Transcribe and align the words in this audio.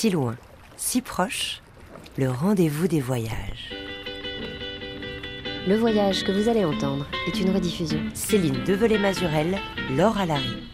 Si 0.00 0.10
loin, 0.10 0.36
si 0.76 1.02
proche, 1.02 1.60
le 2.16 2.30
rendez-vous 2.30 2.86
des 2.86 3.00
voyages. 3.00 3.74
Le 5.66 5.74
voyage 5.74 6.22
que 6.22 6.30
vous 6.30 6.48
allez 6.48 6.64
entendre 6.64 7.04
est 7.26 7.40
une 7.40 7.50
rediffusion. 7.50 7.98
Céline 8.14 8.62
Develay-Mazurel, 8.62 9.58
Laure 9.96 10.18
Alary. 10.18 10.68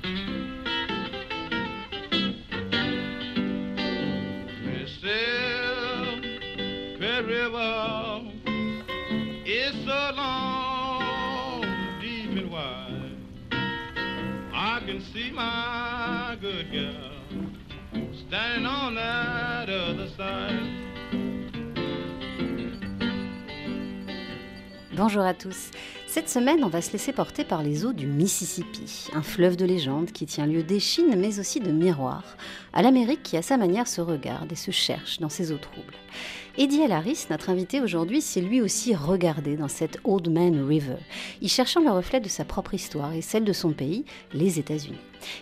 Bonjour 25.14 25.28
à 25.28 25.34
tous. 25.34 25.70
Cette 26.08 26.28
semaine, 26.28 26.64
on 26.64 26.68
va 26.68 26.82
se 26.82 26.90
laisser 26.90 27.12
porter 27.12 27.44
par 27.44 27.62
les 27.62 27.86
eaux 27.86 27.92
du 27.92 28.08
Mississippi, 28.08 29.10
un 29.12 29.22
fleuve 29.22 29.54
de 29.54 29.64
légende 29.64 30.10
qui 30.10 30.26
tient 30.26 30.44
lieu 30.44 30.64
d'échine 30.64 31.14
mais 31.16 31.38
aussi 31.38 31.60
de 31.60 31.70
miroir, 31.70 32.36
à 32.72 32.82
l'Amérique 32.82 33.22
qui 33.22 33.36
à 33.36 33.42
sa 33.42 33.56
manière 33.56 33.86
se 33.86 34.00
regarde 34.00 34.50
et 34.50 34.56
se 34.56 34.72
cherche 34.72 35.20
dans 35.20 35.28
ses 35.28 35.52
eaux 35.52 35.58
troubles. 35.58 35.94
Eddie 36.58 36.82
Alaris, 36.82 37.26
notre 37.30 37.50
invité 37.50 37.80
aujourd'hui, 37.80 38.20
s'est 38.20 38.40
lui 38.40 38.60
aussi 38.60 38.92
regardé 38.96 39.56
dans 39.56 39.68
cette 39.68 40.00
Old 40.02 40.28
Man 40.28 40.66
River, 40.66 40.98
y 41.40 41.48
cherchant 41.48 41.84
le 41.84 41.92
reflet 41.92 42.18
de 42.18 42.28
sa 42.28 42.44
propre 42.44 42.74
histoire 42.74 43.12
et 43.12 43.22
celle 43.22 43.44
de 43.44 43.52
son 43.52 43.70
pays, 43.70 44.04
les 44.32 44.58
États-Unis. 44.58 44.98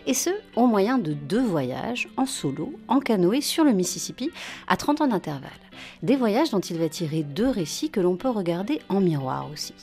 Et 0.07 0.15
ce, 0.15 0.31
au 0.57 0.67
moyen 0.67 0.99
de 0.99 1.13
deux 1.13 1.43
voyages, 1.43 2.09
en 2.17 2.27
solo, 2.27 2.73
en 2.89 3.01
canoë, 3.01 3.41
sur 3.41 3.65
le 3.65 3.73
Mississippi, 3.73 4.31
à 4.69 4.77
30 4.77 5.03
ans 5.03 5.07
d'intervalle. 5.07 5.51
Des 6.03 6.17
voyages 6.17 6.51
dont 6.51 6.61
il 6.61 6.79
va 6.79 6.89
tirer 6.89 7.23
deux 7.23 7.49
récits 7.49 7.91
que 7.91 8.01
l'on 8.01 8.17
peut 8.17 8.29
regarder 8.29 8.81
en 8.89 9.01
miroir 9.01 9.49
aussi. 9.53 9.75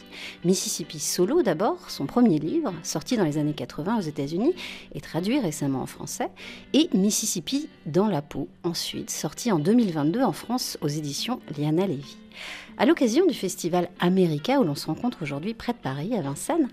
Mississippi 0.45 1.00
Solo 1.00 1.44
d'abord, 1.44 1.89
son 1.89 2.05
premier 2.05 2.39
livre, 2.39 2.73
sorti 2.83 3.17
dans 3.17 3.23
les 3.23 3.38
années 3.38 3.53
80 3.53 3.97
aux 3.97 4.02
États-Unis 4.02 4.53
et 4.94 5.02
traduit 5.02 5.39
récemment 5.39 5.81
en 5.81 5.86
français, 5.86 6.30
et 6.73 6.89
Mississippi 6.94 7.70
dans 7.86 8.08
la 8.08 8.22
peau, 8.22 8.47
ensuite, 8.64 9.09
sorti 9.09 9.52
en 9.52 9.59
2022 9.59 10.22
en 10.22 10.33
France 10.33 10.77
aux 10.81 10.88
éditions 10.88 11.39
Liana 11.58 11.88
Levy. 11.88 12.17
À 12.81 12.85
l'occasion 12.85 13.25
du 13.25 13.33
festival 13.33 13.89
America 13.99 14.58
où 14.58 14.63
l'on 14.63 14.73
se 14.73 14.85
rencontre 14.85 15.17
aujourd'hui 15.22 15.53
près 15.53 15.73
de 15.73 15.77
Paris, 15.77 16.16
à 16.16 16.22
Vincennes, 16.22 16.69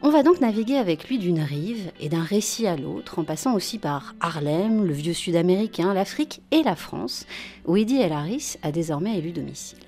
on 0.00 0.08
va 0.08 0.22
donc 0.22 0.40
naviguer 0.40 0.76
avec 0.76 1.06
lui 1.06 1.18
d'une 1.18 1.42
rive 1.42 1.92
et 2.00 2.08
d'un 2.08 2.22
récit 2.22 2.66
à 2.66 2.78
l'autre, 2.78 3.18
en 3.18 3.24
passant 3.24 3.54
aussi 3.54 3.76
par 3.76 4.14
Harlem, 4.20 4.86
le 4.86 4.94
vieux 4.94 5.12
sud 5.12 5.36
américain, 5.36 5.92
l'Afrique 5.92 6.40
et 6.50 6.62
la 6.62 6.76
France, 6.76 7.26
où 7.66 7.76
Eddie 7.76 8.00
El 8.00 8.14
a 8.62 8.72
désormais 8.72 9.18
élu 9.18 9.32
domicile. 9.32 9.80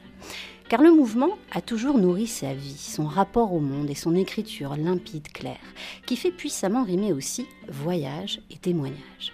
Car 0.69 0.83
le 0.83 0.92
mouvement 0.92 1.39
a 1.51 1.62
toujours 1.62 1.97
nourri 1.97 2.27
sa 2.27 2.53
vie, 2.53 2.77
son 2.77 3.07
rapport 3.07 3.55
au 3.55 3.61
monde 3.61 3.89
et 3.89 3.95
son 3.95 4.14
écriture 4.14 4.77
limpide, 4.77 5.33
claire, 5.33 5.57
qui 6.05 6.17
fait 6.17 6.33
puissamment 6.33 6.84
rimer 6.84 7.14
aussi 7.14 7.47
voyage 7.70 8.42
et 8.51 8.59
témoignage. 8.59 9.33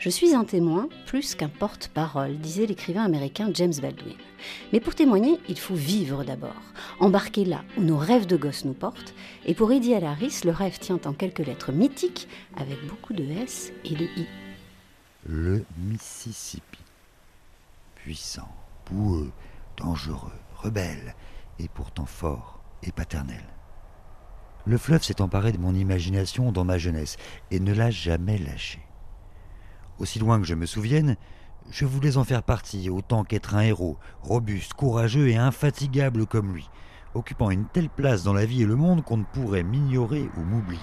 Je 0.00 0.08
suis 0.08 0.34
un 0.34 0.44
témoin 0.44 0.88
plus 1.04 1.34
qu'un 1.34 1.50
porte-parole, 1.50 2.38
disait 2.38 2.64
l'écrivain 2.64 3.04
américain 3.04 3.50
James 3.52 3.74
Baldwin. 3.82 4.16
Mais 4.72 4.80
pour 4.80 4.94
témoigner, 4.94 5.38
il 5.46 5.58
faut 5.58 5.74
vivre 5.74 6.24
d'abord, 6.24 6.62
embarquer 7.00 7.44
là 7.44 7.64
où 7.76 7.82
nos 7.82 7.98
rêves 7.98 8.24
de 8.24 8.38
gosse 8.38 8.64
nous 8.64 8.72
portent. 8.72 9.14
Et 9.44 9.52
pour 9.52 9.70
Eddie 9.70 9.92
Alaris, 9.92 10.40
le 10.46 10.52
rêve 10.52 10.78
tient 10.78 11.00
en 11.04 11.12
quelques 11.12 11.40
lettres 11.40 11.72
mythiques, 11.72 12.28
avec 12.56 12.78
beaucoup 12.86 13.12
de 13.12 13.24
S 13.24 13.74
et 13.84 13.94
de 13.94 14.04
I. 14.04 14.26
Le 15.26 15.66
Mississippi. 15.76 16.80
Puissant, 17.96 18.48
boueux, 18.90 19.30
dangereux, 19.76 20.32
rebelle, 20.56 21.14
et 21.58 21.68
pourtant 21.68 22.06
fort 22.06 22.62
et 22.82 22.90
paternel. 22.90 23.44
Le 24.64 24.78
fleuve 24.78 25.02
s'est 25.02 25.20
emparé 25.20 25.52
de 25.52 25.58
mon 25.58 25.74
imagination 25.74 26.52
dans 26.52 26.64
ma 26.64 26.78
jeunesse 26.78 27.18
et 27.50 27.60
ne 27.60 27.74
l'a 27.74 27.90
jamais 27.90 28.38
lâché. 28.38 28.80
Aussi 30.00 30.18
loin 30.18 30.40
que 30.40 30.46
je 30.46 30.54
me 30.54 30.64
souvienne, 30.64 31.16
je 31.70 31.84
voulais 31.84 32.16
en 32.16 32.24
faire 32.24 32.42
partie, 32.42 32.88
autant 32.88 33.22
qu'être 33.22 33.54
un 33.54 33.60
héros, 33.60 33.98
robuste, 34.22 34.72
courageux 34.72 35.28
et 35.28 35.36
infatigable 35.36 36.26
comme 36.26 36.54
lui, 36.54 36.70
occupant 37.14 37.50
une 37.50 37.66
telle 37.66 37.90
place 37.90 38.24
dans 38.24 38.32
la 38.32 38.46
vie 38.46 38.62
et 38.62 38.66
le 38.66 38.76
monde 38.76 39.04
qu'on 39.04 39.18
ne 39.18 39.24
pourrait 39.24 39.62
m'ignorer 39.62 40.30
ou 40.38 40.40
m'oublier. 40.40 40.80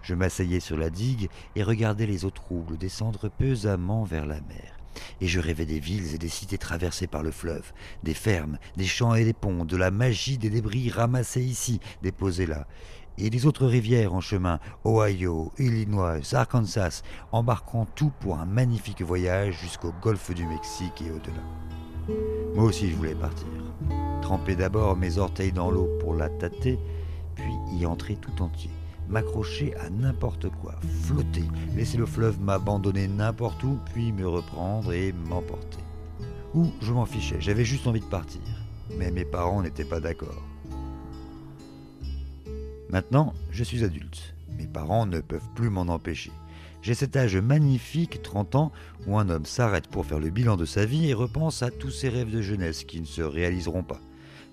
Je 0.00 0.14
m'asseyais 0.14 0.60
sur 0.60 0.78
la 0.78 0.88
digue 0.88 1.28
et 1.56 1.62
regardais 1.62 2.06
les 2.06 2.24
eaux 2.24 2.30
troubles 2.30 2.78
descendre 2.78 3.28
pesamment 3.28 4.02
vers 4.02 4.24
la 4.24 4.40
mer. 4.40 4.78
Et 5.20 5.28
je 5.28 5.38
rêvais 5.38 5.66
des 5.66 5.78
villes 5.78 6.14
et 6.14 6.18
des 6.18 6.30
cités 6.30 6.56
traversées 6.56 7.06
par 7.06 7.22
le 7.22 7.30
fleuve, 7.30 7.72
des 8.02 8.14
fermes, 8.14 8.58
des 8.76 8.86
champs 8.86 9.14
et 9.14 9.24
des 9.24 9.34
ponts, 9.34 9.66
de 9.66 9.76
la 9.76 9.90
magie 9.90 10.38
des 10.38 10.48
débris 10.48 10.90
ramassés 10.90 11.42
ici, 11.42 11.80
déposés 12.02 12.46
là, 12.46 12.66
et 13.18 13.30
des 13.30 13.46
autres 13.46 13.66
rivières 13.66 14.14
en 14.14 14.20
chemin, 14.20 14.58
Ohio, 14.84 15.52
Illinois, 15.58 16.20
Arkansas, 16.32 17.02
embarquant 17.32 17.86
tout 17.94 18.12
pour 18.20 18.38
un 18.38 18.46
magnifique 18.46 19.02
voyage 19.02 19.58
jusqu'au 19.60 19.92
golfe 20.00 20.32
du 20.34 20.46
Mexique 20.46 21.02
et 21.02 21.10
au-delà. 21.10 21.42
Moi 22.54 22.64
aussi 22.64 22.90
je 22.90 22.96
voulais 22.96 23.14
partir. 23.14 23.46
Tremper 24.22 24.56
d'abord 24.56 24.96
mes 24.96 25.18
orteils 25.18 25.52
dans 25.52 25.70
l'eau 25.70 25.88
pour 26.00 26.14
la 26.14 26.28
tâter, 26.28 26.78
puis 27.34 27.52
y 27.78 27.86
entrer 27.86 28.16
tout 28.16 28.42
entier. 28.42 28.70
M'accrocher 29.08 29.74
à 29.76 29.88
n'importe 29.88 30.50
quoi, 30.50 30.74
flotter, 31.02 31.44
laisser 31.74 31.96
le 31.96 32.04
fleuve 32.06 32.40
m'abandonner 32.40 33.08
n'importe 33.08 33.62
où, 33.64 33.78
puis 33.92 34.12
me 34.12 34.28
reprendre 34.28 34.92
et 34.92 35.12
m'emporter. 35.12 35.78
Ou 36.54 36.70
je 36.82 36.92
m'en 36.92 37.06
fichais, 37.06 37.40
j'avais 37.40 37.64
juste 37.64 37.86
envie 37.86 38.00
de 38.00 38.06
partir. 38.06 38.40
Mais 38.98 39.10
mes 39.10 39.24
parents 39.24 39.62
n'étaient 39.62 39.84
pas 39.84 40.00
d'accord. 40.00 40.47
Maintenant, 42.90 43.34
je 43.50 43.64
suis 43.64 43.84
adulte. 43.84 44.34
Mes 44.56 44.66
parents 44.66 45.06
ne 45.06 45.20
peuvent 45.20 45.50
plus 45.54 45.68
m'en 45.68 45.82
empêcher. 45.82 46.32
J'ai 46.80 46.94
cet 46.94 47.16
âge 47.16 47.36
magnifique, 47.36 48.22
30 48.22 48.54
ans, 48.54 48.72
où 49.06 49.18
un 49.18 49.28
homme 49.28 49.44
s'arrête 49.44 49.88
pour 49.88 50.06
faire 50.06 50.20
le 50.20 50.30
bilan 50.30 50.56
de 50.56 50.64
sa 50.64 50.86
vie 50.86 51.08
et 51.08 51.14
repense 51.14 51.62
à 51.62 51.70
tous 51.70 51.90
ses 51.90 52.08
rêves 52.08 52.30
de 52.30 52.40
jeunesse 52.40 52.84
qui 52.84 53.00
ne 53.00 53.06
se 53.06 53.20
réaliseront 53.20 53.82
pas. 53.82 54.00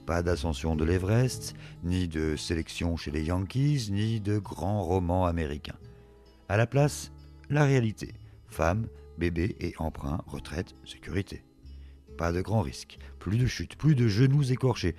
Pas 0.06 0.22
d'ascension 0.22 0.75
de 0.75 0.84
l'Everest, 0.84 1.56
ni 1.84 2.07
de 2.07 2.35
sélection 2.35 2.97
chez 2.97 3.12
les 3.12 3.24
Yankees, 3.24 3.88
ni 3.91 4.19
de 4.19 4.38
grands 4.38 4.84
romans 4.84 5.25
américains. 5.25 5.78
À 6.50 6.57
la 6.57 6.68
place, 6.68 7.12
la 7.50 7.63
réalité. 7.63 8.13
Femme, 8.50 8.88
bébé 9.18 9.56
et 9.59 9.74
emprunt, 9.78 10.22
retraite, 10.28 10.75
sécurité. 10.85 11.44
Pas 12.18 12.31
de 12.31 12.41
grands 12.41 12.62
risques, 12.62 12.97
plus 13.19 13.38
de 13.38 13.47
chutes, 13.47 13.78
plus 13.78 13.95
de 13.95 14.07
genoux 14.07 14.51
écorchés, 14.51 14.95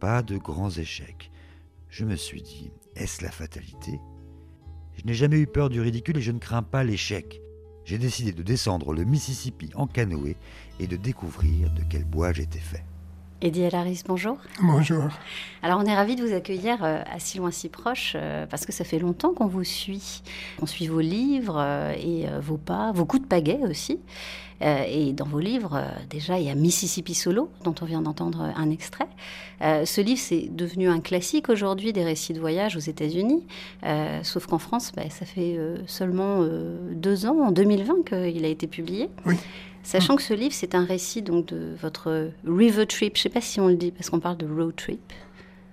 pas 0.00 0.22
de 0.22 0.38
grands 0.38 0.70
échecs. 0.70 1.30
Je 1.88 2.04
me 2.04 2.16
suis 2.16 2.42
dit, 2.42 2.70
est-ce 2.96 3.22
la 3.22 3.30
fatalité? 3.30 3.98
Je 4.94 5.06
n'ai 5.06 5.14
jamais 5.14 5.38
eu 5.38 5.46
peur 5.46 5.70
du 5.70 5.80
ridicule 5.80 6.18
et 6.18 6.22
je 6.22 6.32
ne 6.32 6.38
crains 6.38 6.62
pas 6.62 6.84
l'échec. 6.84 7.40
J'ai 7.84 7.98
décidé 7.98 8.32
de 8.32 8.42
descendre 8.42 8.92
le 8.92 9.04
Mississippi 9.04 9.70
en 9.74 9.86
canoë 9.86 10.36
et 10.80 10.86
de 10.86 10.96
découvrir 10.96 11.72
de 11.72 11.82
quel 11.88 12.04
bois 12.04 12.32
j'étais 12.32 12.58
fait. 12.58 12.84
Eddie 13.40 13.64
Alaris, 13.64 14.02
bonjour. 14.04 14.36
Bonjour. 14.60 15.04
Alors 15.62 15.78
on 15.80 15.84
est 15.84 15.94
ravis 15.94 16.16
de 16.16 16.24
vous 16.24 16.34
accueillir 16.34 16.82
euh, 16.82 17.00
à 17.08 17.20
si 17.20 17.38
loin 17.38 17.52
si 17.52 17.68
proche 17.68 18.14
euh, 18.16 18.46
parce 18.46 18.66
que 18.66 18.72
ça 18.72 18.82
fait 18.82 18.98
longtemps 18.98 19.32
qu'on 19.32 19.46
vous 19.46 19.62
suit. 19.62 20.22
On 20.60 20.66
suit 20.66 20.88
vos 20.88 20.98
livres 20.98 21.56
euh, 21.56 21.92
et 21.92 22.26
vos 22.40 22.56
pas, 22.56 22.90
vos 22.90 23.04
coups 23.04 23.22
de 23.22 23.28
pagaie 23.28 23.60
aussi. 23.62 24.00
Et 24.60 25.12
dans 25.12 25.24
vos 25.24 25.38
livres, 25.38 25.84
déjà, 26.10 26.38
il 26.38 26.46
y 26.46 26.50
a 26.50 26.54
Mississippi 26.54 27.14
Solo, 27.14 27.50
dont 27.64 27.74
on 27.80 27.84
vient 27.84 28.02
d'entendre 28.02 28.52
un 28.56 28.70
extrait. 28.70 29.08
Ce 29.60 30.00
livre, 30.00 30.20
c'est 30.20 30.48
devenu 30.50 30.88
un 30.88 31.00
classique 31.00 31.48
aujourd'hui 31.48 31.92
des 31.92 32.04
récits 32.04 32.32
de 32.32 32.40
voyage 32.40 32.76
aux 32.76 32.80
États-Unis. 32.80 33.46
Sauf 34.22 34.46
qu'en 34.46 34.58
France, 34.58 34.92
bah, 34.96 35.08
ça 35.10 35.26
fait 35.26 35.58
seulement 35.86 36.44
deux 36.92 37.26
ans, 37.26 37.40
en 37.46 37.52
2020, 37.52 38.04
qu'il 38.04 38.44
a 38.44 38.48
été 38.48 38.66
publié. 38.66 39.10
Oui. 39.26 39.36
Sachant 39.84 40.16
que 40.16 40.22
ce 40.22 40.34
livre, 40.34 40.52
c'est 40.52 40.74
un 40.74 40.84
récit 40.84 41.22
donc 41.22 41.46
de 41.46 41.74
votre 41.80 42.30
river 42.46 42.86
trip. 42.86 43.16
Je 43.16 43.20
ne 43.20 43.22
sais 43.22 43.28
pas 43.30 43.40
si 43.40 43.60
on 43.60 43.68
le 43.68 43.76
dit 43.76 43.90
parce 43.90 44.10
qu'on 44.10 44.20
parle 44.20 44.36
de 44.36 44.46
road 44.46 44.74
trip. 44.76 45.00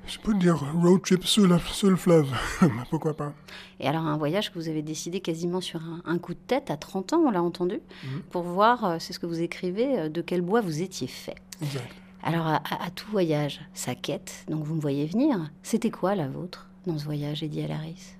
Je 0.08 0.20
peux 0.20 0.34
dire 0.36 0.64
road 0.82 1.02
trip 1.02 1.26
sur, 1.26 1.48
le 1.48 1.58
fleuve, 1.96 2.28
pourquoi 2.90 3.16
pas. 3.16 3.34
Et 3.80 3.88
alors 3.88 4.06
un 4.06 4.18
voyage 4.18 4.52
que 4.52 4.60
vous 4.60 4.70
avez 4.70 4.84
décidé 4.84 5.20
quasiment 5.20 5.62
sur 5.62 5.82
un, 6.06 6.18
coup 6.20 6.34
de 6.34 6.40
tête 6.40 6.70
à 6.70 6.78
30 6.78 7.14
ans, 7.14 7.24
on 7.26 7.32
l'a 7.32 7.42
entendu, 7.42 7.80
mhm. 8.04 8.22
pour 8.30 8.44
voir, 8.44 8.86
euh, 8.86 8.98
c'est 9.00 9.14
ce 9.14 9.20
que 9.20 9.26
vous 9.26 9.42
écrivez, 9.42 10.00
euh, 10.00 10.10
de 10.10 10.22
quel 10.22 10.42
bois 10.42 10.62
vous 10.62 10.82
étiez 10.82 11.08
fait. 11.08 11.36
Exact. 11.62 11.90
Alors 12.22 12.48
à, 12.48 12.90
tout 12.96 13.10
voyage, 13.12 13.62
sa 13.76 13.94
quête, 13.94 14.46
donc 14.50 14.64
vous 14.64 14.74
me 14.74 14.82
voyez 14.82 15.06
venir, 15.06 15.52
c'était 15.62 15.92
quoi 15.92 16.16
la 16.16 16.28
vôtre 16.28 16.68
dans 16.88 16.98
ce 16.98 17.06
voyage, 17.06 17.44
Eddie 17.44 17.62
Alaris? 17.62 18.16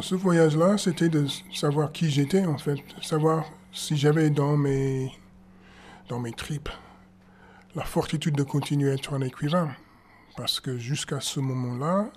Ce 0.00 0.14
voyage-là, 0.14 0.78
c'était 0.78 1.10
de 1.10 1.26
savoir 1.52 1.92
qui 1.92 2.10
j'étais 2.10 2.46
en 2.46 2.56
fait, 2.56 2.78
savoir 3.02 3.44
si 3.70 3.94
j'avais 3.98 4.30
dans 4.30 4.56
mes 4.56 5.12
dans 6.08 6.18
mes 6.18 6.32
tripes 6.32 6.70
la 7.74 7.84
fortitude 7.84 8.36
de 8.36 8.42
continuer 8.42 8.90
à 8.90 8.94
être 8.94 9.12
un 9.12 9.20
écrivain. 9.20 9.68
Parce 10.36 10.60
que 10.60 10.78
jusqu'à 10.78 11.20
ce 11.20 11.40
moment-là, 11.40 12.10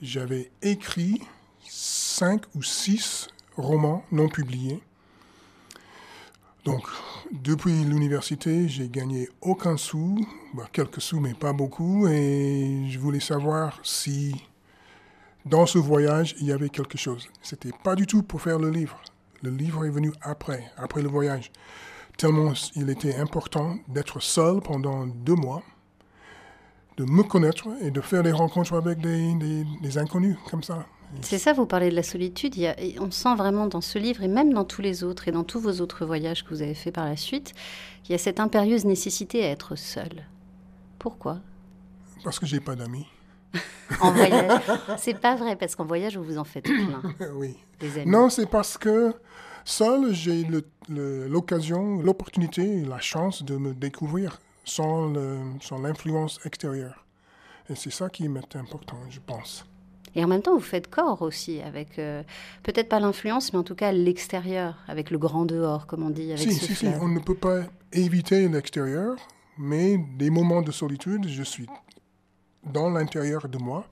j'avais 0.00 0.50
écrit 0.62 1.20
cinq 1.68 2.42
ou 2.54 2.62
six 2.62 3.28
romans 3.56 4.04
non 4.12 4.28
publiés. 4.28 4.80
Donc, 6.64 6.86
depuis 7.32 7.84
l'université, 7.84 8.68
j'ai 8.68 8.88
gagné 8.88 9.28
aucun 9.40 9.76
sou, 9.76 10.26
bah, 10.54 10.68
quelques 10.70 11.00
sous, 11.00 11.18
mais 11.18 11.34
pas 11.34 11.52
beaucoup, 11.52 12.06
et 12.06 12.86
je 12.88 12.98
voulais 12.98 13.20
savoir 13.20 13.80
si 13.82 14.34
dans 15.46 15.64
ce 15.64 15.78
voyage, 15.78 16.36
il 16.38 16.46
y 16.46 16.52
avait 16.52 16.68
quelque 16.68 16.98
chose. 16.98 17.28
C'était 17.40 17.72
pas 17.82 17.94
du 17.94 18.06
tout 18.06 18.22
pour 18.22 18.42
faire 18.42 18.58
le 18.58 18.70
livre. 18.70 19.00
Le 19.42 19.50
livre 19.50 19.86
est 19.86 19.90
venu 19.90 20.12
après, 20.20 20.70
après 20.76 21.00
le 21.00 21.08
voyage. 21.08 21.50
Tellement 22.18 22.52
il 22.76 22.90
était 22.90 23.16
important 23.16 23.78
d'être 23.88 24.20
seul 24.20 24.60
pendant 24.60 25.06
deux 25.06 25.34
mois, 25.34 25.62
de 27.00 27.10
me 27.10 27.22
connaître 27.22 27.66
et 27.80 27.90
de 27.90 28.00
faire 28.00 28.22
des 28.22 28.32
rencontres 28.32 28.74
avec 28.74 28.98
des, 29.00 29.34
des- 29.34 29.64
des 29.80 29.98
inconnus 29.98 30.36
comme 30.50 30.62
ça. 30.62 30.86
C'est 31.22 31.38
ça, 31.38 31.52
vous 31.52 31.66
parlez 31.66 31.90
de 31.90 31.96
la 31.96 32.02
solitude. 32.04 32.56
Il 32.56 32.62
y 32.62 32.66
a- 32.66 32.80
et 32.80 32.96
on 33.00 33.10
sent 33.10 33.34
vraiment 33.36 33.66
dans 33.66 33.80
ce 33.80 33.98
livre, 33.98 34.22
et 34.22 34.28
même 34.28 34.52
dans 34.52 34.64
tous 34.64 34.82
les 34.82 35.02
autres, 35.02 35.26
et 35.28 35.32
dans 35.32 35.42
tous 35.44 35.58
vos 35.60 35.80
autres 35.80 36.04
voyages 36.04 36.44
que 36.44 36.50
vous 36.50 36.62
avez 36.62 36.74
fait 36.74 36.92
par 36.92 37.06
la 37.06 37.16
suite, 37.16 37.52
qu'il 38.04 38.12
y 38.12 38.14
a 38.14 38.18
cette 38.18 38.38
impérieuse 38.38 38.84
nécessité 38.84 39.44
à 39.44 39.48
être 39.50 39.76
seul. 39.76 40.24
Pourquoi? 40.98 41.38
Parce 42.22 42.38
que 42.38 42.46
j'ai 42.46 42.60
pas 42.60 42.76
d'amis. 42.76 43.06
En 44.00 44.12
voyage 44.12 44.60
C'est 44.98 45.18
pas 45.18 45.34
vrai, 45.34 45.56
parce 45.56 45.74
qu'en 45.74 45.84
voyage, 45.84 46.16
vous 46.16 46.22
vous 46.22 46.38
en 46.38 46.44
faites 46.44 46.64
plein, 46.64 47.02
oui. 47.34 47.56
des 47.80 47.98
amis. 47.98 48.10
Non, 48.10 48.28
c'est 48.30 48.46
parce 48.46 48.78
que 48.78 49.12
seul, 49.64 50.12
j'ai 50.14 50.46
l'occasion, 50.88 52.00
l'opportunité, 52.02 52.82
la 52.84 53.00
chance 53.00 53.42
de 53.42 53.56
me 53.56 53.74
découvrir 53.74 54.38
sans 54.70 55.08
le- 55.14 55.40
sans 55.60 55.78
l'influence 55.80 56.38
extérieure. 56.44 57.04
Et 57.68 57.74
c'est 57.74 57.90
ça 57.92 58.08
qui 58.08 58.28
m'est 58.28 58.54
important, 58.56 58.98
je 59.10 59.20
pense. 59.20 59.64
Et 60.16 60.24
en 60.24 60.28
même 60.28 60.42
temps, 60.42 60.54
vous 60.54 60.60
faites 60.74 60.88
corps 60.90 61.22
aussi, 61.22 61.60
avec 61.60 61.98
euh, 61.98 62.22
peut-être 62.64 62.88
pas 62.88 62.98
l'influence, 63.00 63.52
mais 63.52 63.58
en 63.60 63.62
tout 63.62 63.76
cas 63.76 63.92
l'extérieur, 63.92 64.76
avec 64.88 65.10
le 65.10 65.18
grand 65.18 65.44
dehors, 65.44 65.86
comme 65.86 66.02
on 66.04 66.10
dit, 66.10 66.32
avec 66.32 66.38
Si, 66.50 66.52
ce 66.54 66.66
si, 66.66 66.74
si, 66.74 66.86
on 67.00 67.08
ne 67.08 67.20
peut 67.20 67.36
pas 67.36 67.60
éviter 67.92 68.48
l'extérieur, 68.48 69.16
mais 69.56 69.98
des 70.18 70.30
moments 70.30 70.62
de 70.62 70.72
solitude, 70.72 71.28
je 71.28 71.42
suis 71.44 71.66
dans 72.64 72.90
l'intérieur 72.90 73.48
de 73.48 73.58
moi 73.58 73.86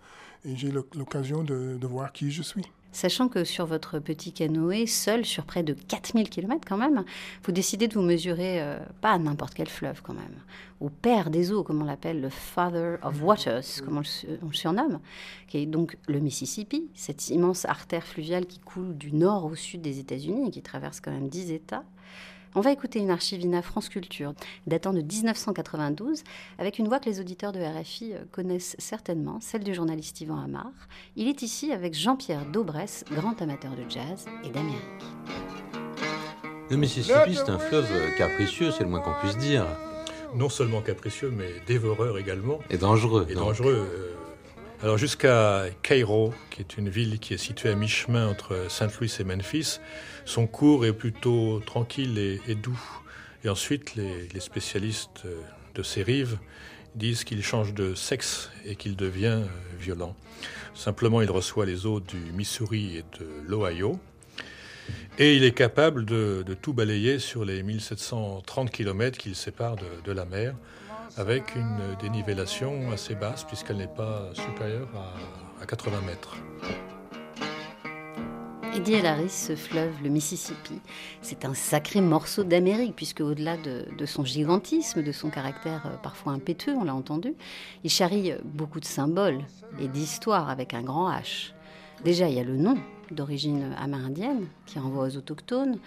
et 0.45 0.57
j'ai 0.57 0.71
l'occasion 0.73 1.43
de, 1.45 1.77
de 1.81 1.87
voir 1.87 2.13
qui 2.13 2.31
je 2.33 2.43
suis. 2.43 2.65
Sachant 2.91 3.29
que 3.29 3.45
sur 3.45 3.67
votre 3.67 3.99
petit 3.99 4.33
canoë, 4.33 4.87
seul 4.87 5.25
sur 5.25 5.45
près 5.45 5.63
de 5.63 5.75
4000 5.75 6.29
km 6.31 6.63
quand 6.67 6.79
même, 6.79 7.05
vous 7.45 7.53
décidez 7.53 7.87
de 7.87 7.95
vous 7.95 8.03
mesurer, 8.03 8.63
euh, 8.63 8.79
pas 9.01 9.13
à 9.13 9.19
n'importe 9.19 9.55
quel 9.55 9.69
fleuve 9.69 10.01
quand 10.03 10.15
même, 10.15 10.43
au 10.81 10.89
père 10.89 11.29
des 11.29 11.53
eaux, 11.53 11.63
comme 11.63 11.83
on 11.83 11.85
l'appelle, 11.85 12.21
le 12.21 12.31
Father 12.31 12.97
of 13.03 13.23
Waters, 13.23 13.83
comme 13.85 13.99
on 13.99 14.01
le, 14.01 14.39
on 14.43 14.49
le 14.49 14.55
surnomme, 14.55 15.01
qui 15.49 15.59
est 15.59 15.67
donc 15.67 15.99
le 16.09 16.19
Mississippi, 16.19 16.89
cette 16.95 17.29
immense 17.29 17.67
artère 17.67 18.05
fluviale 18.05 18.47
qui 18.47 18.59
coule 18.59 18.97
du 18.97 19.13
nord 19.13 19.45
au 19.45 19.55
sud 19.55 19.83
des 19.83 19.99
États-Unis 19.99 20.49
et 20.49 20.51
qui 20.51 20.63
traverse 20.63 21.01
quand 21.01 21.13
même 21.13 21.29
10 21.29 21.53
États. 21.53 21.85
On 22.55 22.61
va 22.61 22.73
écouter 22.73 22.99
une 22.99 23.11
archivina 23.11 23.63
France 23.63 23.89
Culture 23.89 24.33
datant 24.67 24.93
de 24.93 25.01
1992 25.03 26.23
avec 26.59 26.79
une 26.79 26.89
voix 26.89 26.99
que 26.99 27.09
les 27.09 27.21
auditeurs 27.21 27.53
de 27.53 27.61
RFI 27.61 28.15
euh, 28.15 28.19
connaissent 28.33 28.75
certainement, 28.79 29.39
celle 29.41 29.65
du 29.65 29.75
journaliste 29.75 30.21
Yvan 30.21 30.39
Amar. 30.43 30.71
Il 31.17 31.29
est 31.29 31.43
ici 31.43 31.73
avec 31.73 31.95
Jean-Pierre 31.95 32.47
Daubresse, 32.47 33.05
grand 33.13 33.41
amateur 33.43 33.73
de 33.73 33.89
jazz 33.89 34.25
et 34.45 34.51
d'Amérique. 34.51 34.79
Le 36.71 36.77
Mississippi, 36.77 37.35
c'est 37.35 37.51
un 37.51 37.59
fleuve 37.59 37.89
capricieux, 38.17 38.71
c'est 38.71 38.85
le 38.85 38.91
moins 38.91 39.01
qu'on 39.01 39.15
puisse 39.21 39.39
dire, 39.39 39.65
non 40.35 40.49
seulement 40.49 40.83
capricieux, 40.83 41.33
mais 41.35 41.49
dévoreur 41.67 42.19
également, 42.19 42.59
et 42.71 42.77
dangereux. 42.77 43.27
et 43.31 43.35
donc. 43.35 43.45
dangereux. 43.45 43.89
euh. 43.91 44.15
Alors 44.81 44.97
jusqu'à 44.97 45.65
Cairo, 45.83 46.33
qui 46.51 46.61
est 46.61 46.79
une 46.79 46.89
ville 46.89 47.19
qui 47.19 47.35
est 47.35 47.39
située 47.39 47.71
à 47.71 47.75
mi-chemin 47.75 48.29
entre 48.29 48.67
Saint 48.69 48.87
Louis 48.87 49.13
et 49.19 49.25
Memphis, 49.25 49.81
son 50.25 50.47
cours 50.47 50.87
est 50.87 50.93
plutôt 50.93 51.59
tranquille 51.67 52.17
et, 52.17 52.55
doux. 52.55 52.81
Et 53.43 53.49
ensuite, 53.49 53.97
les, 53.97 54.29
spécialistes 54.39 55.25
euh, 55.25 55.41
de 55.75 55.83
ces 55.83 56.05
rives 56.05 56.39
disent 56.95 57.25
qu'il 57.25 57.43
change 57.43 57.75
de 57.75 57.97
sexe 57.97 58.51
et 58.65 58.77
qu'il 58.77 58.95
devient 58.95 59.43
euh, 59.43 59.47
violent. 59.81 60.15
Simplement, 60.75 61.23
il 61.23 61.31
reçoit 61.31 61.67
les 61.67 61.85
eaux 61.85 61.99
du 61.99 62.31
Missouri 62.33 62.99
et 62.99 63.05
de 63.19 63.27
l'Ohio. 63.49 63.99
Et 65.19 65.35
il 65.35 65.43
est 65.43 65.55
capable 65.55 66.05
de, 66.05 66.45
tout 66.63 66.73
balayer 66.73 67.19
sur 67.19 67.45
les 67.45 67.65
1730 67.65 68.71
km 68.71 69.19
qu'il 69.19 69.35
sépare 69.35 69.75
de 70.05 70.13
la 70.13 70.25
mer, 70.25 70.55
avec 71.19 71.57
une 71.57 71.97
dénivellation 72.01 72.93
assez 72.93 73.17
basse, 73.17 73.43
puisqu'elle 73.43 73.79
n'est 73.79 73.89
pas 73.89 74.31
supérieure 74.35 74.89
à, 74.95 75.63
à 75.63 75.67
80 75.67 76.01
mètres. 76.07 76.37
Eddie 78.75 79.05
Harris, 79.05 79.31
ce 79.31 79.57
fleuve, 79.57 79.93
le 80.05 80.11
Mississippi, 80.11 80.81
c'est 81.21 81.45
un 81.45 81.55
sacré 81.55 82.01
morceau 82.01 82.45
d'Amérique, 82.45 82.95
puisque 82.95 83.21
au-delà 83.21 83.57
de, 83.57 83.87
de 83.99 84.07
son 84.07 84.25
gigantisme, 84.25 85.03
de 85.03 85.11
son 85.11 85.31
caractère 85.31 85.83
euh, 85.87 85.97
parfois 86.01 86.33
impétueux, 86.33 86.75
on 86.75 86.85
l'a 86.85 86.95
entendu, 86.95 87.35
il 87.83 87.91
charrie 87.91 88.33
beaucoup 88.45 88.79
de 88.79 88.85
symboles 88.85 89.41
et 89.81 89.89
d'histoires 89.89 90.49
avec 90.49 90.73
un 90.73 90.83
grand 90.83 91.11
H. 91.11 91.53
Déjà, 92.05 92.29
il 92.29 92.37
y 92.37 92.41
a 92.41 92.45
le 92.45 92.57
nom 92.57 92.77
d'origine 93.15 93.75
amérindienne 93.79 94.47
qui 94.67 94.79
renvoie 94.79 95.07
aux 95.07 95.17
autochtones. 95.17 95.79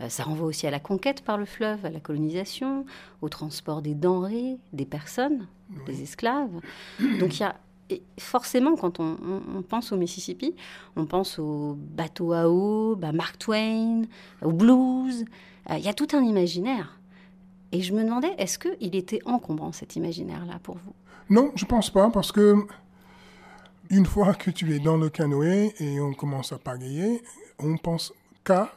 Euh, 0.00 0.08
ça 0.08 0.22
renvoie 0.24 0.46
aussi 0.46 0.66
à 0.66 0.70
la 0.70 0.80
conquête 0.80 1.22
par 1.22 1.38
le 1.38 1.44
fleuve, 1.44 1.84
à 1.84 1.90
la 1.90 2.00
colonisation, 2.00 2.84
au 3.22 3.28
transport 3.28 3.82
des 3.82 3.94
denrées, 3.94 4.56
des 4.72 4.86
personnes, 4.86 5.46
des 5.86 6.02
esclaves. 6.02 6.60
Donc 7.20 7.36
il 7.38 7.40
y 7.40 7.44
a 7.44 7.56
et 7.92 8.02
forcément, 8.20 8.76
quand 8.76 9.00
on, 9.00 9.16
on- 9.20 9.58
on 9.58 9.62
pense 9.62 9.90
au 9.90 9.96
Mississippi, 9.96 10.54
on 10.94 11.06
pense 11.06 11.40
au 11.40 11.76
bateau 11.76 12.32
à 12.32 12.48
aube, 12.48 13.04
à 13.04 13.10
Mark 13.10 13.36
Twain, 13.36 14.02
au 14.42 14.52
blues. 14.52 15.24
Euh, 15.68 15.74
Il 15.76 15.84
y 15.84 15.88
a 15.88 15.92
tout 15.92 16.06
un 16.12 16.22
imaginaire. 16.22 17.00
Et 17.72 17.82
je 17.82 17.92
me 17.92 18.04
demandais, 18.04 18.32
est-ce 18.38 18.60
qu'il 18.60 18.94
était 18.94 19.18
encombrant 19.24 19.72
cet 19.72 19.96
imaginaire-là 19.96 20.60
pour 20.62 20.76
vous? 20.76 20.92
Non, 21.30 21.50
je 21.56 21.64
pense 21.64 21.90
pas, 21.90 22.10
parce 22.10 22.30
que 22.30 22.54
une 23.90 24.06
fois 24.06 24.34
que 24.34 24.50
tu 24.50 24.74
es 24.74 24.78
dans 24.78 24.96
le 24.96 25.10
canoë 25.10 25.74
et 25.80 26.00
on 26.00 26.14
commence 26.14 26.52
à 26.52 26.58
pagayer, 26.58 27.22
on 27.58 27.76
pense 27.76 28.12
qu'à 28.44 28.72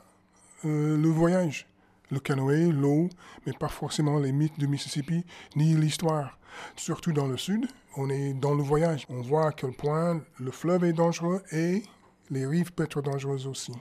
euh, 0.66 0.98
le 0.98 1.10
voyage. 1.10 1.68
Le 2.10 2.20
canoë, 2.20 2.72
l'eau, 2.72 3.10
mais 3.46 3.54
pas 3.54 3.70
forcément 3.70 4.20
les 4.20 4.32
mythes 4.32 4.60
du 4.60 4.68
Mississippi, 4.68 5.24
ni 5.56 5.76
l'histoire. 5.76 6.38
Surtout 6.76 7.12
dans 7.12 7.28
le 7.28 7.38
sud, 7.38 7.66
on 7.96 8.10
est 8.10 8.34
dans 8.34 8.54
le 8.54 8.64
voyage. 8.64 9.06
On 9.10 9.22
voit 9.22 9.48
à 9.48 9.52
quel 9.52 9.72
point 9.74 10.22
le 10.40 10.52
fleuve 10.52 10.84
est 10.84 10.94
dangereux 10.94 11.42
et 11.52 11.84
les 12.30 12.46
rives 12.46 12.72
peuvent 12.74 12.86
être 12.86 13.02
dangereuses 13.02 13.48
aussi. 13.48 13.72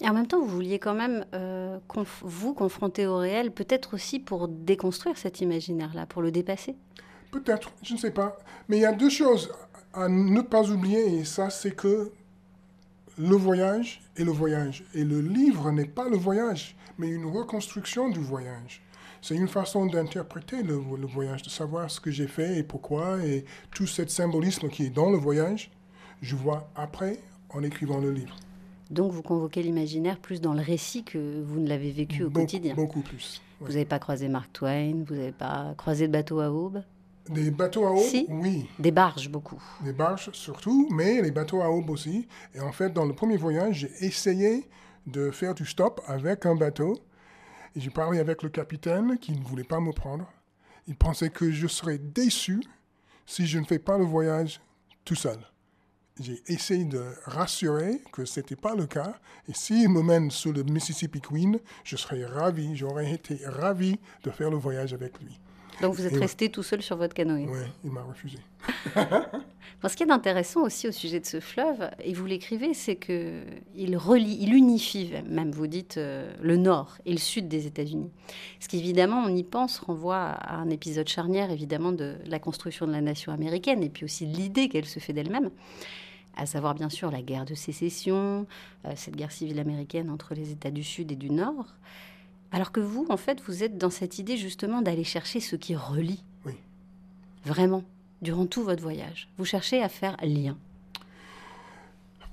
Et 0.00 0.08
en 0.08 0.12
même 0.12 0.26
temps, 0.26 0.40
vous 0.40 0.48
vouliez 0.48 0.78
quand 0.78 0.94
même 0.94 1.24
euh, 1.34 1.78
conf- 1.88 2.22
vous 2.22 2.52
confronter 2.52 3.06
au 3.06 3.16
réel, 3.16 3.50
peut-être 3.52 3.94
aussi 3.94 4.18
pour 4.18 4.48
déconstruire 4.48 5.16
cet 5.16 5.40
imaginaire-là, 5.40 6.06
pour 6.06 6.20
le 6.20 6.30
dépasser? 6.30 6.74
Peut-être, 7.30 7.72
je 7.82 7.94
ne 7.94 7.98
sais 7.98 8.10
pas. 8.10 8.36
Mais 8.68 8.78
il 8.78 8.80
y 8.80 8.86
a 8.86 8.92
deux 8.92 9.10
choses 9.10 9.50
à 9.94 10.08
ne 10.08 10.40
pas 10.40 10.70
oublier, 10.70 11.18
et 11.18 11.24
ça, 11.24 11.50
c'est 11.50 11.74
que 11.74 12.12
le 13.16 13.36
voyage 13.36 14.02
est 14.16 14.24
le 14.24 14.32
voyage. 14.32 14.84
Et 14.94 15.04
le 15.04 15.20
livre 15.20 15.70
n'est 15.70 15.86
pas 15.86 16.08
le 16.08 16.16
voyage, 16.16 16.76
mais 16.98 17.08
une 17.08 17.26
reconstruction 17.26 18.08
du 18.08 18.20
voyage. 18.20 18.82
C'est 19.22 19.36
une 19.36 19.48
façon 19.48 19.86
d'interpréter 19.86 20.62
le, 20.62 20.74
le 20.98 21.06
voyage, 21.06 21.42
de 21.42 21.48
savoir 21.48 21.90
ce 21.90 22.00
que 22.00 22.10
j'ai 22.10 22.26
fait 22.26 22.58
et 22.58 22.62
pourquoi, 22.62 23.24
et 23.24 23.44
tout 23.74 23.86
ce 23.86 24.06
symbolisme 24.06 24.68
qui 24.68 24.84
est 24.84 24.90
dans 24.90 25.10
le 25.10 25.16
voyage, 25.16 25.70
je 26.20 26.36
vois 26.36 26.68
après 26.76 27.18
en 27.50 27.62
écrivant 27.62 28.00
le 28.00 28.10
livre. 28.10 28.36
Donc 28.90 29.12
vous 29.12 29.22
convoquez 29.22 29.62
l'imaginaire 29.62 30.18
plus 30.18 30.40
dans 30.40 30.52
le 30.52 30.60
récit 30.60 31.04
que 31.04 31.42
vous 31.42 31.58
ne 31.58 31.68
l'avez 31.68 31.90
vécu 31.90 32.24
au 32.24 32.28
beaucoup, 32.28 32.46
quotidien. 32.46 32.74
Beaucoup 32.74 33.00
plus. 33.00 33.40
ouais. 33.60 33.66
Vous 33.66 33.72
n'avez 33.72 33.84
pas 33.86 33.98
croisé 33.98 34.28
Mark 34.28 34.52
Twain, 34.52 35.04
vous 35.06 35.14
n'avez 35.14 35.32
pas 35.32 35.74
croisé 35.78 36.06
de 36.06 36.12
bateau 36.12 36.40
à 36.40 36.50
aube, 36.50 36.82
Des 37.28 37.50
bateaux 37.50 37.86
à 37.86 37.92
eau, 37.92 38.00
Si. 38.02 38.26
oui. 38.28 38.68
des 38.78 38.90
barges 38.90 39.30
beaucoup. 39.30 39.62
Des 39.82 39.92
barges 39.92 40.30
surtout, 40.32 40.88
mais 40.90 41.22
les 41.22 41.30
bateaux 41.30 41.62
à 41.62 41.70
aube 41.70 41.88
aussi. 41.90 42.28
Et 42.54 42.60
en 42.60 42.72
fait, 42.72 42.92
dans 42.92 43.06
le 43.06 43.14
premier 43.14 43.36
voyage, 43.38 43.76
j'ai 43.76 44.06
essayé 44.06 44.68
de 45.06 45.30
faire 45.30 45.54
du 45.54 45.64
stop 45.64 46.02
avec 46.06 46.44
un 46.44 46.54
bateau. 46.54 46.98
Et 47.76 47.80
j'ai 47.80 47.90
parlé 47.90 48.18
avec 48.18 48.42
le 48.42 48.50
capitaine 48.50 49.18
qui 49.18 49.32
ne 49.32 49.42
voulait 49.42 49.64
pas 49.64 49.80
me 49.80 49.92
prendre. 49.92 50.30
Il 50.86 50.96
pensait 50.96 51.30
que 51.30 51.50
je 51.50 51.66
serais 51.66 51.98
déçu 51.98 52.62
si 53.26 53.46
je 53.46 53.58
ne 53.58 53.64
fais 53.64 53.78
pas 53.78 53.96
le 53.96 54.04
voyage 54.04 54.60
tout 55.04 55.14
seul. 55.14 55.38
J'ai 56.20 56.40
essayé 56.46 56.84
de 56.84 57.02
rassurer 57.24 58.00
que 58.12 58.24
ce 58.24 58.38
n'était 58.38 58.54
pas 58.54 58.74
le 58.76 58.86
cas. 58.86 59.14
Et 59.48 59.54
s'il 59.54 59.88
me 59.88 60.02
mène 60.02 60.30
sur 60.30 60.52
le 60.52 60.62
Mississippi 60.62 61.20
Queen, 61.20 61.58
je 61.82 61.96
serais 61.96 62.24
ravi, 62.24 62.76
j'aurais 62.76 63.10
été 63.12 63.40
ravi 63.44 63.98
de 64.22 64.30
faire 64.30 64.50
le 64.50 64.56
voyage 64.56 64.92
avec 64.94 65.20
lui. 65.20 65.40
Donc 65.80 65.94
vous 65.94 66.06
êtes 66.06 66.12
Et 66.12 66.16
ouais. 66.16 66.20
resté 66.22 66.48
tout 66.50 66.62
seul 66.62 66.82
sur 66.82 66.96
votre 66.96 67.14
canoë. 67.14 67.46
Ouais, 67.46 67.66
il 67.84 67.90
m'a 67.90 68.02
refusé. 68.02 68.38
Bon, 69.82 69.90
ce 69.90 69.96
qui 69.96 70.02
est 70.02 70.10
intéressant 70.10 70.62
aussi 70.62 70.88
au 70.88 70.92
sujet 70.92 71.20
de 71.20 71.26
ce 71.26 71.40
fleuve, 71.40 71.90
et 72.02 72.14
vous 72.14 72.24
l'écrivez, 72.24 72.72
c'est 72.72 72.96
que 72.96 73.42
il 73.74 73.98
relie, 73.98 74.38
il 74.40 74.54
unifie 74.54 75.10
même, 75.28 75.50
vous 75.50 75.66
dites, 75.66 75.98
euh, 75.98 76.32
le 76.40 76.56
nord 76.56 76.96
et 77.04 77.12
le 77.12 77.18
sud 77.18 77.48
des 77.48 77.66
États-Unis. 77.66 78.10
Ce 78.60 78.68
qui, 78.68 78.78
évidemment, 78.78 79.22
on 79.26 79.34
y 79.34 79.42
pense, 79.42 79.80
renvoie 79.80 80.16
à 80.16 80.56
un 80.56 80.70
épisode 80.70 81.08
charnière, 81.08 81.50
évidemment, 81.50 81.92
de 81.92 82.16
la 82.24 82.38
construction 82.38 82.86
de 82.86 82.92
la 82.92 83.02
nation 83.02 83.30
américaine, 83.30 83.82
et 83.82 83.90
puis 83.90 84.04
aussi 84.04 84.26
de 84.26 84.34
l'idée 84.34 84.70
qu'elle 84.70 84.86
se 84.86 85.00
fait 85.00 85.12
d'elle-même, 85.12 85.50
à 86.34 86.46
savoir, 86.46 86.74
bien 86.74 86.88
sûr, 86.88 87.10
la 87.10 87.20
guerre 87.20 87.44
de 87.44 87.54
sécession, 87.54 88.46
euh, 88.86 88.92
cette 88.96 89.16
guerre 89.16 89.32
civile 89.32 89.58
américaine 89.58 90.08
entre 90.08 90.34
les 90.34 90.50
États 90.50 90.70
du 90.70 90.82
Sud 90.82 91.12
et 91.12 91.16
du 91.16 91.30
Nord. 91.30 91.74
Alors 92.54 92.70
que 92.70 92.78
vous, 92.78 93.04
en 93.08 93.16
fait, 93.16 93.42
vous 93.48 93.64
êtes 93.64 93.78
dans 93.78 93.90
cette 93.90 94.20
idée 94.20 94.36
justement 94.36 94.80
d'aller 94.80 95.02
chercher 95.02 95.40
ce 95.40 95.56
qui 95.56 95.74
relie. 95.74 96.22
Oui. 96.46 96.54
Vraiment, 97.44 97.82
durant 98.22 98.46
tout 98.46 98.62
votre 98.62 98.80
voyage. 98.80 99.28
Vous 99.38 99.44
cherchez 99.44 99.82
à 99.82 99.88
faire 99.88 100.16
lien. 100.22 100.56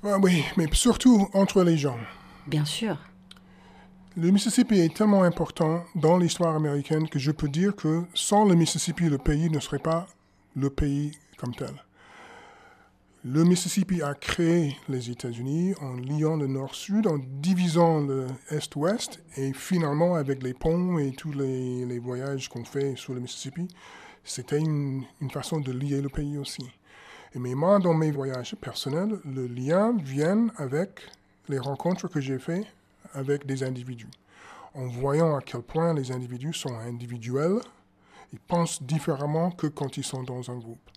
Ah 0.04 0.20
oui, 0.22 0.44
mais 0.58 0.68
surtout 0.74 1.28
entre 1.34 1.64
les 1.64 1.76
gens. 1.76 1.98
Bien 2.46 2.66
sûr. 2.66 3.00
Le 4.16 4.30
Mississippi 4.30 4.76
est 4.76 4.96
tellement 4.96 5.24
important 5.24 5.84
dans 5.96 6.20
l'histoire 6.20 6.56
américaine 6.56 7.10
que 7.10 7.18
je 7.18 7.32
peux 7.32 7.50
dire 7.50 7.76
que 7.76 8.04
sans 8.14 8.46
le 8.46 8.54
Mississippi, 8.54 9.10
le 9.10 9.18
pays 9.18 9.50
ne 9.50 9.60
serait 9.60 9.80
pas 9.80 10.06
le 10.56 10.70
pays 10.70 11.14
comme 11.38 11.56
tel. 11.56 11.74
Le 13.24 13.44
Mississippi 13.44 14.02
a 14.02 14.16
créé 14.16 14.76
les 14.90 15.12
États-Unis 15.12 15.76
en 15.80 15.94
liant 15.94 16.38
le 16.38 16.48
nord-sud, 16.48 17.06
en 17.06 17.20
divisant 17.20 18.00
le 18.00 18.26
est-ouest, 18.50 19.20
et 19.38 19.54
finalement, 19.54 20.16
avec 20.16 20.42
les 20.42 20.56
ponts 20.56 20.98
et 20.98 21.12
tous 21.12 21.32
les, 21.32 22.00
voyages 22.00 22.50
qu'on 22.50 22.66
fait 22.66 22.96
sur 22.96 23.14
le 23.14 23.20
Mississippi, 23.20 23.68
c'était 24.24 24.58
une, 24.58 25.06
façon 25.30 25.60
de 25.60 25.72
lier 25.72 26.02
le 26.02 26.10
pays 26.10 26.40
aussi. 26.40 26.68
Mais 27.36 27.54
moi, 27.54 27.78
dans 27.78 27.94
mes 27.94 28.10
voyages 28.10 28.56
personnels, 28.56 29.20
le 29.24 29.46
lien 29.46 29.96
vient 30.04 30.48
avec 30.58 31.02
les 31.48 31.60
rencontres 31.60 32.08
que 32.08 32.22
j'ai 32.22 32.40
faites 32.40 32.66
avec 33.14 33.46
des 33.46 33.62
individus. 33.62 34.10
En 34.74 34.88
voyant 34.88 35.36
à 35.36 35.42
quel 35.42 35.62
point 35.62 35.94
les 35.94 36.12
individus 36.12 36.54
sont 36.54 36.74
individuels, 36.74 37.60
ils 38.34 38.40
pensent 38.40 38.82
différemment 38.82 39.52
que 39.52 39.68
quand 39.68 39.96
ils 39.98 40.04
sont 40.04 40.24
dans 40.24 40.50
un 40.50 40.58
groupe. 40.58 40.90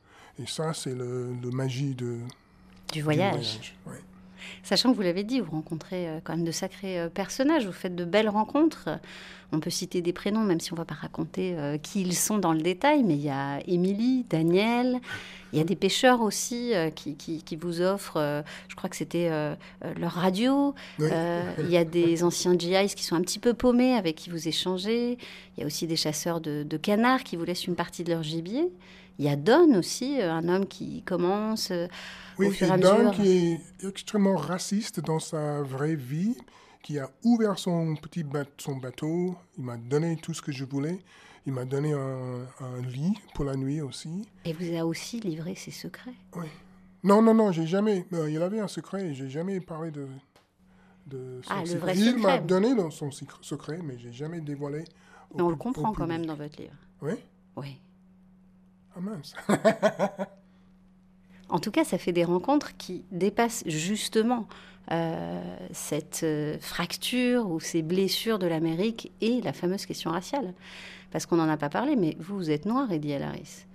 Et 0.42 0.46
ça, 0.46 0.72
c'est 0.74 0.94
le, 0.94 1.32
le 1.42 1.50
magie 1.50 1.94
de, 1.94 2.18
Du 2.92 3.02
voyage. 3.02 3.34
voyage, 3.34 3.74
ouais. 3.86 4.00
Sachant 4.62 4.90
que 4.92 4.96
vous 4.96 5.02
l'avez 5.02 5.24
dit, 5.24 5.40
vous 5.40 5.50
rencontrez 5.52 6.06
euh, 6.08 6.20
quand 6.22 6.36
même 6.36 6.44
de 6.44 6.50
sacrés 6.50 6.98
euh, 7.00 7.08
personnages, 7.08 7.64
vous 7.66 7.72
faites 7.72 7.94
de 7.96 8.04
belles 8.04 8.28
rencontres. 8.28 8.88
On 9.52 9.60
peut 9.60 9.70
citer 9.70 10.02
des 10.02 10.12
prénoms, 10.12 10.42
même 10.42 10.60
si 10.60 10.72
on 10.72 10.76
ne 10.76 10.80
va 10.80 10.84
pas 10.84 10.94
raconter 10.94 11.54
euh, 11.56 11.78
qui 11.78 12.02
ils 12.02 12.14
sont 12.16 12.38
dans 12.38 12.52
le 12.52 12.60
détail, 12.60 13.04
mais 13.04 13.14
il 13.14 13.22
y 13.22 13.30
a 13.30 13.60
Émilie, 13.66 14.26
Daniel, 14.28 15.00
il 15.52 15.58
y 15.58 15.62
a 15.62 15.64
des 15.64 15.76
pêcheurs 15.76 16.20
aussi 16.20 16.72
qui, 16.96 17.14
qui- 17.14 17.42
qui 17.42 17.54
vous 17.56 17.80
offrent, 17.80 18.42
je 18.68 18.74
crois 18.74 18.90
que 18.90 18.96
c'était 18.96 19.30
leur 19.96 20.10
radio. 20.10 20.74
Oui. 20.98 21.06
Il 21.60 21.70
y 21.70 21.76
a 21.76 21.84
des 21.84 22.24
anciens 22.24 22.58
GIs 22.58 22.92
qui 22.96 23.04
sont 23.04 23.14
un 23.14 23.20
petit 23.22 23.38
peu 23.38 23.54
paumés, 23.54 23.94
avec 23.94 24.16
qui 24.16 24.30
vous 24.30 24.48
échangez. 24.48 25.16
Il 25.56 25.60
y 25.60 25.62
a 25.62 25.66
aussi 25.66 25.86
des 25.86 25.94
chasseurs 25.96 26.40
de, 26.40 26.64
de 26.64 26.76
canards 26.76 27.22
qui 27.22 27.36
vous 27.36 27.44
laissent 27.44 27.68
une 27.68 27.76
partie 27.76 28.02
de 28.02 28.10
leur 28.12 28.24
gibier. 28.24 28.68
Il 29.18 29.24
y 29.24 29.28
a 29.28 29.36
Don 29.36 29.74
aussi, 29.78 30.20
euh, 30.20 30.32
un 30.32 30.48
homme 30.48 30.66
qui 30.66 31.02
commence 31.02 31.70
euh, 31.70 31.86
Oui, 32.38 32.48
au 32.48 32.50
fur 32.50 32.66
et 32.66 32.70
à 32.72 32.76
Don 32.78 32.98
mesure. 32.98 33.10
qui 33.12 33.28
est 33.30 33.60
extrêmement 33.86 34.36
raciste 34.36 35.00
dans 35.00 35.20
sa 35.20 35.62
vraie 35.62 35.94
vie, 35.94 36.36
qui 36.82 36.98
a 36.98 37.10
ouvert 37.22 37.58
son 37.58 37.94
petit 37.96 38.24
ba- 38.24 38.44
son 38.58 38.76
bateau, 38.76 39.36
il 39.56 39.64
m'a 39.64 39.76
donné 39.76 40.16
tout 40.16 40.34
ce 40.34 40.42
que 40.42 40.50
je 40.52 40.64
voulais, 40.64 40.98
il 41.46 41.52
m'a 41.52 41.64
donné 41.64 41.92
un, 41.92 42.40
un 42.60 42.80
lit 42.82 43.14
pour 43.34 43.44
la 43.44 43.54
nuit 43.56 43.80
aussi. 43.80 44.28
Et 44.44 44.52
vous 44.52 44.74
a 44.76 44.84
aussi 44.84 45.20
livré 45.20 45.54
ses 45.54 45.70
secrets. 45.70 46.14
Oui. 46.36 46.46
Non, 47.04 47.22
non, 47.22 47.34
non, 47.34 47.52
j'ai 47.52 47.66
jamais. 47.66 48.06
euh, 48.14 48.30
il 48.30 48.42
avait 48.42 48.60
un 48.60 48.68
secret 48.68 49.06
et 49.08 49.14
j'ai 49.14 49.28
jamais 49.28 49.60
parlé 49.60 49.90
de. 49.90 50.08
de 51.06 51.40
son 51.44 51.50
Ah, 51.52 51.60
le 51.60 51.66
secret. 51.66 51.78
vrai 51.78 51.96
Il 51.98 52.14
m'a 52.16 52.32
secret. 52.36 52.40
donné 52.46 52.74
le- 52.74 52.90
son 52.90 53.08
secr- 53.10 53.42
secret, 53.42 53.78
mais 53.84 53.98
j'ai 53.98 54.12
jamais 54.12 54.40
dévoilé. 54.40 54.84
au 55.30 55.36
Mais 55.36 55.42
on 55.42 55.50
le 55.50 55.56
comprend 55.56 55.92
quand 55.92 56.06
même 56.06 56.24
dans 56.26 56.34
votre 56.34 56.60
livre. 56.60 56.74
Oui 57.02 57.12
Oui. 57.56 57.78
Ah 58.96 59.00
mince. 59.00 59.34
En 61.50 61.58
tout 61.58 61.70
cas, 61.70 61.84
ça 61.84 61.98
fait 61.98 62.12
des 62.12 62.24
rencontres 62.24 62.76
qui 62.76 63.04
dépassent 63.12 63.62
justement 63.66 64.48
euh, 64.90 65.40
cette 65.72 66.22
euh, 66.24 66.56
fracture 66.58 67.48
ou 67.50 67.60
ces 67.60 67.82
blessures 67.82 68.38
de 68.38 68.46
l'Amérique 68.46 69.12
et 69.20 69.40
la 69.42 69.52
fameuse 69.52 69.86
question 69.86 70.10
raciale. 70.10 70.54
Parce 71.12 71.26
qu'on 71.26 71.36
n'en 71.36 71.48
a 71.48 71.56
pas 71.56 71.68
parlé, 71.68 71.96
mais 71.96 72.16
vous, 72.18 72.36
vous 72.36 72.50
êtes 72.50 72.64
noir, 72.64 72.90
Eddie 72.90 73.12
Alaris. 73.12 73.66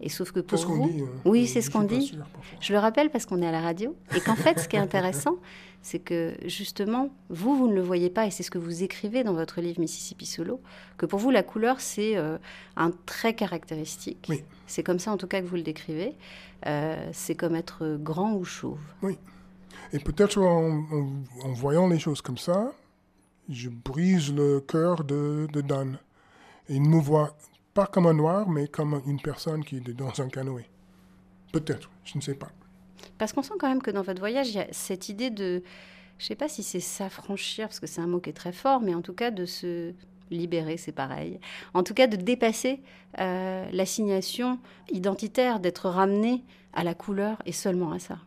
Et 0.00 0.08
sauf 0.08 0.32
que 0.32 0.40
pour 0.40 0.58
vous... 0.58 0.88
dit. 0.88 1.02
hein. 1.02 1.06
Oui, 1.26 1.46
c'est 1.46 1.60
ce 1.60 1.70
qu'on 1.70 1.82
dit. 1.82 2.02
sûr, 2.02 2.18
parfois. 2.18 2.58
Je 2.60 2.72
le 2.72 2.78
rappelle 2.78 3.10
parce 3.10 3.26
qu'on 3.26 3.42
est 3.42 3.46
à 3.46 3.52
la 3.52 3.60
radio 3.60 3.94
et 4.16 4.20
qu'en 4.20 4.36
fait, 4.36 4.58
ce 4.58 4.66
qui 4.68 4.76
est 4.76 4.80
intéressant, 4.80 5.36
c'est 5.82 5.98
que 5.98 6.34
justement, 6.46 7.10
vous, 7.28 7.56
vous 7.56 7.68
ne 7.68 7.74
le 7.74 7.82
voyez 7.82 8.08
pas 8.10 8.26
et 8.26 8.30
c'est 8.30 8.42
ce 8.42 8.50
que 8.50 8.58
vous 8.58 8.82
écrivez 8.82 9.22
dans 9.22 9.34
votre 9.34 9.60
livre 9.60 9.80
Mississippi 9.80 10.24
Solo, 10.26 10.60
que 10.96 11.06
pour 11.06 11.18
vous, 11.18 11.30
la 11.30 11.42
couleur, 11.42 11.80
c'est 11.80 12.16
euh, 12.16 12.38
un 12.76 12.90
trait 13.06 13.34
caractéristique. 13.34 14.26
Oui. 14.28 14.42
C'est 14.68 14.84
comme 14.84 15.00
ça, 15.00 15.10
en 15.10 15.16
tout 15.16 15.26
cas, 15.26 15.40
que 15.40 15.46
vous 15.46 15.56
le 15.56 15.62
décrivez. 15.62 16.14
Euh, 16.66 17.08
c'est 17.12 17.34
comme 17.34 17.56
être 17.56 17.96
grand 18.00 18.34
ou 18.34 18.44
chauve. 18.44 18.78
Et 19.92 19.98
peut-être 19.98 20.38
en, 20.40 20.84
en- 20.92 21.24
en 21.42 21.52
voyant 21.52 21.88
les 21.88 21.98
choses 21.98 22.20
comme 22.20 22.38
ça, 22.38 22.72
je 23.48 23.68
brise 23.70 24.32
le 24.32 24.60
cœur 24.60 25.02
de, 25.04 25.48
de 25.52 25.60
Don. 25.60 25.94
Et 26.68 26.74
il 26.76 26.82
ne 26.82 26.88
me 26.88 27.00
voit 27.00 27.34
pas 27.74 27.86
comme 27.86 28.06
un 28.06 28.14
noir, 28.14 28.48
mais 28.48 28.68
comme 28.68 29.02
une 29.06 29.20
personne 29.20 29.64
qui 29.64 29.76
est 29.76 29.88
dans 29.94 30.20
un 30.20 30.28
canoë. 30.28 30.66
Peut-être, 31.52 31.90
je 32.04 32.16
ne 32.18 32.22
sais 32.22 32.34
pas. 32.34 32.50
Parce 33.16 33.32
qu'on 33.32 33.42
sent 33.42 33.54
quand 33.58 33.68
même 33.68 33.80
que 33.82 33.90
dans 33.90 34.02
votre 34.02 34.20
voyage, 34.20 34.48
il 34.50 34.56
y 34.56 34.60
a 34.60 34.66
cette 34.72 35.08
idée 35.08 35.30
de, 35.30 35.62
je 36.18 36.26
sais 36.26 36.34
pas 36.34 36.48
si 36.48 36.62
c'est 36.62 36.80
s'affranchir, 36.80 37.68
parce 37.68 37.80
que 37.80 37.86
c'est 37.86 38.00
un 38.02 38.06
mot 38.06 38.20
qui 38.20 38.30
est 38.30 38.34
très 38.34 38.52
fort, 38.52 38.80
mais 38.82 38.94
en 38.94 39.00
tout 39.02 39.14
cas 39.14 39.30
de 39.30 39.46
se 39.46 39.94
libérer, 40.30 40.76
c'est 40.76 40.92
pareil. 40.92 41.40
En 41.74 41.82
tout 41.82 41.94
cas 41.94 42.06
de 42.06 42.16
dépasser 42.16 42.80
euh, 43.18 43.66
l'assignation 43.72 44.58
identitaire, 44.90 45.60
d'être 45.60 45.88
ramené 45.88 46.44
à 46.72 46.84
la 46.84 46.94
couleur 46.94 47.42
et 47.46 47.52
seulement 47.52 47.92
à 47.92 47.98
ça. 47.98 48.18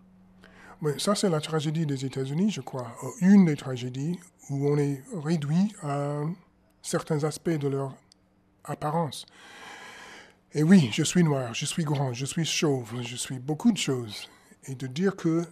Ça, 0.98 1.14
c'est 1.14 1.30
la 1.30 1.42
tragédie 1.42 1.86
des 1.86 2.06
États-Unis, 2.06 2.50
je 2.50 2.62
crois. 2.62 2.92
Euh, 3.04 3.08
Une 3.22 3.46
des 3.46 3.56
tragédies 3.56 4.18
où 4.50 4.68
on 4.68 4.78
est 4.78 5.04
réduit 5.24 5.74
à 5.84 6.22
certains 6.82 7.24
aspects 7.24 7.50
de 7.50 7.68
leur 7.68 7.96
apparence. 8.64 9.26
Et 10.54 10.64
oui, 10.64 10.90
je 10.92 11.04
suis 11.04 11.24
noir, 11.24 11.54
je 11.54 11.66
suis 11.66 11.84
grand, 11.84 12.14
je 12.14 12.26
suis 12.26 12.46
chauve, 12.46 13.02
je 13.04 13.16
suis 13.16 13.40
beaucoup 13.40 13.72
de 13.72 13.78
choses. 13.78 14.28
Et 14.68 14.76
de 14.76 14.88
dire 14.88 15.16
que 15.16 15.46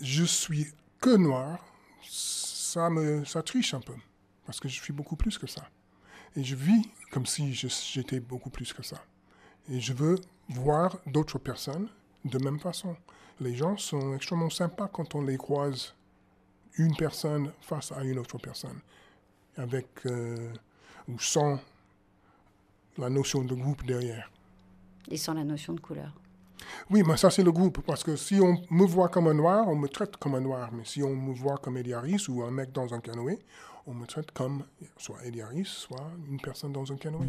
je 0.00 0.24
suis 0.24 0.68
que 1.00 1.16
noir, 1.16 1.58
ça 2.02 2.88
me 2.88 3.24
ça 3.24 3.42
triche 3.42 3.74
un 3.74 3.80
peu. 3.80 3.94
Parce 4.46 4.60
que 4.60 4.68
je 4.68 4.80
suis 4.80 4.92
beaucoup 4.92 5.16
plus 5.16 5.36
que 5.38 5.46
ça. 5.46 5.68
Et 6.36 6.44
je 6.44 6.54
vis 6.54 6.88
comme 7.10 7.26
si 7.26 7.52
j'étais 7.54 8.20
beaucoup 8.20 8.50
plus 8.50 8.72
que 8.72 8.82
ça. 8.82 9.02
Et 9.70 9.80
je 9.80 9.92
veux 9.92 10.16
voir 10.48 10.98
d'autres 11.06 11.38
personnes 11.38 11.88
de 12.24 12.38
même 12.38 12.58
façon. 12.58 12.96
Les 13.40 13.54
gens 13.54 13.76
sont 13.76 14.14
extrêmement 14.14 14.50
sympas 14.50 14.88
quand 14.88 15.14
on 15.14 15.22
les 15.22 15.36
croise, 15.36 15.94
une 16.76 16.96
personne 16.96 17.52
face 17.60 17.92
à 17.92 18.02
une 18.02 18.18
autre 18.18 18.38
personne, 18.38 18.80
avec 19.56 19.86
euh, 20.06 20.52
ou 21.08 21.18
sans 21.18 21.58
la 22.96 23.08
notion 23.08 23.42
de 23.42 23.54
groupe 23.54 23.84
derrière. 23.84 24.30
Et 25.10 25.16
sans 25.16 25.34
la 25.34 25.44
notion 25.44 25.72
de 25.72 25.80
couleur. 25.80 26.12
Oui, 26.90 27.02
mais 27.06 27.16
ça 27.16 27.30
c'est 27.30 27.42
le 27.42 27.52
groupe, 27.52 27.80
parce 27.86 28.02
que 28.04 28.16
si 28.16 28.40
on 28.40 28.56
me 28.70 28.86
voit 28.86 29.08
comme 29.08 29.28
un 29.28 29.34
noir, 29.34 29.68
on 29.68 29.76
me 29.76 29.88
traite 29.88 30.16
comme 30.16 30.34
un 30.34 30.40
noir, 30.40 30.70
mais 30.72 30.84
si 30.84 31.02
on 31.02 31.14
me 31.14 31.34
voit 31.34 31.58
comme 31.58 31.76
Eddie 31.76 31.94
Harris 31.94 32.26
ou 32.28 32.42
un 32.42 32.50
mec 32.50 32.72
dans 32.72 32.92
un 32.94 33.00
canoë, 33.00 33.38
on 33.86 33.94
me 33.94 34.06
traite 34.06 34.30
comme 34.32 34.64
soit 34.96 35.24
Eddie 35.24 35.42
Harris, 35.42 35.64
soit 35.64 36.10
une 36.30 36.40
personne 36.40 36.72
dans 36.72 36.92
un 36.92 36.96
canoë. 36.96 37.28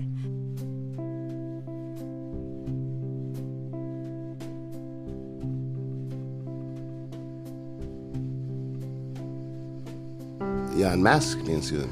Il 10.73 10.83
y 10.83 10.83
a 10.85 10.93
un 10.93 10.97
masque, 10.97 11.39
bien 11.43 11.61
sûr, 11.61 11.85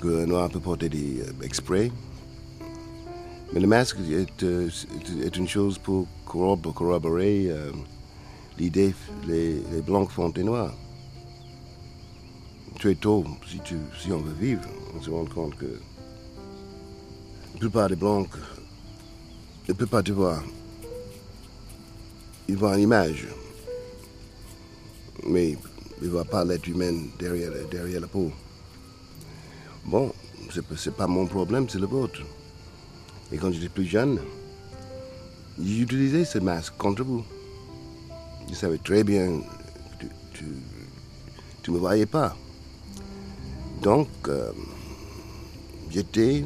que 0.00 0.24
noir 0.24 0.48
peut 0.50 0.60
porter 0.60 0.88
des, 0.88 1.20
euh, 1.20 1.32
exprès. 1.42 1.90
Mais 3.52 3.60
le 3.60 3.66
masque 3.66 3.96
est, 4.10 4.42
euh, 4.44 4.68
une 5.36 5.48
chose 5.48 5.78
pour 5.78 6.06
corrob- 6.26 6.72
corroborer 6.72 7.46
euh, 7.50 7.72
l'idée 8.58 8.94
les, 9.26 9.54
les 9.72 9.82
blancs 9.82 10.10
font 10.10 10.28
des 10.28 10.44
noirs. 10.44 10.74
Très 12.78 12.94
tôt, 12.94 13.24
si, 13.46 14.12
on 14.12 14.18
veut 14.18 14.32
vivre, 14.40 14.62
on 14.96 15.02
se 15.02 15.10
rend 15.10 15.26
compte 15.26 15.56
que 15.56 15.66
la 17.52 17.58
plupart 17.58 17.88
des 17.88 17.96
blancs 17.96 18.28
ne 19.68 19.74
peuvent 19.74 19.88
pas 19.88 20.02
te 20.02 20.12
voir. 20.12 20.42
Ils 22.48 22.56
voient 22.56 22.76
une 22.76 22.84
image, 22.84 23.26
mais 25.26 25.50
il 26.00 26.06
ne 26.06 26.08
voit 26.08 26.24
pas 26.24 26.44
l'être 26.44 26.68
humain 26.68 26.94
derrière, 27.18 27.52
derrière 27.70 28.00
la 28.00 28.06
peau. 28.06 28.30
Bon, 29.84 30.12
c'est 30.76 30.94
pas 30.94 31.06
mon 31.06 31.26
problème, 31.26 31.68
c'est 31.68 31.78
le 31.78 31.86
vôtre. 31.86 32.22
Et 33.32 33.36
quand 33.36 33.52
j'étais 33.52 33.68
plus 33.68 33.84
jeune, 33.84 34.18
j'utilisais 35.62 36.24
ce 36.24 36.38
masque 36.38 36.74
contre 36.76 37.04
vous. 37.04 37.24
Je 38.48 38.54
savais 38.54 38.78
très 38.78 39.04
bien 39.04 39.40
que 39.98 40.06
tu 41.62 41.70
ne 41.70 41.76
me 41.76 41.80
voyais 41.80 42.06
pas. 42.06 42.36
Donc, 43.82 44.08
euh, 44.28 44.52
j'étais 45.90 46.44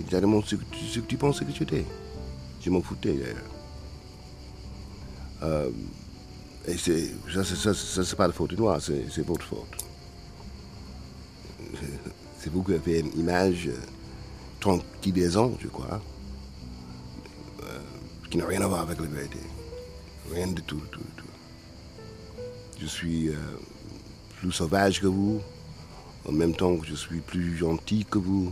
exactement 0.00 0.42
ce 0.42 0.56
que, 0.56 0.64
tu, 0.70 0.84
ce 0.86 1.00
que 1.00 1.06
tu 1.06 1.16
pensais 1.16 1.44
que 1.44 1.52
j'étais. 1.52 1.84
Je 2.60 2.70
m'en 2.70 2.80
foutais 2.80 3.12
d'ailleurs. 3.12 3.36
Euh, 5.42 5.70
et 6.66 6.76
ça, 6.76 7.44
ça, 7.44 7.74
ça, 7.74 8.04
c'est 8.04 8.16
pas 8.16 8.26
la 8.26 8.32
faute 8.32 8.50
du 8.50 8.56
noir, 8.56 8.80
c'est, 8.80 9.22
votre 9.22 9.44
faute. 9.44 9.84
C'est 12.38 12.52
vous 12.52 12.62
qui 12.62 12.74
avez 12.74 13.00
une 13.00 13.18
image 13.18 13.68
euh, 13.68 13.76
tranquillisante, 14.60 15.58
je 15.60 15.68
crois, 15.68 16.00
qui 18.32 18.38
n'a 18.38 18.46
rien 18.46 18.62
à 18.62 18.66
voir 18.66 18.80
avec 18.80 18.98
la 18.98 19.04
vérité. 19.04 19.36
Rien 20.32 20.46
du 20.46 20.62
tout. 20.62 20.80
Je 22.80 22.86
suis 22.86 23.28
euh, 23.28 23.34
plus 24.38 24.50
sauvage 24.50 25.02
que 25.02 25.06
vous, 25.06 25.42
en 26.26 26.32
même 26.32 26.56
temps 26.56 26.78
je 26.82 26.94
suis 26.94 27.20
plus 27.20 27.58
gentil 27.58 28.06
que 28.10 28.16
vous. 28.16 28.50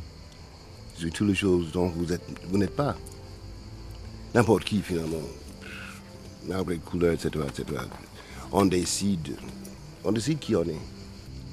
Je 0.97 1.01
suis 1.01 1.11
toutes 1.11 1.29
les 1.29 1.35
choses 1.35 1.73
dont 1.73 1.89
vous 1.89 2.13
êtes, 2.13 2.21
vous 2.51 2.59
n'êtes 2.59 2.77
pas. 2.77 2.95
N'importe 4.35 4.65
qui 4.65 4.83
finalement, 4.83 5.27
l'arbre 6.47 6.73
de 6.73 6.77
couleur, 6.77 7.15
etc., 7.15 7.31
etc. 7.49 7.81
On 8.53 8.67
décide, 8.67 9.35
on 10.05 10.13
décide 10.13 10.41
qui 10.41 10.55
on 10.57 10.65
est. 10.65 11.00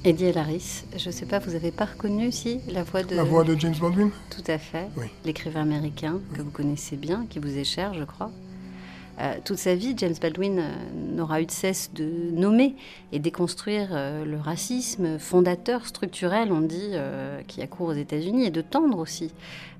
Eddie 0.07 0.31
Laris, 0.31 0.85
je 0.95 1.07
ne 1.07 1.11
sais 1.11 1.25
pas, 1.25 1.39
vous 1.39 1.53
avez 1.53 1.69
pas 1.69 1.83
reconnu 1.83 2.31
si 2.31 2.61
la 2.69 2.81
voix 2.81 3.03
de... 3.03 3.13
La 3.13 3.25
voix 3.25 3.43
de 3.43 3.59
James 3.59 3.75
Baldwin? 3.77 4.09
Tout 4.29 4.49
à 4.49 4.57
fait. 4.57 4.87
Oui. 4.95 5.07
L'écrivain 5.25 5.63
américain 5.63 6.21
que 6.33 6.41
vous 6.41 6.49
connaissez 6.49 6.95
bien, 6.95 7.25
qui 7.29 7.39
vous 7.39 7.57
est 7.57 7.65
cher, 7.65 7.93
je 7.93 8.05
crois. 8.05 8.31
Euh, 9.19 9.35
toute 9.43 9.57
sa 9.57 9.73
vie, 9.73 9.95
James 9.97 10.13
Baldwin 10.21 10.59
euh, 10.59 10.71
n'aura 10.93 11.41
eu 11.41 11.47
de 11.47 11.51
cesse 11.51 11.91
de 11.93 12.05
nommer 12.31 12.75
et 13.11 13.17
déconstruire 13.17 13.89
euh, 13.91 14.25
le 14.25 14.37
racisme 14.37 15.17
fondateur, 15.17 15.87
structurel, 15.87 16.51
on 16.51 16.61
dit, 16.61 16.93
qui 17.47 17.61
accourt 17.61 17.87
aux 17.87 17.93
États-Unis, 17.93 18.45
et 18.45 18.51
de 18.51 18.61
tendre 18.61 18.99
aussi 18.99 19.31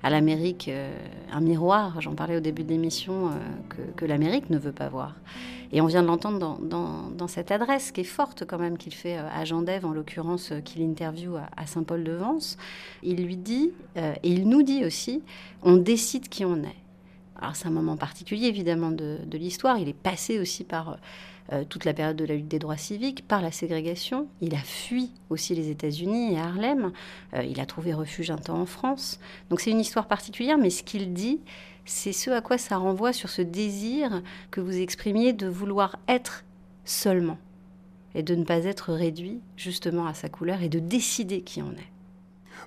à 0.02 0.10
l'Amérique 0.10 0.70
un 1.32 1.40
miroir, 1.40 2.00
j'en 2.00 2.14
parlais 2.14 2.36
au 2.36 2.40
début 2.40 2.62
de 2.62 2.68
l'émission, 2.68 3.30
que, 3.68 3.82
que 3.96 4.04
l'Amérique 4.04 4.50
ne 4.50 4.58
veut 4.58 4.72
pas 4.72 4.88
voir. 4.88 5.14
Et 5.72 5.80
on 5.80 5.86
vient 5.86 6.02
de 6.02 6.06
l'entendre 6.06 6.58
dans, 6.62 7.28
cette 7.28 7.50
adresse 7.50 7.90
qui 7.92 8.02
est 8.02 8.04
forte 8.04 8.44
quand 8.46 8.58
même 8.58 8.78
qu'il 8.78 8.94
fait 8.94 9.16
à 9.16 9.44
Jean 9.44 9.62
Dève, 9.62 9.84
en 9.84 9.92
l'occurrence 9.92 10.52
qu'il 10.64 10.82
interviewe 10.82 11.36
à, 11.36 11.48
à 11.56 11.66
Saint-Paul-de-Vence. 11.66 12.56
Il 13.02 13.24
lui 13.24 13.36
dit, 13.36 13.72
et 13.96 14.16
il 14.22 14.48
nous 14.48 14.62
dit 14.62 14.84
aussi, 14.84 15.22
on 15.62 15.76
décide 15.76 16.28
qui 16.28 16.44
on 16.44 16.56
est. 16.56 16.87
Alors 17.38 17.56
c'est 17.56 17.68
un 17.68 17.72
moment 17.72 17.96
particulier 17.96 18.46
évidemment 18.46 18.90
de, 18.90 19.18
l'histoire. 19.32 19.78
Il 19.78 19.88
est 19.88 19.92
passé 19.92 20.38
aussi 20.38 20.64
par 20.64 20.90
euh, 20.90 20.94
euh, 21.52 21.64
toute 21.64 21.84
la 21.84 21.94
période 21.94 22.16
de 22.16 22.24
la 22.24 22.34
lutte 22.34 22.48
des 22.48 22.58
droits 22.58 22.76
civiques, 22.76 23.26
par 23.26 23.40
la 23.40 23.52
ségrégation. 23.52 24.28
Il 24.40 24.54
a 24.54 24.58
fui 24.58 25.12
aussi 25.30 25.54
les 25.54 25.70
États-Unis 25.70 26.34
et 26.34 26.38
Harlem. 26.38 26.92
Euh, 27.34 27.42
il 27.42 27.60
a 27.60 27.66
trouvé 27.66 27.94
refuge 27.94 28.30
un 28.30 28.36
temps 28.36 28.60
en 28.60 28.66
France. 28.66 29.18
Donc 29.50 29.60
c'est 29.60 29.70
une 29.70 29.80
histoire 29.80 30.08
particulière, 30.08 30.58
mais 30.58 30.70
ce 30.70 30.82
qu'il 30.82 31.12
dit, 31.12 31.40
c'est 31.84 32.12
ce 32.12 32.30
à 32.30 32.40
quoi 32.40 32.58
ça 32.58 32.76
renvoie 32.76 33.12
sur 33.12 33.30
ce 33.30 33.40
désir 33.40 34.22
que 34.50 34.60
vous 34.60 34.76
exprimiez 34.76 35.32
de 35.32 35.46
vouloir 35.46 35.96
être 36.06 36.44
seulement 36.84 37.38
et 38.14 38.22
de 38.22 38.34
ne 38.34 38.44
pas 38.44 38.64
être 38.64 38.92
réduit 38.92 39.40
justement 39.56 40.06
à 40.06 40.14
sa 40.14 40.28
couleur 40.28 40.62
et 40.62 40.68
de 40.68 40.80
décider 40.80 41.42
qui 41.42 41.62
on 41.62 41.72
est. 41.72 41.92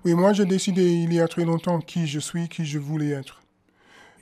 Oui, 0.06 0.14
moi 0.14 0.34
j'ai 0.34 0.46
décidé 0.46 0.90
il 0.90 1.14
y 1.14 1.20
a 1.20 1.28
très 1.28 1.46
longtemps 1.46 1.82
qui 1.82 2.08
je 2.08 2.20
suis, 2.20 2.48
qui 2.48 2.66
je 2.66 2.80
voulais 2.80 3.10
être. 3.10 3.41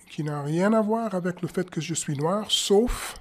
Qui 0.09 0.23
n'a 0.23 0.41
rien 0.41 0.73
à 0.73 0.81
voir 0.81 1.13
avec 1.13 1.41
le 1.41 1.47
fait 1.47 1.69
que 1.69 1.81
je 1.81 1.93
suis 1.93 2.17
noir, 2.17 2.49
sauf 2.49 3.15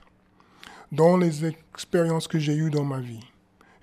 dans 0.90 1.16
les 1.16 1.45
expériences 1.45 2.28
que 2.28 2.38
j'ai 2.38 2.54
eues 2.54 2.71
dans 2.71 2.85
ma 2.85 2.99
vie. 2.99 3.21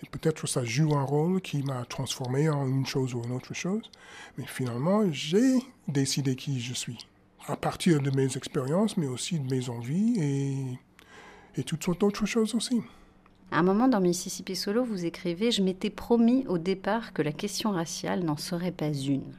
Et 0.04 0.10
peut-être 0.10 0.48
ça 0.48 0.64
joue 0.66 0.96
un 0.96 1.04
rôle 1.04 1.42
qui 1.42 1.64
m'a 1.64 1.86
transformé 1.86 2.50
en 2.50 2.68
une 2.68 2.86
chose 2.86 3.14
ou 3.14 3.24
une 3.24 3.32
autre 3.32 3.54
chose. 3.54 3.90
Mais 4.38 4.46
finalement, 4.46 5.04
j'ai 5.12 5.60
décidé 5.88 6.36
qui 6.36 6.60
je 6.60 6.74
suis. 6.74 6.98
À 7.48 7.56
partir 7.56 8.02
de 8.02 8.10
mes 8.10 8.36
expériences, 8.38 8.98
mais 8.98 9.08
aussi 9.08 9.40
de 9.40 9.54
mes 9.54 9.70
envies 9.70 10.16
et, 10.20 11.60
et 11.60 11.64
toutes 11.64 11.84
sortes 11.84 12.02
d'autres 12.02 12.26
choses 12.26 12.56
aussi. 12.56 12.82
À 13.52 13.60
un 13.60 13.64
moment 13.64 13.88
dans 13.88 14.02
Mississippi 14.02 14.56
Solo, 14.56 14.84
vous 14.84 15.06
écrivez 15.06 15.52
Je 15.52 15.62
m'étais 15.62 15.92
promis 15.92 16.46
au 16.48 16.58
départ 16.58 17.14
que 17.14 17.22
la 17.22 17.32
question 17.32 17.72
raciale 17.72 18.24
n'en 18.24 18.38
serait 18.38 18.72
pas 18.72 18.92
une. 18.92 19.36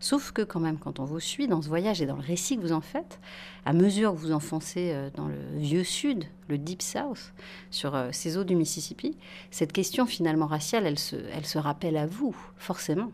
Sauf 0.00 0.30
que, 0.32 0.42
quand 0.42 0.60
même, 0.60 0.78
quand 0.78 1.00
on 1.00 1.04
vous 1.04 1.20
suit 1.20 1.48
dans 1.48 1.60
ce 1.60 1.68
voyage 1.68 2.00
et 2.00 2.06
dans 2.06 2.16
le 2.16 2.22
récit 2.22 2.56
que 2.56 2.62
vous 2.62 2.72
en 2.72 2.80
faites, 2.80 3.18
à 3.64 3.72
mesure 3.72 4.12
que 4.12 4.18
vous 4.18 4.32
enfoncez 4.32 4.92
euh, 4.92 5.10
dans 5.14 5.26
le 5.26 5.38
vieux 5.56 5.84
sud, 5.84 6.24
le 6.48 6.56
Deep 6.56 6.82
South, 6.82 7.32
sur 7.70 7.94
euh, 7.94 8.10
ces 8.12 8.36
eaux 8.36 8.44
du 8.44 8.54
Mississippi, 8.54 9.16
cette 9.50 9.72
question 9.72 10.06
finalement 10.06 10.46
raciale, 10.46 10.86
elle 10.86 10.98
se, 10.98 11.16
elle 11.34 11.46
se 11.46 11.58
rappelle 11.58 11.96
à 11.96 12.06
vous, 12.06 12.36
forcément. 12.56 13.10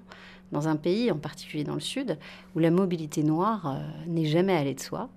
Dans 0.52 0.68
un 0.68 0.76
pays, 0.76 1.10
en 1.10 1.16
particulier 1.16 1.64
dans 1.64 1.74
le 1.74 1.80
sud, 1.80 2.18
où 2.54 2.58
la 2.58 2.70
mobilité 2.70 3.22
noire 3.22 3.66
euh, 3.66 4.06
n'est 4.06 4.26
jamais 4.26 4.54
allée 4.54 4.74
de 4.74 4.80
soi. 4.80 5.08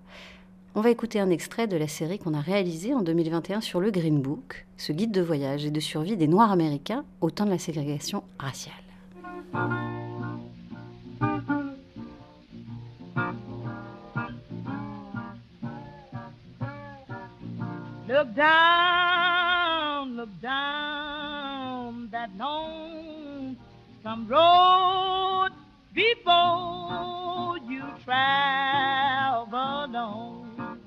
On 0.73 0.81
va 0.81 0.89
écouter 0.91 1.19
un 1.19 1.31
extrait 1.31 1.67
de 1.67 1.75
la 1.75 1.87
série 1.87 2.19
qu'on 2.19 2.33
a 2.33 2.39
réalisée 2.39 2.93
en 2.93 3.01
2021 3.01 3.61
sur 3.61 3.79
le 3.81 3.89
Green 3.91 4.21
Book, 4.21 4.67
ce 4.77 4.93
guide 4.93 5.11
de 5.11 5.21
voyage 5.21 5.65
et 5.65 5.71
de 5.71 5.79
survie 5.79 6.17
des 6.17 6.27
Noirs 6.27 6.51
américains 6.51 7.03
au 7.19 7.31
temps 7.31 7.45
de 7.45 7.49
la 7.49 7.57
ségrégation 7.57 8.23
raciale. 8.37 8.73
Look 18.07 18.33
down, 18.35 20.15
look 20.15 20.29
down 20.41 22.09
that 22.09 22.29
lonesome 22.39 23.57
road 24.29 25.51
before 25.93 27.57
you 27.67 27.83
travel 28.05 29.53
on. 29.93 30.79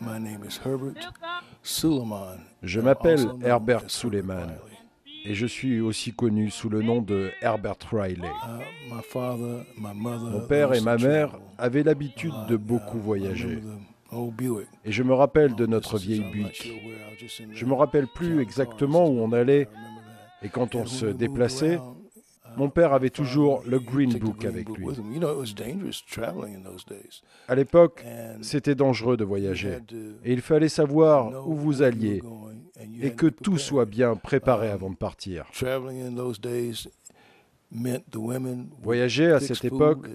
My 0.00 0.18
name 0.18 0.42
is 0.44 0.56
Herbert 0.56 0.96
Suleiman. 1.62 2.38
Je 2.62 2.80
m'appelle 2.80 3.28
Herbert 3.44 3.90
Suleiman 3.90 4.54
et 5.26 5.34
je 5.34 5.44
suis 5.46 5.80
aussi 5.80 6.14
connu 6.14 6.50
sous 6.50 6.70
le 6.70 6.80
nom 6.80 7.02
de 7.02 7.30
Herbert 7.42 7.76
Riley. 7.92 8.26
Uh, 8.26 8.60
my 8.88 9.02
father, 9.02 9.66
my 9.76 9.92
mother, 9.92 10.30
Mon 10.30 10.46
père 10.46 10.72
et 10.72 10.80
ma 10.80 10.96
mère 10.96 11.38
avaient 11.58 11.82
l'habitude 11.82 12.32
de 12.48 12.56
beaucoup 12.56 12.98
voyager. 12.98 13.60
Buick. 14.12 14.66
Et 14.84 14.92
je 14.92 15.02
me 15.02 15.14
rappelle 15.14 15.54
de 15.54 15.64
Oh, 15.64 15.70
notre 15.70 15.98
vieille 15.98 16.24
Buick. 16.30 16.72
Je 17.52 17.64
me 17.64 17.74
rappelle 17.74 18.06
plus 18.06 18.40
exactement 18.40 19.06
où 19.06 19.20
on 19.20 19.32
allait 19.32 19.68
et 20.42 20.48
quand 20.48 20.74
on 20.74 20.86
se 20.86 21.06
déplaçait, 21.06 21.76
uh, 21.76 21.80
mon 22.56 22.70
père 22.70 22.92
avait 22.92 23.10
toujours 23.10 23.62
le 23.66 23.78
Green 23.78 24.18
Book 24.18 24.44
avec 24.44 24.68
lui. 24.68 24.86
À 27.48 27.54
l'époque, 27.54 28.04
c'était 28.40 28.74
dangereux 28.74 29.16
de 29.16 29.24
voyager 29.24 29.78
et 30.24 30.32
il 30.32 30.40
fallait 30.40 30.68
savoir 30.68 31.46
où 31.48 31.54
vous 31.54 31.82
alliez 31.82 32.22
et 33.00 33.12
que 33.12 33.26
tout 33.26 33.58
soit 33.58 33.84
bien 33.84 34.14
préparé 34.16 34.68
Um, 34.68 34.74
avant 34.74 34.90
de 34.90 34.96
partir. 34.96 35.46
Voyager 38.82 39.30
à 39.32 39.40
cette 39.40 39.64
époque, 39.64 40.08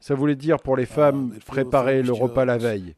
ça 0.00 0.14
voulait 0.14 0.36
dire 0.36 0.58
pour 0.60 0.76
les 0.76 0.84
Uh, 0.84 0.86
femmes 0.86 1.38
préparer 1.46 2.02
le 2.02 2.12
repas 2.12 2.44
la 2.44 2.58
veille, 2.58 2.94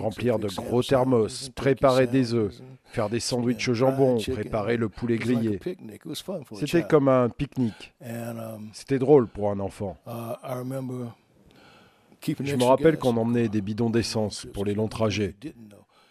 remplir 0.00 0.38
de 0.38 0.48
gros 0.48 0.82
thermos, 0.82 1.50
préparer 1.54 2.06
des 2.06 2.34
œufs, 2.34 2.60
faire 2.84 3.08
des 3.08 3.20
sandwichs 3.20 3.68
au 3.68 3.74
jambon, 3.74 4.18
préparer 4.18 4.76
le 4.76 4.88
poulet 4.90 5.16
grillé. 5.16 5.58
C'était 6.54 6.82
comme 6.86 7.08
un 7.08 7.28
pique-nique. 7.30 7.94
Um, 8.02 8.68
C'était 8.72 8.98
drôle 8.98 9.26
pour 9.26 9.50
un 9.50 9.60
enfant. 9.60 9.96
uh, 10.06 10.34
Je 12.40 12.56
me 12.56 12.64
rappelle 12.64 12.98
qu'on 12.98 13.16
emmenait 13.16 13.48
des 13.48 13.62
bidons 13.62 13.90
d'essence 13.90 14.46
pour 14.52 14.66
les 14.66 14.74
longs 14.74 14.88
trajets, 14.88 15.34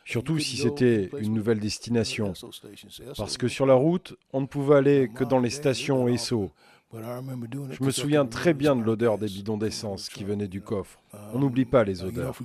surtout 0.03 0.39
si 0.39 0.57
c'était 0.57 1.11
une 1.19 1.35
nouvelle 1.35 1.59
destination, 1.59 2.33
parce 3.17 3.37
que 3.37 3.47
sur 3.47 3.67
la 3.67 3.75
route, 3.75 4.15
on 4.31 4.41
ne 4.41 4.47
pouvait 4.47 4.75
aller 4.77 5.11
que 5.13 5.23
dans 5.23 5.39
les 5.39 5.51
stations 5.51 6.07
Esso. 6.07 6.49
Je 6.93 7.83
me 7.83 7.91
souviens 7.91 8.25
très 8.25 8.53
bien 8.53 8.75
de 8.75 8.83
l'odeur 8.83 9.17
des 9.17 9.25
bidons 9.27 9.57
d'essence 9.57 10.09
qui 10.09 10.23
venaient 10.23 10.47
du 10.47 10.61
coffre. 10.61 10.99
On 11.33 11.39
n'oublie 11.39 11.65
pas 11.65 11.83
les 11.83 12.01
Uh, 12.01 12.07
odeurs. 12.07 12.35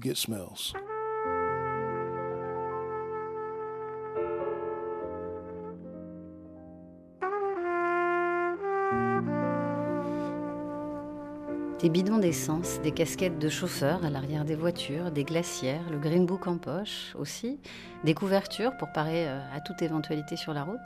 Des 11.81 11.91
bidons 11.91 12.19
d'essence, 12.19 12.81
des 12.83 12.91
casquettes 12.91 13.39
de 13.39 13.49
chauffeur 13.49 14.05
à 14.05 14.11
l'arrière 14.11 14.45
des 14.45 14.57
voitures, 14.57 15.13
des 15.13 15.23
glacières, 15.23 15.89
le 15.93 15.99
Green 15.99 16.27
Book 16.27 16.49
en 16.49 16.59
poche 16.59 17.15
aussi, 17.17 17.61
des 18.03 18.15
couvertures 18.15 18.77
pour 18.77 18.91
parer 18.91 19.29
euh, 19.29 19.39
à 19.55 19.61
toute 19.61 19.81
éventualité 19.81 20.35
sur 20.35 20.53
la 20.53 20.65
route. 20.65 20.77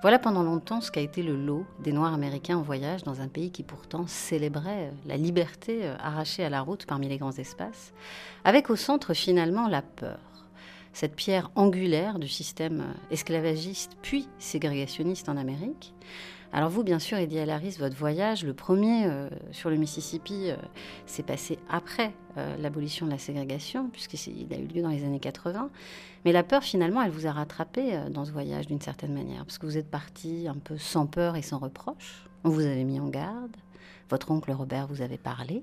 Voilà 0.00 0.20
pendant 0.20 0.44
longtemps 0.44 0.80
ce 0.80 0.92
qu'a 0.92 1.00
été 1.00 1.24
le 1.24 1.34
lot 1.34 1.66
des 1.82 1.90
Noirs 1.90 2.14
américains 2.14 2.56
en 2.56 2.62
voyage 2.62 3.02
dans 3.02 3.20
un 3.20 3.26
pays 3.26 3.50
qui 3.50 3.64
pourtant 3.64 4.06
célébrait 4.06 4.86
euh, 4.86 4.90
la 5.06 5.16
liberté 5.16 5.80
euh, 5.82 5.96
arrachée 5.98 6.44
à 6.44 6.50
la 6.50 6.60
route 6.60 6.86
parmi 6.86 7.08
les 7.08 7.18
grands 7.18 7.36
espaces, 7.36 7.92
avec 8.44 8.70
au 8.70 8.76
centre 8.76 9.14
finalement 9.14 9.66
la 9.66 9.82
peur. 9.82 10.20
cette 10.92 11.16
pierre 11.16 11.50
angulaire 11.56 12.20
du 12.20 12.28
système 12.28 12.94
esclavagiste 13.10 13.96
puis 14.02 14.28
ségrégationniste 14.38 15.28
en 15.28 15.36
Amérique. 15.36 15.94
Alors 16.50 16.70
vous, 16.70 16.82
bien 16.82 16.98
sûr, 16.98 17.18
Eddie 17.18 17.40
Alaris, 17.40 17.76
votre 17.78 17.96
voyage, 17.96 18.42
le 18.42 18.54
premier 18.54 19.04
euh, 19.04 19.28
sur 19.52 19.68
le 19.68 19.76
Mississippi, 19.76 20.50
euh, 20.50 20.56
s'est 21.04 21.22
passé 21.22 21.58
après 21.68 22.14
euh, 22.38 22.56
l'abolition 22.56 23.04
de 23.04 23.10
la 23.10 23.18
ségrégation, 23.18 23.90
puisqu'il 23.90 24.52
a 24.54 24.56
eu 24.56 24.66
lieu 24.66 24.80
dans 24.80 24.88
les 24.88 25.04
années 25.04 25.20
80. 25.20 25.68
Mais 26.24 26.32
la 26.32 26.42
peur, 26.42 26.62
finalement, 26.62 27.02
elle 27.02 27.10
vous 27.10 27.26
a 27.26 27.32
rattrapé 27.32 28.00
dans 28.10 28.24
ce 28.24 28.32
voyage 28.32 28.66
d'une 28.66 28.80
certaine 28.80 29.12
manière, 29.12 29.44
parce 29.44 29.58
que 29.58 29.66
vous 29.66 29.76
êtes 29.76 29.90
parti 29.90 30.46
un 30.48 30.54
peu 30.54 30.78
sans 30.78 31.06
peur 31.06 31.36
et 31.36 31.42
sans 31.42 31.58
reproche. 31.58 32.24
On 32.44 32.48
vous 32.48 32.64
avait 32.64 32.84
mis 32.84 32.98
en 32.98 33.08
garde. 33.08 33.54
Votre 34.08 34.30
oncle 34.30 34.50
Robert 34.50 34.86
vous 34.86 35.02
avait 35.02 35.18
parlé, 35.18 35.62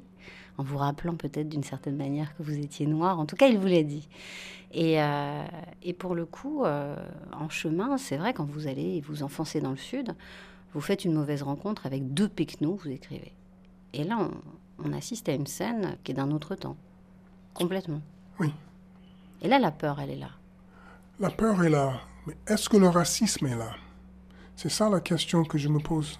en 0.59 0.63
vous 0.63 0.77
rappelant 0.77 1.15
peut-être 1.15 1.49
d'une 1.49 1.63
certaine 1.63 1.95
manière 1.95 2.37
que 2.37 2.43
vous 2.43 2.59
étiez 2.59 2.85
noir. 2.85 3.19
En 3.19 3.25
tout 3.25 3.35
cas, 3.35 3.47
il 3.47 3.57
vous 3.57 3.67
l'a 3.67 3.81
dit. 3.81 4.07
Et, 4.71 4.99
pour 5.97 6.13
le 6.13 6.27
coup, 6.27 6.63
en 6.63 7.49
chemin, 7.49 7.97
c'est 7.97 8.17
vrai, 8.17 8.33
quand 8.33 8.45
vous 8.45 8.67
allez 8.67 9.01
vous 9.01 9.23
enfoncer 9.23 9.61
dans 9.61 9.71
le 9.71 9.77
sud, 9.77 10.13
vous 10.75 10.81
faites 10.81 11.05
une 11.05 11.13
mauvaise 11.13 11.41
rencontre 11.41 11.85
avec 11.85 12.13
deux 12.13 12.27
pecnos, 12.27 12.77
vous 12.83 12.89
écrivez. 12.89 13.33
Et 13.93 14.03
là, 14.03 14.29
on, 14.83 14.91
assiste 14.91 15.29
à 15.29 15.31
une 15.31 15.47
scène 15.47 15.95
qui 16.03 16.11
est 16.11 16.15
d'un 16.15 16.31
autre 16.31 16.53
temps. 16.55 16.75
Complètement. 17.53 18.01
Oui. 18.41 18.51
Et 19.41 19.47
là, 19.47 19.57
la 19.57 19.71
peur, 19.71 20.01
elle 20.01 20.09
est 20.09 20.17
là. 20.17 20.31
La 21.21 21.29
peur 21.29 21.63
est 21.63 21.69
là. 21.69 22.01
Mais 22.27 22.35
est-ce 22.45 22.67
que 22.67 22.75
le 22.75 22.89
racisme 22.89 23.47
est 23.47 23.55
là? 23.55 23.71
C'est 24.57 24.69
ça 24.69 24.89
la 24.89 24.99
question 24.99 25.45
que 25.45 25.57
je 25.57 25.69
me 25.69 25.79
pose. 25.79 26.19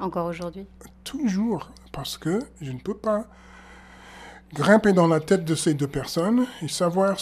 Encore 0.00 0.26
aujourd'hui? 0.26 0.66
Toujours. 1.04 1.70
Parce 1.92 2.18
que 2.18 2.40
je 2.60 2.72
ne 2.72 2.80
peux 2.80 2.96
pas 2.96 3.28
grimper 4.52 4.92
dans 4.92 5.06
la 5.06 5.20
tête 5.20 5.44
de 5.44 5.54
ces 5.54 5.74
deux 5.74 5.86
personnes 5.86 6.48
et 6.62 6.68
savoir 6.68 7.16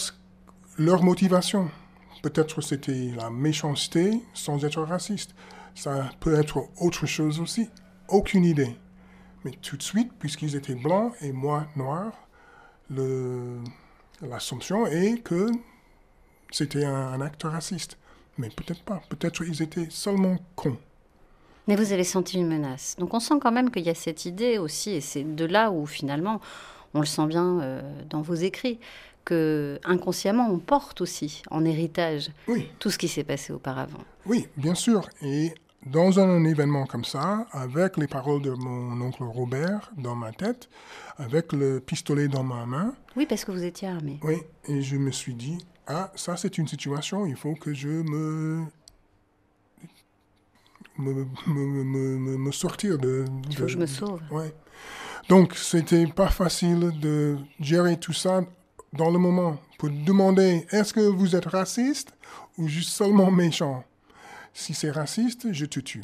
leur 0.79 1.03
motivation. 1.03 1.69
Peut-être 2.23 2.61
c'était 2.61 3.11
la 3.15 3.29
méchanceté 3.29 4.23
sans 4.33 4.65
être 4.65 4.81
raciste. 4.81 5.35
Ça 5.75 6.09
peut 6.19 6.35
être 6.35 6.67
autre 6.79 7.05
chose 7.05 7.39
aussi. 7.39 7.69
Aucune 8.07 8.45
idée. 8.45 8.75
Mais 9.43 9.51
tout 9.51 9.77
de 9.77 9.83
suite, 9.83 10.11
puisqu'ils 10.19 10.55
étaient 10.55 10.75
blancs 10.75 11.13
et 11.21 11.31
moi 11.31 11.67
noir, 11.75 12.13
l'assumption 14.21 14.87
est 14.87 15.21
que 15.21 15.47
c'était 16.51 16.85
un, 16.85 17.19
acte 17.21 17.43
raciste. 17.43 17.97
Mais 18.37 18.49
peut-être 18.49 18.83
pas. 18.83 19.01
Peut-être 19.09 19.43
ils 19.43 19.61
étaient 19.61 19.87
seulement 19.89 20.37
cons. 20.55 20.77
Mais 21.67 21.75
vous 21.75 21.93
avez 21.93 22.03
senti 22.03 22.37
une 22.37 22.47
menace. 22.47 22.95
Donc 22.99 23.13
on 23.13 23.19
sent 23.19 23.35
quand 23.41 23.51
même 23.51 23.71
qu'il 23.71 23.83
y 23.83 23.89
a 23.89 23.95
cette 23.95 24.25
idée 24.25 24.57
aussi, 24.57 24.91
et 24.91 25.01
c'est 25.01 25.23
de 25.23 25.45
là 25.45 25.71
où 25.71 25.85
finalement, 25.85 26.41
on 26.93 26.99
le 26.99 27.05
sent 27.05 27.25
bien 27.27 27.59
euh, 27.61 27.81
dans 28.09 28.21
vos 28.21 28.33
écrits, 28.33 28.79
que 29.25 29.79
inconsciemment 29.83 30.49
on 30.49 30.59
porte 30.59 31.01
aussi 31.01 31.43
en 31.49 31.65
héritage 31.65 32.31
tout 32.79 32.89
ce 32.89 32.97
qui 32.97 33.07
s'est 33.07 33.23
passé 33.23 33.53
auparavant. 33.53 34.03
Oui, 34.25 34.47
bien 34.57 34.75
sûr. 34.75 35.09
Et 35.21 35.53
dans 35.85 36.19
un 36.19 36.43
événement 36.45 36.85
comme 36.85 37.03
ça, 37.03 37.45
avec 37.51 37.97
les 37.97 38.07
paroles 38.07 38.41
de 38.41 38.51
mon 38.51 38.99
oncle 39.01 39.23
Robert 39.23 39.91
dans 39.97 40.15
ma 40.15 40.31
tête, 40.31 40.69
avec 41.17 41.51
le 41.53 41.79
pistolet 41.79 42.27
dans 42.27 42.43
ma 42.43 42.65
main. 42.65 42.95
Oui, 43.15 43.25
parce 43.25 43.43
que 43.45 43.51
vous 43.51 43.63
étiez 43.63 43.87
armé. 43.87 44.19
Oui, 44.23 44.37
et 44.67 44.81
je 44.81 44.95
me 44.95 45.11
suis 45.11 45.33
dit, 45.33 45.57
ah, 45.87 46.11
ça 46.15 46.37
c'est 46.37 46.57
une 46.57 46.67
situation, 46.67 47.25
il 47.25 47.35
faut 47.35 47.55
que 47.55 47.73
je 47.73 47.89
me 47.89 48.65
me, 50.97 51.25
me, 51.47 52.37
me, 52.37 52.51
sortir 52.51 52.97
de... 52.99 53.25
Il 53.49 53.55
faut 53.55 53.63
que 53.63 53.67
je 53.67 53.77
me 53.77 53.87
sauve. 53.87 54.21
Ouais. 54.29 54.53
Donc, 55.27 55.55
c'était 55.55 56.05
pas 56.05 56.27
facile 56.27 56.91
de 56.99 57.37
gérer 57.59 57.97
tout 57.97 58.13
ça 58.13 58.41
dans 58.93 59.09
le 59.09 59.19
moment 59.19 59.57
pour 59.77 59.89
demander 59.89 60.65
est-ce 60.71 60.93
que 60.93 61.01
vous 61.01 61.35
êtes 61.35 61.45
raciste 61.45 62.13
ou 62.57 62.67
juste 62.67 62.91
seulement 62.91 63.31
méchant? 63.31 63.83
Si 64.53 64.73
c'est 64.73 64.91
raciste, 64.91 65.51
je 65.51 65.65
te 65.65 65.79
tue. 65.79 66.03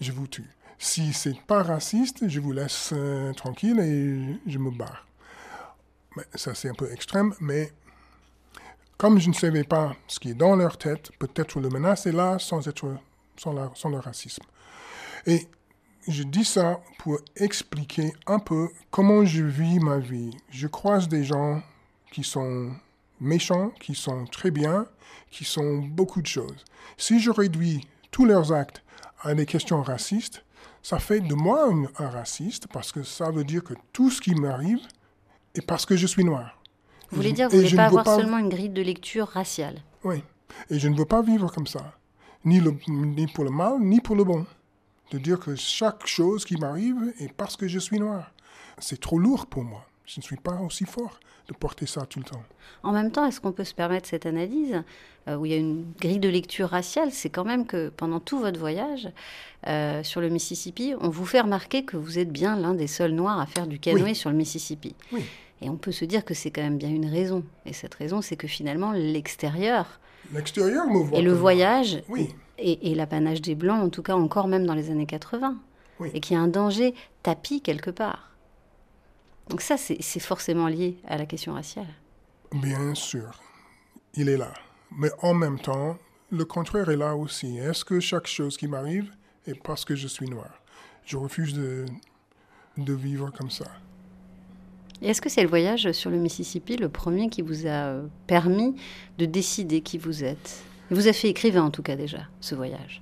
Je 0.00 0.12
vous 0.12 0.26
tue. 0.26 0.48
Si 0.78 1.12
c'est 1.12 1.40
pas 1.46 1.62
raciste, 1.62 2.28
je 2.28 2.38
vous 2.38 2.52
laisse 2.52 2.90
euh, 2.92 3.32
tranquille 3.32 3.80
et 3.80 4.50
je 4.50 4.58
me 4.58 4.70
barre. 4.70 5.06
Ça, 6.34 6.54
c'est 6.54 6.68
un 6.68 6.74
peu 6.74 6.92
extrême, 6.92 7.34
mais 7.40 7.72
comme 8.96 9.18
je 9.18 9.28
ne 9.28 9.34
savais 9.34 9.64
pas 9.64 9.96
ce 10.06 10.20
qui 10.20 10.30
est 10.30 10.34
dans 10.34 10.56
leur 10.56 10.76
tête, 10.76 11.10
peut-être 11.18 11.60
le 11.60 11.68
menace 11.68 12.06
est 12.06 12.12
là 12.12 12.38
sans, 12.38 12.66
être, 12.68 12.96
sans 13.36 13.52
le 13.52 13.98
racisme. 13.98 14.42
Et 15.26 15.46
je 16.06 16.22
dis 16.22 16.44
ça 16.44 16.80
pour 16.98 17.18
expliquer 17.36 18.12
un 18.26 18.38
peu 18.38 18.68
comment 18.90 19.24
je 19.24 19.44
vis 19.44 19.78
ma 19.78 19.98
vie. 19.98 20.36
Je 20.50 20.66
croise 20.66 21.08
des 21.08 21.24
gens 21.24 21.62
qui 22.10 22.24
sont 22.24 22.70
méchants, 23.20 23.70
qui 23.80 23.94
sont 23.94 24.24
très 24.26 24.50
bien, 24.50 24.86
qui 25.30 25.44
sont 25.44 25.78
beaucoup 25.78 26.22
de 26.22 26.26
choses. 26.26 26.64
Si 26.96 27.20
je 27.20 27.30
réduis 27.30 27.86
tous 28.10 28.24
leurs 28.24 28.52
actes 28.52 28.82
à 29.22 29.34
des 29.34 29.46
questions 29.46 29.82
racistes, 29.82 30.44
ça 30.82 30.98
fait 30.98 31.20
de 31.20 31.34
moi 31.34 31.70
un, 31.98 32.08
raciste 32.08 32.66
parce 32.68 32.92
que 32.92 33.02
ça 33.02 33.30
veut 33.30 33.44
dire 33.44 33.64
que 33.64 33.74
tout 33.92 34.10
ce 34.10 34.20
qui 34.20 34.34
m'arrive 34.34 34.80
est 35.54 35.66
parce 35.66 35.84
que 35.84 35.96
je 35.96 36.06
suis 36.06 36.24
noir. 36.24 36.60
Vous 37.10 37.16
voulez 37.16 37.32
dire 37.32 37.48
que 37.48 37.56
vous 37.56 37.62
ne 37.62 37.66
voulez 37.66 37.76
pas 37.76 37.86
avoir 37.86 38.06
seulement 38.06 38.38
une 38.38 38.48
grille 38.48 38.68
de 38.68 38.82
lecture 38.82 39.26
raciale 39.26 39.82
Oui. 40.04 40.22
Et 40.70 40.78
je 40.78 40.88
ne 40.88 40.96
veux 40.96 41.04
pas 41.04 41.22
vivre 41.22 41.50
comme 41.52 41.66
ça. 41.66 41.92
Ni, 42.44 42.60
le, 42.60 42.74
ni 42.86 43.26
pour 43.26 43.44
le 43.44 43.50
mal, 43.50 43.80
ni 43.80 44.00
pour 44.00 44.14
le 44.14 44.24
bon. 44.24 44.46
De 45.10 45.18
dire 45.18 45.40
que 45.40 45.56
chaque 45.56 46.06
chose 46.06 46.44
qui 46.44 46.56
m'arrive 46.56 47.14
est 47.18 47.32
parce 47.32 47.56
que 47.56 47.66
je 47.66 47.78
suis 47.78 47.98
noir. 47.98 48.30
C'est 48.78 49.00
trop 49.00 49.18
lourd 49.18 49.46
pour 49.46 49.64
moi. 49.64 49.87
Je 50.08 50.20
ne 50.20 50.22
suis 50.22 50.36
pas 50.36 50.58
aussi 50.62 50.86
fort 50.86 51.20
de 51.48 51.52
porter 51.52 51.84
ça 51.84 52.06
tout 52.06 52.18
le 52.18 52.24
temps. 52.24 52.42
En 52.82 52.92
même 52.92 53.10
temps, 53.10 53.26
est-ce 53.26 53.42
qu'on 53.42 53.52
peut 53.52 53.64
se 53.64 53.74
permettre 53.74 54.08
cette 54.08 54.24
analyse 54.24 54.82
euh, 55.28 55.36
où 55.36 55.44
il 55.44 55.52
y 55.52 55.54
a 55.54 55.58
une 55.58 55.84
grille 56.00 56.18
de 56.18 56.30
lecture 56.30 56.70
raciale? 56.70 57.10
C'est 57.12 57.28
quand 57.28 57.44
même 57.44 57.66
que 57.66 57.90
pendant 57.90 58.18
tout 58.18 58.38
votre 58.38 58.58
voyage 58.58 59.10
euh, 59.66 60.02
sur 60.02 60.22
le 60.22 60.30
Mississippi, 60.30 60.94
on 61.02 61.10
vous 61.10 61.26
fait 61.26 61.42
remarquer 61.42 61.84
que 61.84 61.98
vous 61.98 62.18
êtes 62.18 62.32
bien 62.32 62.56
l'un 62.56 62.72
des 62.72 62.86
seuls 62.86 63.12
noirs 63.12 63.38
à 63.38 63.44
faire 63.44 63.66
du 63.66 63.78
canoë 63.78 64.14
sur 64.14 64.30
le 64.30 64.36
Mississippi. 64.36 64.94
Oui. 65.12 65.24
Et 65.60 65.68
on 65.68 65.76
peut 65.76 65.92
se 65.92 66.06
dire 66.06 66.24
que 66.24 66.32
c'est 66.32 66.50
quand 66.50 66.62
même 66.62 66.78
bien 66.78 66.88
une 66.88 67.10
raison. 67.10 67.44
Et 67.66 67.74
cette 67.74 67.94
raison, 67.94 68.22
c'est 68.22 68.36
que 68.36 68.48
finalement, 68.48 68.92
l'extérieur. 68.92 70.00
L'extérieur. 70.32 70.86
Et 71.12 71.20
le 71.20 71.34
voyage. 71.34 72.02
Oui. 72.08 72.34
Et, 72.56 72.94
l'apanage 72.94 73.42
des 73.42 73.54
Blancs, 73.54 73.82
en 73.82 73.90
tout 73.90 74.02
cas 74.02 74.14
encore 74.14 74.48
même 74.48 74.64
dans 74.64 74.74
les 74.74 74.90
années 74.90 75.06
80. 75.06 75.58
Oui. 76.00 76.10
Et 76.14 76.20
qu'il 76.20 76.34
y 76.34 76.38
a 76.38 76.42
un 76.42 76.48
danger 76.48 76.94
tapis 77.22 77.60
quelque 77.60 77.90
part. 77.90 78.28
Donc 79.48 79.62
ça, 79.62 79.76
c'est 79.76 80.20
forcément 80.20 80.68
lié 80.68 80.98
à 81.06 81.16
la 81.16 81.26
question 81.26 81.54
raciale. 81.54 81.88
Bien 82.52 82.94
sûr, 82.94 83.40
il 84.14 84.28
est 84.28 84.36
là. 84.36 84.52
Mais 84.96 85.10
en 85.22 85.34
même 85.34 85.58
temps, 85.58 85.96
le 86.30 86.44
contraire 86.44 86.90
est 86.90 86.96
là 86.96 87.16
aussi. 87.16 87.58
Est-ce 87.58 87.84
que 87.84 88.00
chaque 88.00 88.26
chose 88.26 88.56
qui 88.56 88.68
m'arrive 88.68 89.10
est 89.46 89.60
parce 89.62 89.84
que 89.84 89.94
je 89.94 90.06
suis 90.06 90.28
noir? 90.28 90.62
Je 91.04 91.16
refuse 91.16 91.54
de, 91.54 91.86
de 92.76 92.92
vivre 92.92 93.30
comme 93.30 93.50
ça. 93.50 93.66
Est-ce 95.00 95.22
que 95.22 95.28
c'est 95.28 95.42
le 95.42 95.48
voyage 95.48 95.92
sur 95.92 96.10
le 96.10 96.18
Mississippi 96.18 96.76
le 96.76 96.88
premier 96.88 97.28
qui 97.28 97.40
vous 97.40 97.66
a 97.66 97.86
euh, 97.86 98.06
permis 98.26 98.74
de 99.16 99.26
décider 99.26 99.80
qui 99.80 99.96
vous 99.96 100.24
êtes? 100.24 100.62
Il 100.90 100.96
vous 100.96 101.06
a 101.06 101.12
fait 101.12 101.28
écrivain 101.28 101.62
en 101.62 101.70
tout 101.70 101.82
cas 101.82 101.96
déjà, 101.96 102.22
ce 102.40 102.54
voyage 102.54 103.00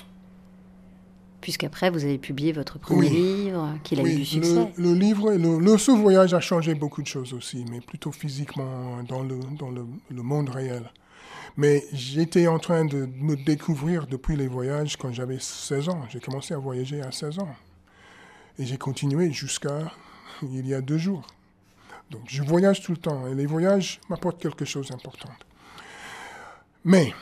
puisqu'après 1.40 1.90
vous 1.90 2.04
avez 2.04 2.18
publié 2.18 2.52
votre 2.52 2.78
premier 2.78 3.08
livre, 3.08 3.78
qu'il 3.84 4.00
a 4.00 4.02
eu 4.02 4.16
du 4.16 4.24
succès. 4.24 4.72
Le, 4.76 4.82
le 4.82 4.94
livre, 4.94 5.32
le, 5.32 5.58
le, 5.58 5.78
ce 5.78 5.90
voyage 5.92 6.34
a 6.34 6.40
changé 6.40 6.74
beaucoup 6.74 7.02
de 7.02 7.06
choses 7.06 7.32
aussi, 7.32 7.64
mais 7.70 7.80
plutôt 7.80 8.12
physiquement 8.12 9.02
dans 9.08 9.22
le, 9.22 9.38
dans 9.58 9.70
le, 9.70 9.86
le 10.10 10.22
monde 10.22 10.48
réel. 10.48 10.90
Mais 11.56 11.84
j'étais 11.92 12.46
en 12.46 12.58
train 12.58 12.84
de 12.84 13.08
me 13.16 13.34
découvrir 13.34 14.06
depuis 14.06 14.36
les 14.36 14.46
voyages 14.46 14.96
quand 14.96 15.12
j'avais 15.12 15.38
16 15.40 15.88
ans. 15.88 16.02
J'ai 16.10 16.20
commencé 16.20 16.52
à 16.52 16.58
voyager 16.58 17.00
à 17.00 17.10
16 17.12 17.38
ans. 17.38 17.54
Et 18.58 18.66
j'ai 18.66 18.76
continué 18.76 19.32
jusqu'à 19.32 19.92
il 20.42 20.66
y 20.66 20.74
a 20.74 20.80
deux 20.80 20.98
jours. 20.98 21.26
Donc 22.10 22.22
je 22.26 22.42
voyage 22.42 22.82
tout 22.82 22.92
le 22.92 22.98
temps 22.98 23.26
et 23.26 23.34
les 23.34 23.46
voyages 23.46 24.00
m'apportent 24.08 24.40
quelque 24.40 24.64
chose 24.64 24.90
d'important. 24.90 25.30
Mais 26.84 27.12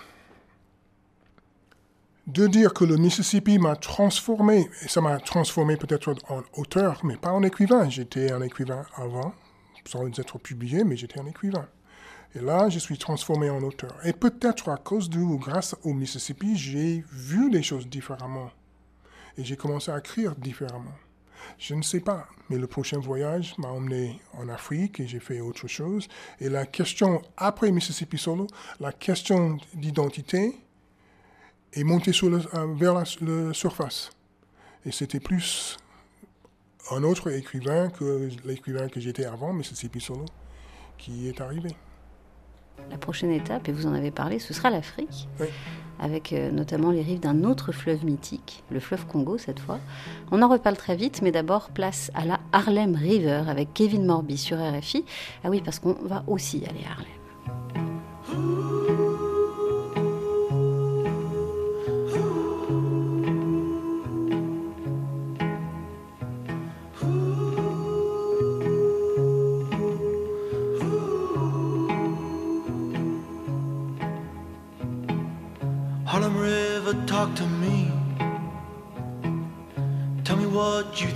de 2.27 2.47
dire 2.47 2.73
que 2.73 2.85
le 2.85 2.97
Mississippi 2.97 3.59
m'a 3.59 3.77
transformé, 3.77 4.71
et 4.83 4.89
ça 4.89 5.01
m'a 5.01 5.19
transformé 5.19 5.77
peut-être 5.77 6.15
en 6.29 6.43
auteur, 6.55 7.01
mais 7.05 7.17
pas 7.17 7.33
en 7.33 7.43
écrivain. 7.43 7.89
J'étais 7.91 8.33
un 8.33 8.41
écrivain 8.41 8.85
avant, 8.97 9.35
sans 9.85 10.07
être 10.19 10.39
publié, 10.39 10.85
mais 10.85 10.97
j'étais 10.97 11.21
un 11.21 11.27
écrivain. 11.27 11.67
Et 12.35 12.41
là, 12.41 12.69
je 12.69 12.79
suis 12.79 12.99
transformé 12.99 13.51
en 13.51 13.63
auteur. 13.63 13.95
Et 14.05 14.13
peut-être 14.13 14.69
à 14.71 14.77
cause 14.77 15.09
de 15.09 15.19
ou 15.19 15.39
grâce 15.39 15.77
au 15.85 15.93
Mississippi, 15.93 16.57
j'ai 16.57 17.05
vu 17.13 17.51
les 17.51 17.63
choses 17.63 17.87
différemment. 17.87 18.51
Et 19.37 19.45
j'ai 19.45 19.57
commencé 19.57 19.91
à 19.91 19.99
écrire 19.99 20.35
différemment. 20.35 20.95
Je 21.59 21.75
ne 21.75 21.83
sais 21.83 22.01
pas, 22.01 22.27
mais 22.49 22.57
le 22.57 22.67
prochain 22.67 22.99
voyage 22.99 23.55
m'a 23.59 23.69
emmené 23.69 24.19
en 24.33 24.49
Afrique 24.49 24.99
et 25.01 25.07
j'ai 25.07 25.21
fait 25.21 25.41
autre 25.41 25.69
chose. 25.69 26.09
Et 26.41 26.49
la 26.49 26.65
question, 26.65 27.21
après 27.37 27.71
Mississippi 27.71 28.17
Solo, 28.17 28.47
la 28.81 28.93
question 28.93 29.59
d'identité, 29.75 30.57
et 31.75 31.85
monter 31.85 32.13
sur 32.13 32.31
le, 32.31 32.41
euh, 32.55 32.67
vers 32.75 32.95
la, 32.95 33.05
surface. 33.53 34.11
Et 34.87 34.93
c'était 34.93 35.21
plus 35.21 35.77
un 36.91 37.03
autre 37.03 37.31
écrivain 37.33 37.89
que 37.89 38.29
l'écrivain 38.45 38.89
que 38.89 39.01
j'étais 39.01 39.25
avant, 39.25 39.53
Mississippi 39.53 40.01
Solo, 40.01 40.27
qui 40.99 41.29
est 41.29 41.41
arrivé. 41.41 41.71
La 42.91 42.99
prochaine 42.99 43.31
étape, 43.31 43.69
et 43.69 43.73
vous 43.73 43.87
en 43.87 43.95
avez 43.95 44.11
parlé, 44.11 44.39
ce 44.39 44.53
sera 44.53 44.69
l'Afrique, 44.69 45.29
avec 45.99 46.33
euh, 46.33 46.51
notamment 46.51 46.91
les 46.91 47.03
rives 47.03 47.21
d'un 47.21 47.45
autre 47.45 47.73
fleuve 47.73 48.05
mythique, 48.05 48.63
le 48.71 48.81
fleuve 48.81 49.07
Congo 49.07 49.39
cette 49.39 49.61
fois. 49.61 49.79
On 50.33 50.43
en 50.43 50.49
reparle 50.49 50.77
très 50.77 50.97
vite, 50.97 51.23
mais 51.23 51.31
d'abord 51.31 51.71
place 51.71 52.11
à 52.15 52.25
la 52.25 52.41
Harlem 52.53 52.95
River 52.95 53.45
avec 53.49 53.73
Kevin 53.73 54.05
Morby 54.05 54.37
sur 54.37 54.59
RFI. 54.59 55.05
Ah 55.45 55.51
oui, 55.51 55.63
parce 55.65 55.79
qu'on 55.79 55.95
va 56.03 56.25
aussi 56.27 56.65
aller 56.69 56.85
à 56.85 56.93
Harlem. 56.93 57.24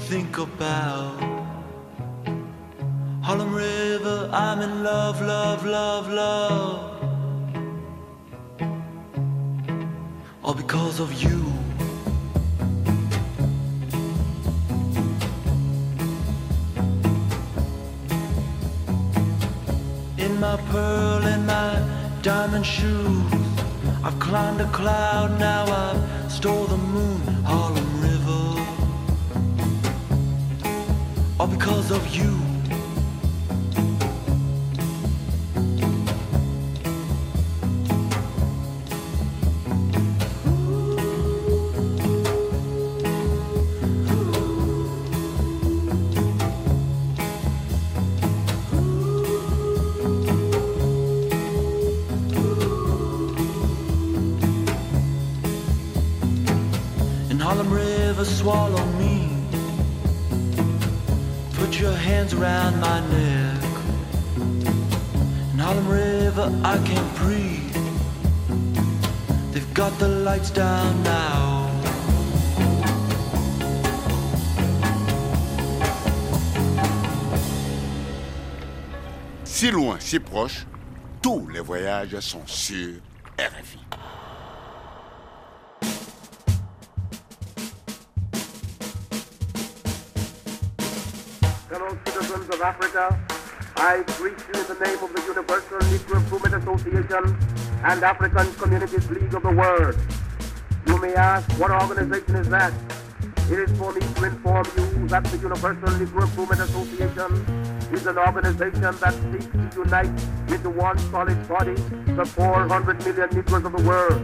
Think 0.08 0.38
about. 0.38 1.20
Harlem 3.22 3.54
River, 3.54 4.30
I'm 4.32 4.62
in 4.62 4.82
love, 4.82 5.20
love, 5.20 5.66
love, 5.66 6.10
love. 6.10 6.80
All 10.42 10.54
because 10.54 10.98
of 10.98 11.12
you. 11.22 11.40
In 20.24 20.40
my 20.40 20.56
pearl 20.70 21.22
and 21.32 21.46
my 21.46 21.70
diamond 22.22 22.64
shoes. 22.64 23.32
I've 24.02 24.18
climbed 24.18 24.62
a 24.62 24.70
cloud, 24.70 25.38
now 25.38 25.64
I've 25.66 26.32
stole 26.32 26.64
the 26.64 26.78
moon, 26.78 27.20
Harlem 27.44 27.87
All 31.40 31.46
because 31.46 31.92
of 31.92 32.04
you. 32.08 32.47
Lights 70.38 70.50
down 70.50 71.02
now. 71.02 71.70
Si 79.44 79.70
loin, 79.70 79.98
si 79.98 80.20
proche, 80.20 80.66
tous 81.20 81.48
les 81.48 81.60
voyages 81.60 82.20
sont 82.20 82.46
sur 82.46 82.94
RFI. 83.38 83.80
Fellow 91.68 91.98
citizens 92.04 92.48
of 92.50 92.62
Africa, 92.62 93.18
I 93.76 94.04
greet 94.18 94.38
you 94.38 94.60
in 94.60 94.66
the 94.68 94.84
name 94.84 95.02
of 95.02 95.12
the 95.12 95.22
Universal 95.26 95.78
Negro 95.90 96.16
Improvement 96.16 96.54
Association 96.54 97.36
and 97.84 98.04
African 98.04 98.52
Communities 98.54 99.10
League 99.10 99.34
of 99.34 99.42
the 99.42 99.50
World. 99.50 99.96
You 101.08 101.14
may 101.14 101.20
ask, 101.20 101.50
what 101.58 101.70
organization 101.70 102.36
is 102.36 102.48
that? 102.50 102.70
It 103.50 103.58
is 103.58 103.70
for 103.78 103.94
me 103.94 104.00
to 104.00 104.24
inform 104.24 104.66
you 104.76 105.08
that 105.08 105.24
the 105.24 105.38
Universal 105.38 105.88
Negro 105.96 106.20
Improvement 106.20 106.60
Association 106.60 107.32
is 107.94 108.06
an 108.06 108.18
organization 108.18 108.82
that 108.82 109.14
seeks 109.32 109.46
to 109.46 109.80
unite 109.84 110.12
into 110.52 110.68
one 110.68 110.98
solid 111.10 111.48
body 111.48 111.76
the 112.14 112.26
400 112.26 113.06
million 113.06 113.28
Negroes 113.32 113.64
of 113.64 113.72
the 113.72 113.82
world. 113.84 114.22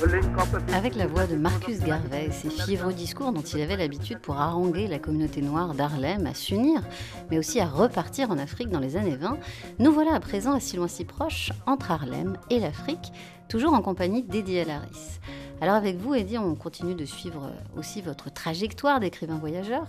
The 0.00 0.08
link 0.08 0.36
of 0.36 0.50
the 0.50 0.74
Avec 0.74 0.96
la 0.96 1.06
voix 1.06 1.28
de 1.28 1.36
Marcus 1.36 1.78
Garvey 1.78 2.26
et 2.26 2.32
ses 2.32 2.50
fiévreux 2.50 2.92
discours 2.92 3.30
dont 3.30 3.42
il 3.42 3.62
avait 3.62 3.76
l'habitude 3.76 4.18
pour 4.18 4.36
haranguer 4.36 4.88
la 4.88 4.98
communauté 4.98 5.42
noire 5.42 5.74
d'Harlem 5.74 6.26
à 6.26 6.34
s'unir, 6.34 6.82
mais 7.30 7.38
aussi 7.38 7.60
à 7.60 7.66
repartir 7.66 8.32
en 8.32 8.38
Afrique 8.38 8.70
dans 8.70 8.80
les 8.80 8.96
années 8.96 9.16
20, 9.16 9.38
nous 9.78 9.92
voilà 9.92 10.14
à 10.14 10.20
présent 10.20 10.54
à 10.54 10.58
si 10.58 10.76
loin 10.76 10.88
si 10.88 11.04
proche 11.04 11.52
entre 11.66 11.92
Harlem 11.92 12.36
et 12.50 12.58
l'Afrique, 12.58 13.12
toujours 13.48 13.74
en 13.74 13.80
compagnie 13.80 14.24
d'Eddie 14.24 14.58
Alaris. 14.58 15.20
Alors 15.62 15.74
avec 15.74 15.96
vous, 15.96 16.14
Eddie, 16.14 16.36
on 16.36 16.54
continue 16.54 16.94
de 16.94 17.06
suivre 17.06 17.44
euh, 17.44 17.80
aussi 17.80 18.02
votre 18.02 18.30
trajectoire 18.30 19.00
d'écrivain 19.00 19.38
voyageur, 19.38 19.86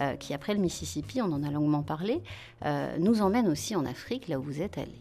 euh, 0.00 0.14
qui 0.14 0.34
après 0.34 0.54
le 0.54 0.60
Mississippi, 0.60 1.20
on 1.20 1.32
en 1.32 1.42
a 1.42 1.50
longuement 1.50 1.82
parlé, 1.82 2.22
euh, 2.64 2.96
nous 3.00 3.20
emmène 3.20 3.48
aussi 3.48 3.74
en 3.74 3.84
Afrique, 3.86 4.28
là 4.28 4.38
où 4.38 4.42
vous 4.42 4.62
êtes 4.62 4.78
allé. 4.78 4.94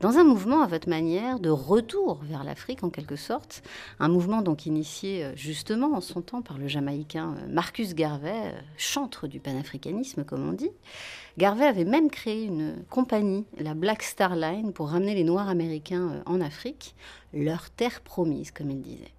Dans 0.00 0.18
un 0.18 0.24
mouvement 0.24 0.62
à 0.62 0.66
votre 0.66 0.88
manière 0.88 1.38
de 1.38 1.50
retour 1.50 2.18
vers 2.24 2.42
l'Afrique 2.42 2.82
en 2.82 2.90
quelque 2.90 3.14
sorte, 3.14 3.62
un 4.00 4.08
mouvement 4.08 4.42
donc 4.42 4.66
initié 4.66 5.30
justement 5.36 5.94
en 5.94 6.00
son 6.00 6.20
temps 6.20 6.42
par 6.42 6.58
le 6.58 6.66
Jamaïcain 6.66 7.36
Marcus 7.48 7.94
Garvey, 7.94 8.52
chantre 8.76 9.28
du 9.28 9.38
panafricanisme 9.38 10.24
comme 10.24 10.46
on 10.46 10.52
dit. 10.52 10.72
Garvey 11.38 11.64
avait 11.64 11.84
même 11.84 12.10
créé 12.10 12.44
une 12.44 12.84
compagnie, 12.90 13.46
la 13.56 13.74
Black 13.74 14.02
Star 14.02 14.34
Line, 14.34 14.72
pour 14.72 14.90
ramener 14.90 15.14
les 15.14 15.24
Noirs 15.24 15.48
américains 15.48 16.22
en 16.26 16.40
Afrique, 16.40 16.96
leur 17.32 17.70
terre 17.70 18.00
promise 18.02 18.50
comme 18.50 18.72
il 18.72 18.82
disait. 18.82 19.14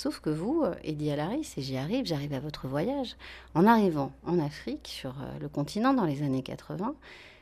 Sauf 0.00 0.20
que 0.20 0.30
vous, 0.30 0.62
euh, 0.64 0.74
Eddie 0.82 1.10
Alaris, 1.10 1.52
et 1.58 1.60
j'y 1.60 1.76
arrive, 1.76 2.06
j'arrive 2.06 2.32
à 2.32 2.40
votre 2.40 2.66
voyage, 2.66 3.16
en 3.54 3.66
arrivant 3.66 4.12
en 4.24 4.38
Afrique, 4.38 4.88
sur 4.90 5.10
euh, 5.10 5.38
le 5.38 5.50
continent 5.50 5.92
dans 5.92 6.06
les 6.06 6.22
années 6.22 6.42
80, 6.42 6.94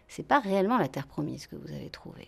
c'est 0.08 0.26
pas 0.26 0.40
réellement 0.40 0.76
la 0.76 0.88
terre 0.88 1.06
promise 1.06 1.46
que 1.46 1.54
vous 1.54 1.72
avez 1.72 1.88
trouvée. 1.88 2.26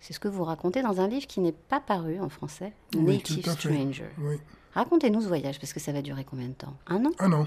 C'est 0.00 0.14
ce 0.14 0.20
que 0.20 0.28
vous 0.28 0.42
racontez 0.42 0.80
dans 0.80 1.02
un 1.02 1.06
livre 1.06 1.26
qui 1.26 1.40
n'est 1.40 1.52
pas 1.52 1.80
paru 1.80 2.18
en 2.18 2.30
français, 2.30 2.72
Oui, 2.94 3.16
Native. 3.18 3.46
Stranger. 3.46 4.08
Oui. 4.16 4.36
Racontez-nous 4.72 5.20
ce 5.20 5.28
voyage, 5.28 5.60
parce 5.60 5.74
que 5.74 5.80
ça 5.80 5.92
va 5.92 6.00
durer 6.00 6.24
combien 6.24 6.48
de 6.48 6.54
temps? 6.54 6.74
Un 6.86 7.04
an? 7.04 7.10
Un 7.18 7.32
an. 7.34 7.46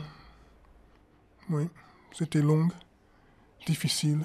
Oui, 1.50 1.68
c'était 2.12 2.44
long, 2.44 2.68
difficile. 3.66 4.20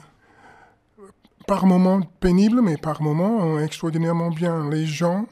Par 1.46 1.64
moments 1.64 2.02
pénible, 2.02 2.60
mais 2.60 2.76
par 2.76 3.00
moments 3.00 3.58
extraordinairement 3.58 4.28
bien. 4.28 4.68
Les 4.68 4.84
gens 4.84 5.24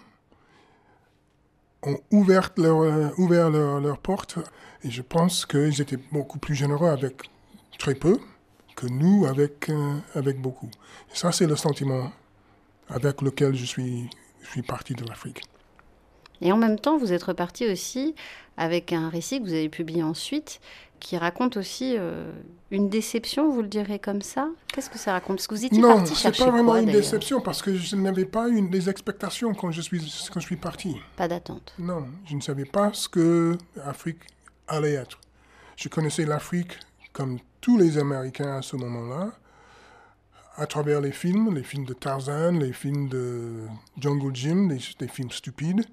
ont 1.83 1.99
ouvert 2.11 2.51
leur, 2.57 2.81
euh, 2.81 3.09
ouvert 3.19 3.51
leur, 3.51 3.81
leur 3.81 3.99
porte 3.99 4.39
et 4.83 4.91
je 4.91 5.03
pense 5.03 5.47
qu'ils 5.47 5.81
étaient 5.81 5.99
beaucoup 6.13 6.39
plus 6.39 6.55
généreux 6.55 6.89
avec 6.89 7.31
très 7.79 7.95
peu 7.95 8.19
que 8.77 8.87
nous 8.87 9.27
avec, 9.27 9.69
euh, 9.71 9.99
avec 10.15 10.41
beaucoup. 10.41 10.71
Ça, 11.13 11.33
c'est 11.33 11.47
le 11.47 11.57
sentiment 11.57 12.13
avec 12.89 13.23
lequel 13.23 13.55
je 13.55 13.65
suis, 13.65 14.09
je 14.43 14.51
suis 14.51 14.63
parti 14.63 14.95
de 14.95 15.05
l'Afrique. 15.05 15.43
Et 16.41 16.53
en 16.53 16.57
même 16.57 16.79
temps, 16.79 16.97
vous 16.97 17.13
êtes 17.13 17.25
reparti 17.25 17.67
aussi 17.69 18.15
avec 18.57 18.93
un 18.93 19.09
récit 19.09 19.41
que 19.41 19.45
vous 19.45 19.53
avez 19.53 19.69
publié 19.69 20.03
ensuite, 20.03 20.61
qui 21.01 21.17
raconte 21.17 21.57
aussi 21.57 21.95
euh, 21.97 22.31
une 22.71 22.89
déception, 22.89 23.51
vous 23.51 23.63
le 23.63 23.69
direz 23.69 23.99
comme 23.99 24.23
ça? 24.23 24.49
Qu'est-ce 24.73 24.91
que 24.91 24.99
ça 24.99 25.13
raconte? 25.13 25.37
Parce 25.37 25.47
que 25.47 25.55
vous 25.55 25.65
étiez 25.65 25.79
non, 25.79 25.97
parti 25.97 26.15
chercher 26.15 26.45
pas 26.45 26.51
vraiment 26.51 26.73
quoi, 26.73 26.81
une 26.81 26.91
déception 26.91 27.41
parce 27.41 27.63
que 27.63 27.75
je 27.75 27.97
n'avais 27.97 28.25
pas 28.25 28.49
eu 28.49 28.69
des 28.69 28.89
expectations 28.89 29.55
quand 29.55 29.71
je 29.71 29.81
suis, 29.81 30.01
quand 30.33 30.41
je 30.41 30.47
suis 30.47 30.57
parti. 30.57 30.97
Pas 31.17 31.29
d'attente. 31.29 31.75
Non, 31.79 32.07
je 32.27 32.35
ne 32.37 32.41
savais 32.41 32.65
pas 32.65 32.93
ce 32.93 33.09
que 33.09 33.57
l'Afrique 33.77 34.21
allait 34.67 34.95
être. 34.95 35.19
Je 35.77 35.89
connaissais 35.89 36.25
l'Afrique 36.25 36.73
comme 37.13 37.39
tous 37.61 37.79
les 37.79 37.99
Américains 37.99 38.57
à 38.59 38.63
ce 38.63 38.77
moment-là, 38.77 39.33
à 40.57 40.67
travers 40.67 41.01
les 41.01 41.13
films, 41.13 41.55
les 41.55 41.63
films 41.63 41.85
de 41.85 41.95
Tarzan, 41.95 42.53
les 42.59 42.73
films 42.73 43.09
de 43.09 43.67
Jungle 43.99 44.35
Jim, 44.35 44.69
les 44.69 45.09
films 45.09 45.31
stupides, 45.31 45.85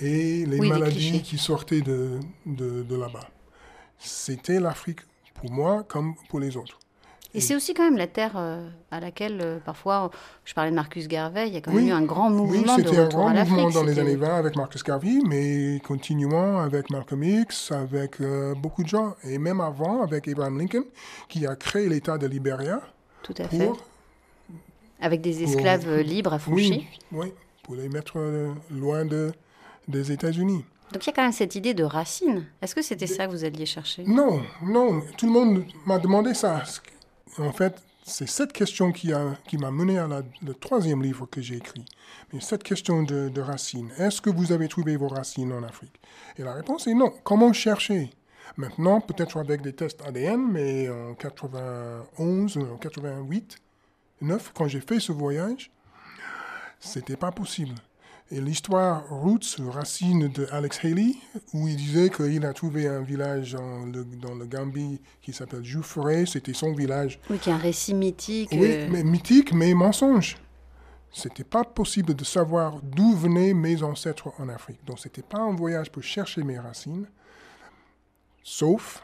et 0.00 0.46
les 0.46 0.60
Oui, 0.60 0.68
maladies 0.68 1.22
qui 1.22 1.38
sortaient 1.38 1.80
de, 1.80 2.18
de, 2.46 2.82
de 2.82 2.96
là-bas. 2.96 3.28
C'était 3.98 4.60
l'Afrique 4.60 5.00
pour 5.34 5.50
moi 5.50 5.84
comme 5.88 6.14
pour 6.28 6.40
les 6.40 6.56
autres. 6.56 6.78
Et 7.34 7.40
c'est 7.40 7.54
aussi 7.54 7.74
quand 7.74 7.82
même 7.84 7.98
la 7.98 8.06
terre 8.06 8.32
euh, 8.36 8.66
à 8.90 9.00
laquelle, 9.00 9.40
euh, 9.42 9.58
parfois, 9.58 10.10
je 10.46 10.54
parlais 10.54 10.70
de 10.70 10.74
Marcus 10.74 11.08
Garvey, 11.08 11.46
il 11.48 11.52
y 11.54 11.58
a 11.58 11.60
quand 11.60 11.72
même 11.72 11.84
Oui, 11.84 11.90
eu 11.90 11.92
un 11.92 12.02
grand 12.02 12.30
oui, 12.30 12.36
mouvement 12.36 12.76
de 12.76 12.82
c'était 12.82 12.96
un 12.98 13.04
retour 13.04 13.18
grand 13.20 13.28
à 13.28 13.34
l'Afrique. 13.34 13.54
mouvement 13.58 13.70
dans 13.70 13.82
les 13.86 13.98
années 13.98 14.16
20 14.16 14.34
avec 14.38 14.56
Marcus 14.56 14.82
Garvey, 14.82 15.18
mais 15.26 15.78
continuant 15.86 16.58
avec 16.58 16.88
Malcolm 16.88 17.22
X, 17.22 17.70
avec 17.70 18.22
euh, 18.22 18.54
beaucoup 18.54 18.82
de 18.82 18.88
gens, 18.88 19.14
et 19.24 19.36
même 19.36 19.60
avant 19.60 20.02
avec 20.02 20.26
Abraham 20.26 20.58
Lincoln, 20.58 20.84
qui 21.28 21.46
a 21.46 21.54
créé 21.54 21.88
l'État 21.90 22.16
de 22.16 22.26
Libéria 22.26 22.80
Tout 23.22 23.34
à 23.36 23.46
fait. 23.46 23.58
pour 23.66 23.78
Avec 25.00 25.20
des 25.20 25.42
esclaves 25.42 25.84
Pour- 25.84 25.96
libres 25.98 26.32
affranchis 26.32 26.86
Oui, 27.12 27.18
oui, 27.26 27.32
pour 27.62 27.74
les 27.74 27.90
mettre 27.90 28.18
loin 28.70 29.04
de, 29.04 29.32
des 29.86 30.10
États-Unis. 30.12 30.64
Donc 30.92 31.04
il 31.04 31.06
y 31.08 31.10
a 31.10 31.12
quand 31.12 31.22
même 31.22 31.32
cette 31.32 31.54
idée 31.54 31.74
de 31.74 31.84
racine. 31.84 32.46
Est-ce 32.62 32.74
que 32.74 32.82
c'était 32.82 33.06
ça 33.06 33.26
que 33.26 33.32
vous 33.32 33.44
alliez 33.44 33.66
chercher? 33.66 34.04
Non, 34.04 34.40
non, 34.62 35.02
tout 35.16 35.26
le 35.26 35.32
monde 35.32 35.64
m'a 35.86 35.98
demandé 35.98 36.32
ça. 36.34 36.62
En 37.38 37.52
fait, 37.52 37.74
c'est 38.04 38.26
cette 38.28 38.52
question 38.54 38.90
qui 38.90 39.12
a- 39.12 39.36
qui 39.46 39.58
m'a 39.58 39.70
mené 39.70 39.98
à 39.98 40.06
la- 40.06 40.22
le 40.42 40.54
troisième 40.54 41.02
livre 41.02 41.26
que 41.26 41.42
j'ai 41.42 41.56
écrit. 41.56 41.84
Mais 42.32 42.40
cette 42.40 42.62
question 42.62 43.02
de, 43.02 43.28
de 43.28 43.40
racines. 43.42 43.90
Est-ce 43.98 44.22
que 44.22 44.30
vous 44.30 44.50
avez 44.52 44.66
trouvé 44.68 44.96
vos 44.96 45.08
racines 45.08 45.52
en 45.52 45.62
Afrique? 45.62 46.00
Et 46.38 46.42
la 46.42 46.54
réponse 46.54 46.86
est 46.86 46.94
non. 46.94 47.12
Comment 47.22 47.52
chercher? 47.52 48.10
Maintenant, 48.56 49.02
peut-être 49.02 49.36
avec 49.38 49.60
des 49.60 49.74
tests 49.74 50.00
ADN, 50.06 50.40
mais 50.50 50.88
en 50.88 51.14
91 51.14 52.56
ou 52.56 52.62
en 52.62 52.76
88, 52.78 53.58
9, 54.22 54.52
quand 54.54 54.66
j'ai 54.68 54.80
fait 54.80 55.00
ce 55.00 55.12
voyage, 55.12 55.70
c'était 56.80 57.16
pas 57.16 57.30
possible. 57.30 57.74
Et 58.30 58.40
l'histoire 58.42 59.08
Roots, 59.08 59.56
racine 59.70 60.28
de 60.28 60.46
Alex 60.52 60.84
Haley, 60.84 61.14
où 61.54 61.66
il 61.66 61.76
disait 61.76 62.10
qu'il 62.10 62.44
a 62.44 62.52
trouvé 62.52 62.86
un 62.86 63.00
village 63.00 63.54
en- 63.54 63.86
le- 63.86 64.04
dans 64.04 64.34
le 64.34 64.44
Gambie 64.44 65.00
qui 65.22 65.32
s'appelle 65.32 65.64
Joufferet, 65.64 66.26
c'était 66.26 66.52
son 66.52 66.74
village. 66.74 67.18
Oui, 67.30 67.38
qui 67.38 67.48
est 67.48 67.52
un 67.54 67.56
récit 67.56 67.94
mythique. 67.94 68.50
Oui, 68.52 68.66
euh, 68.70 68.88
mais 68.90 69.02
mythique, 69.02 69.54
mais 69.54 69.72
mensonge. 69.72 70.36
C'était 71.10 71.42
pas 71.44 71.64
possible 71.64 72.12
de 72.14 72.22
savoir 72.24 72.80
d'où 72.82 73.14
venaient 73.14 73.54
mes 73.54 73.82
ancêtres 73.82 74.30
en 74.38 74.50
Afrique. 74.50 74.84
Donc 74.84 74.98
c'était 74.98 75.22
pas 75.22 75.38
un 75.40 75.54
voyage 75.56 75.90
pour 75.90 76.02
chercher 76.02 76.42
mes 76.42 76.58
racines, 76.58 77.06
sauf 78.42 79.02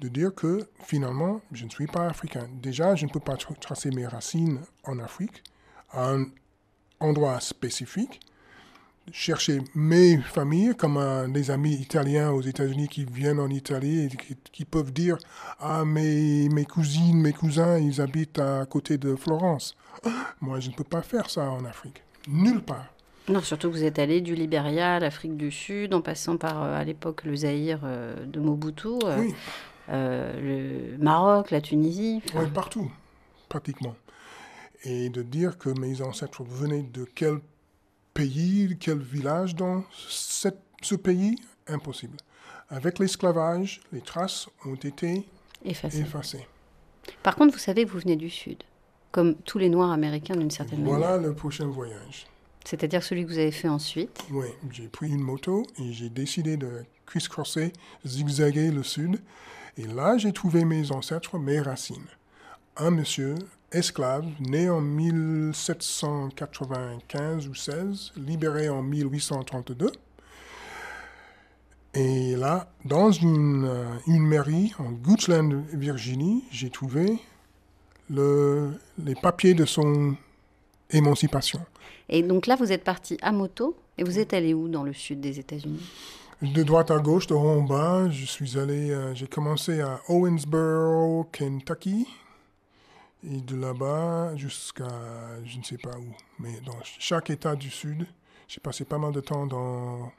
de 0.00 0.08
dire 0.08 0.34
que 0.34 0.66
finalement, 0.82 1.42
je 1.52 1.66
ne 1.66 1.70
suis 1.70 1.86
pas 1.86 2.06
africain. 2.06 2.48
Déjà, 2.62 2.94
je 2.94 3.04
ne 3.04 3.10
peux 3.10 3.20
pas 3.20 3.34
tra- 3.34 3.58
tracer 3.58 3.90
mes 3.90 4.06
racines 4.06 4.60
en 4.84 4.98
Afrique 4.98 5.42
à 5.90 6.08
un 6.12 6.24
endroit 7.00 7.38
spécifique. 7.40 8.18
Chercher 9.12 9.58
mes 9.74 10.18
familles, 10.18 10.74
comme 10.76 10.96
un- 10.96 11.28
des 11.28 11.50
amis 11.50 11.74
italiens 11.74 12.30
aux 12.30 12.42
États-Unis 12.42 12.86
qui 12.86 13.04
viennent 13.04 13.40
en 13.40 13.48
Italie 13.50 14.04
et 14.04 14.08
qui, 14.08 14.36
qui 14.52 14.64
peuvent 14.64 14.92
dire 14.92 15.18
Ah, 15.58 15.84
mes, 15.84 16.48
mes 16.48 16.64
cousines, 16.64 17.20
mes 17.20 17.32
cousins, 17.32 17.76
ils 17.78 18.00
habitent 18.00 18.38
à 18.38 18.64
côté 18.66 18.98
de 18.98 19.16
Florence. 19.16 19.74
Moi, 20.40 20.60
je 20.60 20.70
ne 20.70 20.74
peux 20.74 20.84
pas 20.84 21.02
faire 21.02 21.28
ça 21.28 21.50
en 21.50 21.64
Afrique. 21.64 22.04
Nulle 22.28 22.62
part. 22.62 22.86
Non, 23.28 23.40
surtout 23.40 23.68
que 23.70 23.74
vous 23.76 23.84
êtes 23.84 23.98
allé 23.98 24.20
du 24.20 24.34
Libéria 24.36 24.94
à 24.96 25.00
l'Afrique 25.00 25.36
du 25.36 25.50
Sud, 25.50 25.92
en 25.92 26.02
passant 26.02 26.36
par, 26.36 26.62
euh, 26.62 26.78
à 26.78 26.84
l'époque, 26.84 27.24
le 27.24 27.34
Zaïre 27.34 27.80
euh, 27.84 28.24
de 28.26 28.38
Mobutu, 28.38 28.88
euh, 29.04 29.18
Oui. 29.18 29.34
euh, 29.88 30.92
le 30.92 30.98
Maroc, 31.02 31.50
la 31.50 31.60
Tunisie. 31.60 32.22
enfin, 32.28 32.44
Oui, 32.44 32.50
partout, 32.52 32.90
pratiquement. 33.48 33.96
Et 34.84 35.08
de 35.10 35.22
dire 35.22 35.58
que 35.58 35.68
mes 35.80 36.00
ancêtres 36.00 36.44
venaient 36.44 36.82
de 36.82 37.04
quel 37.14 37.38
pays, 38.14 38.76
quel 38.78 38.98
village 38.98 39.54
dans 39.54 39.84
cette- 40.08 40.60
ce 40.82 40.94
pays, 40.94 41.36
impossible. 41.66 42.16
Avec 42.68 42.98
l'esclavage, 42.98 43.80
les 43.92 44.00
traces 44.00 44.48
ont 44.64 44.74
été 44.76 45.26
Effacées. 45.64 46.00
effacées. 46.00 46.46
Par 47.22 47.34
contre, 47.36 47.52
vous 47.52 47.58
savez 47.58 47.84
que 47.84 47.90
vous 47.90 47.98
venez 47.98 48.16
du 48.16 48.30
Sud, 48.30 48.62
comme 49.10 49.34
tous 49.34 49.58
les 49.58 49.68
Noirs 49.68 49.90
américains 49.90 50.36
d'une 50.36 50.50
certaine 50.50 50.84
Voilà 50.84 51.12
manière. 51.16 51.28
le 51.30 51.34
prochain 51.34 51.66
voyage. 51.66 52.26
C'est-à-dire 52.64 53.02
celui 53.02 53.24
que 53.24 53.28
vous 53.30 53.38
avez 53.38 53.50
fait 53.50 53.68
ensuite. 53.68 54.18
Oui, 54.30 54.46
j'ai 54.70 54.86
pris 54.88 55.08
une 55.08 55.20
moto 55.20 55.64
et 55.78 55.92
j'ai 55.92 56.10
décidé 56.10 56.56
de 56.56 56.84
criss-crosser, 57.06 57.72
zigzaguer 58.06 58.70
le 58.70 58.82
sud. 58.82 59.20
Et 59.76 59.86
là, 59.86 60.18
j'ai 60.18 60.32
trouvé 60.32 60.64
mes 60.64 60.92
ancêtres, 60.92 61.38
mes 61.38 61.60
racines. 61.60 62.06
Un 62.76 62.90
monsieur, 62.90 63.34
esclave, 63.72 64.26
né 64.40 64.70
en 64.70 64.80
1795 64.80 67.48
ou 67.48 67.54
16, 67.54 68.12
libéré 68.16 68.68
en 68.68 68.82
1832. 68.82 69.92
Et 71.94 72.36
là, 72.36 72.70
dans 72.84 73.10
une, 73.10 73.64
euh, 73.64 73.84
une 74.06 74.22
mairie 74.22 74.72
en 74.78 74.92
Goochland, 74.92 75.64
Virginie, 75.72 76.44
j'ai 76.50 76.70
trouvé 76.70 77.18
le, 78.08 78.70
les 79.04 79.14
papiers 79.14 79.54
de 79.54 79.64
son 79.64 80.14
émancipation. 80.90 81.60
Et 82.08 82.22
donc 82.22 82.46
là, 82.46 82.56
vous 82.56 82.72
êtes 82.72 82.84
parti 82.84 83.18
à 83.22 83.32
moto 83.32 83.76
et 83.98 84.04
vous 84.04 84.18
êtes 84.18 84.34
allé 84.34 84.54
où 84.54 84.68
dans 84.68 84.84
le 84.84 84.92
sud 84.92 85.20
des 85.20 85.38
États-Unis? 85.38 85.82
De 86.42 86.62
droite 86.62 86.90
à 86.90 86.98
gauche, 86.98 87.26
de 87.26 87.34
haut 87.34 87.48
en 87.48 87.62
bas, 87.62 88.08
je 88.08 88.24
suis 88.24 88.58
allé, 88.58 88.90
euh, 88.90 89.14
j'ai 89.14 89.26
commencé 89.26 89.80
à 89.80 90.00
Owensboro, 90.08 91.28
Kentucky, 91.32 92.06
et 93.24 93.40
de 93.40 93.56
là-bas 93.56 94.36
jusqu'à 94.36 94.88
je 95.44 95.58
ne 95.58 95.62
sais 95.62 95.78
pas 95.78 95.96
où, 95.98 96.14
mais 96.38 96.60
dans 96.60 96.78
chaque 96.82 97.30
État 97.30 97.56
du 97.56 97.70
Sud. 97.70 98.06
J'ai 98.48 98.60
passé 98.60 98.84
pas 98.84 98.98
mal 98.98 99.12
de 99.12 99.20
temps 99.20 99.46
dans 99.46 100.10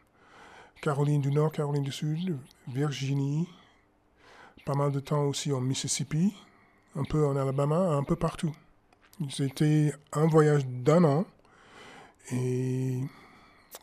Caroline 0.82 1.22
du 1.22 1.32
Nord, 1.32 1.52
Caroline 1.52 1.84
du 1.84 1.92
Sud, 1.92 2.38
Virginie, 2.68 3.48
pas 4.66 4.76
mal 4.76 4.92
de 4.92 5.00
temps 5.00 5.24
aussi 5.24 5.52
en 5.52 5.60
Mississippi, 5.60 6.34
un 6.96 7.04
peu 7.04 7.26
en 7.26 7.36
Alabama, 7.36 7.78
un 7.78 8.04
peu 8.04 8.16
partout. 8.16 8.54
C'était 9.30 9.94
un 10.14 10.28
voyage 10.28 10.66
d'un 10.66 11.04
an 11.04 11.26
et 12.32 13.02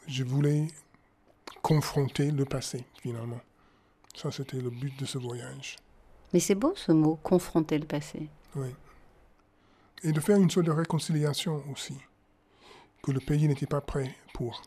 je 0.07 0.25
voulais 0.25 0.69
confronter 1.63 2.31
le 2.31 2.45
passé, 2.45 2.85
finalement. 3.03 3.41
Ça, 4.15 4.31
c'était 4.33 4.61
le 4.61 4.71
but 4.71 4.99
de 4.99 5.05
ce 5.05 5.19
voyage. 5.19 5.77
Mais 6.33 6.41
c'est 6.41 6.55
beau 6.55 6.73
ce 6.75 6.93
mot, 6.93 7.17
confronter 7.23 7.79
le 7.79 7.87
passé. 7.87 8.29
Oui. 8.57 8.69
Et 10.05 10.13
de 10.13 10.21
faire 10.21 10.37
une 10.37 10.51
sorte 10.51 10.67
de 10.67 10.73
réconciliation 10.73 11.63
aussi, 11.73 11.97
que 13.03 13.11
le 13.11 13.21
pays 13.21 13.49
n'était 13.49 13.67
pas 13.67 13.81
prêt 13.81 14.15
pour. 14.35 14.63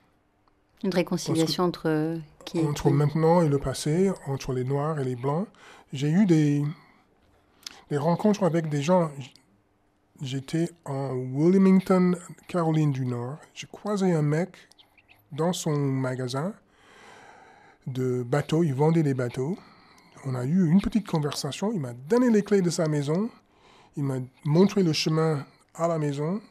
Une 0.83 0.93
réconciliation 0.93 1.65
entre 1.65 1.89
euh, 1.89 2.17
qui 2.43 2.59
Entre 2.59 2.89
maintenant 2.89 3.41
et 3.41 3.49
le 3.49 3.59
passé, 3.59 4.11
entre 4.27 4.53
les 4.53 4.63
Noirs 4.63 4.99
et 4.99 5.03
les 5.03 5.15
Blancs, 5.15 5.47
j'ai 5.93 6.09
eu 6.09 6.25
des, 6.25 6.63
des 7.89 7.97
rencontres 7.97 8.43
avec 8.43 8.69
des 8.69 8.81
gens. 8.81 9.11
J'étais 10.21 10.69
en 10.85 11.13
Wilmington, 11.13 12.15
Caroline 12.47 12.91
du 12.91 13.05
Nord. 13.05 13.37
J'ai 13.53 13.67
croisé 13.67 14.11
un 14.11 14.21
mec 14.21 14.55
dans 15.31 15.53
son 15.53 15.75
magasin 15.75 16.53
de 17.87 18.23
bateaux. 18.23 18.63
Il 18.63 18.73
vendait 18.73 19.03
des 19.03 19.13
bateaux. 19.13 19.57
On 20.25 20.35
a 20.35 20.45
eu 20.45 20.69
une 20.69 20.81
petite 20.81 21.07
conversation. 21.07 21.71
Il 21.73 21.79
m'a 21.79 21.93
donné 21.93 22.29
les 22.29 22.43
clés 22.43 22.61
de 22.61 22.69
sa 22.69 22.87
maison. 22.87 23.29
Il 23.97 24.03
m'a 24.03 24.19
montré 24.45 24.83
le 24.83 24.93
chemin 24.93 25.45
à 25.75 25.87
la 25.87 25.97
maison. 25.97 26.41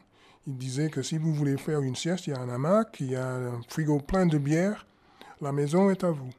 Il 0.47 0.57
disait 0.57 0.89
que 0.89 1.01
si 1.01 1.17
vous 1.17 1.33
voulez 1.33 1.57
faire 1.57 1.81
une 1.81 1.95
sieste, 1.95 2.27
il 2.27 2.31
y 2.31 2.33
a 2.33 2.39
un 2.39 2.49
hamac, 2.49 2.97
il 2.99 3.11
y 3.11 3.15
a 3.15 3.27
un 3.27 3.61
frigo 3.67 3.99
plein 3.99 4.25
de 4.25 4.37
bière. 4.37 4.85
La 5.41 5.51
maison 5.51 5.89
est 5.89 6.03
à 6.03 6.11
vous. 6.11 6.29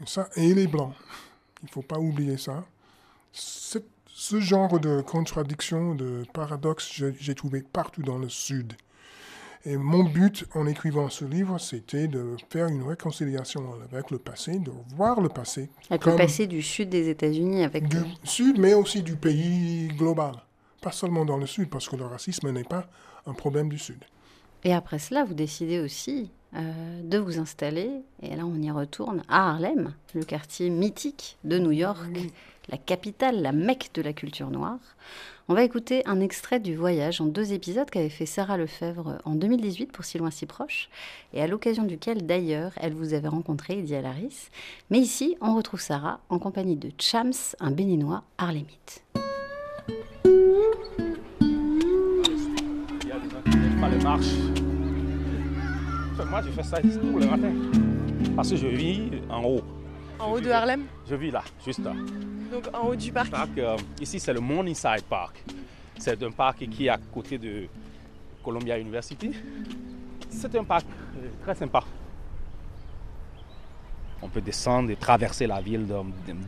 Et, 0.00 0.06
ça, 0.06 0.28
et 0.36 0.48
il 0.48 0.58
est 0.58 0.66
blanc. 0.66 0.94
Il 1.62 1.66
ne 1.66 1.70
faut 1.70 1.82
pas 1.82 1.98
oublier 1.98 2.36
ça. 2.36 2.64
Ce 3.32 4.38
genre 4.38 4.78
de 4.78 5.00
contradiction, 5.00 5.94
de 5.94 6.24
paradoxe, 6.32 7.02
j'ai 7.18 7.34
trouvé 7.34 7.62
partout 7.62 8.02
dans 8.02 8.18
le 8.18 8.28
Sud. 8.28 8.74
Et 9.64 9.76
mon 9.76 10.02
but 10.02 10.44
en 10.54 10.66
écrivant 10.66 11.08
ce 11.08 11.24
livre, 11.24 11.58
c'était 11.58 12.08
de 12.08 12.36
faire 12.50 12.66
une 12.66 12.82
réconciliation 12.82 13.62
avec 13.92 14.10
le 14.10 14.18
passé, 14.18 14.58
de 14.58 14.72
voir 14.96 15.20
le 15.20 15.28
passé 15.28 15.70
Avec 15.88 16.04
le 16.04 16.16
passé 16.16 16.48
du 16.48 16.62
sud 16.62 16.88
des 16.88 17.08
États-Unis, 17.08 17.62
avec 17.62 17.86
du 17.86 17.98
Sud, 18.24 18.58
mais 18.58 18.74
aussi 18.74 19.02
du 19.02 19.14
pays 19.14 19.88
global. 19.96 20.34
Pas 20.80 20.90
seulement 20.90 21.24
dans 21.24 21.36
le 21.36 21.46
Sud, 21.46 21.70
parce 21.70 21.88
que 21.88 21.94
le 21.94 22.04
racisme 22.04 22.50
n'est 22.50 22.64
pas 22.64 22.86
un 23.26 23.34
problème 23.34 23.68
du 23.68 23.78
Sud. 23.78 24.04
Et 24.64 24.74
après 24.74 24.98
cela, 24.98 25.22
vous 25.24 25.34
décidez 25.34 25.78
aussi 25.78 26.32
euh, 26.54 27.00
de 27.02 27.18
vous 27.18 27.38
installer, 27.38 28.02
et 28.20 28.34
là 28.34 28.44
on 28.44 28.60
y 28.60 28.70
retourne, 28.70 29.22
à 29.28 29.50
Harlem, 29.50 29.94
le 30.14 30.24
quartier 30.24 30.70
mythique 30.70 31.38
de 31.44 31.60
New 31.60 31.70
York, 31.70 32.18
la 32.68 32.76
capitale, 32.76 33.42
la 33.42 33.52
mecque 33.52 33.90
de 33.94 34.02
la 34.02 34.12
culture 34.12 34.50
noire. 34.50 34.78
On 35.48 35.54
va 35.54 35.64
écouter 35.64 36.02
un 36.06 36.20
extrait 36.20 36.60
du 36.60 36.76
voyage 36.76 37.20
en 37.20 37.26
deux 37.26 37.52
épisodes 37.52 37.90
qu'avait 37.90 38.08
fait 38.08 38.26
Sarah 38.26 38.56
Lefebvre 38.56 39.18
en 39.24 39.34
2018 39.34 39.92
pour 39.92 40.04
Si 40.04 40.18
loin 40.18 40.30
si 40.30 40.46
proche, 40.46 40.88
et 41.34 41.42
à 41.42 41.46
l'occasion 41.46 41.84
duquel 41.84 42.26
d'ailleurs 42.26 42.72
elle 42.76 42.94
vous 42.94 43.14
avait 43.14 43.28
rencontré, 43.28 43.78
Eddie 43.78 44.00
Laris. 44.00 44.50
Mais 44.90 44.98
ici, 44.98 45.36
on 45.40 45.56
retrouve 45.56 45.80
Sarah 45.80 46.20
en 46.28 46.38
compagnie 46.38 46.76
de 46.76 46.90
Chams, 46.98 47.32
un 47.60 47.70
béninois 47.70 48.22
haut. 59.42 59.81
En 60.22 60.30
haut 60.30 60.40
de 60.40 60.50
Harlem 60.50 60.84
Je 61.08 61.16
vis 61.16 61.32
là, 61.32 61.42
juste 61.64 61.80
là. 61.80 61.92
Donc 62.52 62.68
en 62.72 62.86
haut 62.88 62.94
du 62.94 63.10
parc 63.10 63.30
Parc, 63.30 63.58
euh, 63.58 63.76
ici, 64.00 64.20
c'est 64.20 64.32
le 64.32 64.40
Morningside 64.40 65.02
Park. 65.08 65.42
C'est 65.98 66.22
un 66.22 66.30
parc 66.30 66.58
qui 66.68 66.86
est 66.86 66.90
à 66.90 66.98
côté 67.12 67.38
de 67.38 67.66
Columbia 68.44 68.78
University. 68.78 69.32
C'est 70.30 70.54
un 70.54 70.64
parc 70.64 70.86
euh, 71.16 71.28
très 71.42 71.56
sympa. 71.56 71.82
On 74.22 74.28
peut 74.28 74.40
descendre 74.40 74.90
et 74.90 74.96
traverser 74.96 75.48
la 75.48 75.60
ville 75.60 75.86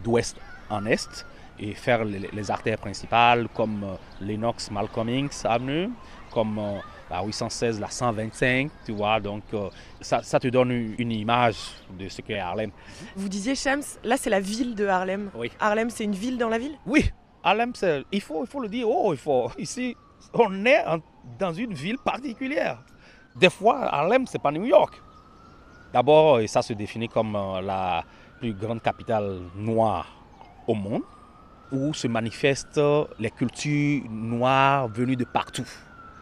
d'ouest 0.05 0.37
en 0.71 0.87
est 0.87 1.27
et 1.59 1.75
faire 1.75 2.05
les, 2.05 2.29
les 2.33 2.51
artères 2.51 2.79
principales 2.79 3.49
comme 3.55 3.83
euh, 3.83 3.97
Lennox 4.21 4.71
Malcolm 4.71 5.09
X 5.09 5.45
Avenue, 5.45 5.91
comme 6.31 6.59
euh, 6.59 6.79
la 7.15 7.23
816, 7.25 7.81
la 7.81 7.89
125, 7.91 8.71
tu 8.87 8.93
vois. 8.93 9.21
Donc 9.21 9.43
euh, 9.55 9.69
ça, 10.01 10.23
ça 10.23 10.39
te 10.41 10.49
donne 10.49 10.71
une, 10.71 10.95
une 10.99 11.13
image 11.13 11.57
de 11.99 12.09
ce 12.09 12.21
qu'est 12.23 12.39
Harlem. 12.39 12.71
Vous 13.17 13.29
disiez, 13.29 13.55
Shams, 13.55 13.83
là 14.03 14.17
c'est 14.17 14.31
la 14.31 14.41
ville 14.41 14.75
de 14.75 14.87
Harlem. 14.87 15.31
Oui. 15.35 15.51
Harlem, 15.61 15.91
c'est 15.91 16.05
une 16.05 16.15
ville 16.15 16.39
dans 16.39 16.49
la 16.49 16.59
ville? 16.59 16.77
Oui, 16.87 17.11
Harlem, 17.43 17.73
c'est- 17.75 18.05
il 18.11 18.21
faut, 18.21 18.43
il 18.45 18.49
faut 18.49 18.61
le 18.61 18.69
dire. 18.69 18.89
Oh, 18.89 19.13
il 19.13 19.19
faut. 19.19 19.51
Ici, 19.59 19.97
on 20.33 20.65
est 20.67 20.85
en- 20.87 20.99
dans 21.39 21.53
une 21.53 21.75
ville 21.75 21.99
particulière. 21.99 22.79
Des 23.37 23.51
fois, 23.51 23.83
Harlem, 23.95 24.27
c'est 24.27 24.39
pas 24.41 24.51
New 24.53 24.65
York. 24.65 24.95
D'abord, 25.93 26.41
ça 26.49 26.63
se 26.63 26.73
définit 26.73 27.09
comme 27.09 27.37
euh, 27.37 27.61
la 27.61 28.05
plus 28.41 28.53
grande 28.55 28.83
capitale 28.83 29.39
noire 29.57 30.07
au 30.67 30.75
monde, 30.75 31.03
où 31.71 31.95
se 31.95 32.09
manifestent 32.09 32.81
les 33.19 33.31
cultures 33.31 34.03
noires 34.11 34.89
venues 34.89 35.17
de 35.17 35.25
partout. 35.25 35.69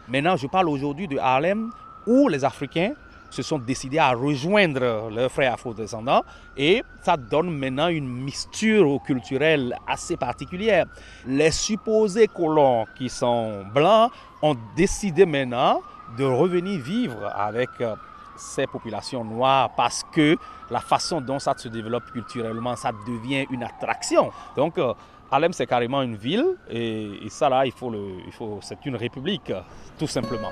Maintenant, 0.07 0.35
je 0.35 0.47
parle 0.47 0.69
aujourd'hui 0.69 1.07
de 1.07 1.17
Harlem, 1.17 1.71
où 2.05 2.27
les 2.27 2.43
Africains 2.43 2.93
se 3.33 3.41
sont 3.41 3.57
décidés 3.57 3.97
à 3.97 4.11
rejoindre 4.11 5.09
leurs 5.09 5.31
frères 5.31 5.53
afro-descendants 5.53 6.23
et 6.55 6.83
ça 7.01 7.17
donne 7.17 7.49
maintenant 7.57 7.87
une 7.87 8.07
mixture 8.07 8.99
culturelle 9.03 9.75
assez 9.87 10.17
particulière. 10.17 10.85
Les 11.25 11.49
supposés 11.49 12.27
colons 12.27 12.85
qui 12.95 13.09
sont 13.09 13.63
blancs 13.73 14.11
ont 14.41 14.55
décidé 14.75 15.25
maintenant 15.25 15.81
de 16.15 16.25
revenir 16.25 16.79
vivre 16.79 17.31
avec 17.35 17.69
euh, 17.81 17.95
ces 18.35 18.67
populations 18.67 19.23
noires 19.23 19.71
parce 19.75 20.03
que 20.11 20.37
la 20.69 20.79
façon 20.79 21.19
dont 21.19 21.39
ça 21.39 21.55
se 21.57 21.69
développe 21.69 22.11
culturellement, 22.11 22.75
ça 22.75 22.91
devient 23.07 23.47
une 23.49 23.63
attraction. 23.63 24.31
Donc, 24.55 24.77
euh, 24.77 24.93
Harlem, 25.33 25.51
c'est 25.51 25.65
carrément 25.65 26.03
une 26.03 26.15
ville 26.15 26.45
et, 26.69 27.25
et 27.25 27.29
ça 27.29 27.49
là, 27.49 27.65
il 27.65 27.71
faut 27.71 27.89
le, 27.89 28.19
il 28.27 28.31
faut, 28.31 28.59
c'est 28.61 28.85
une 28.85 28.95
république, 28.95 29.51
tout 29.97 30.05
simplement. 30.05 30.51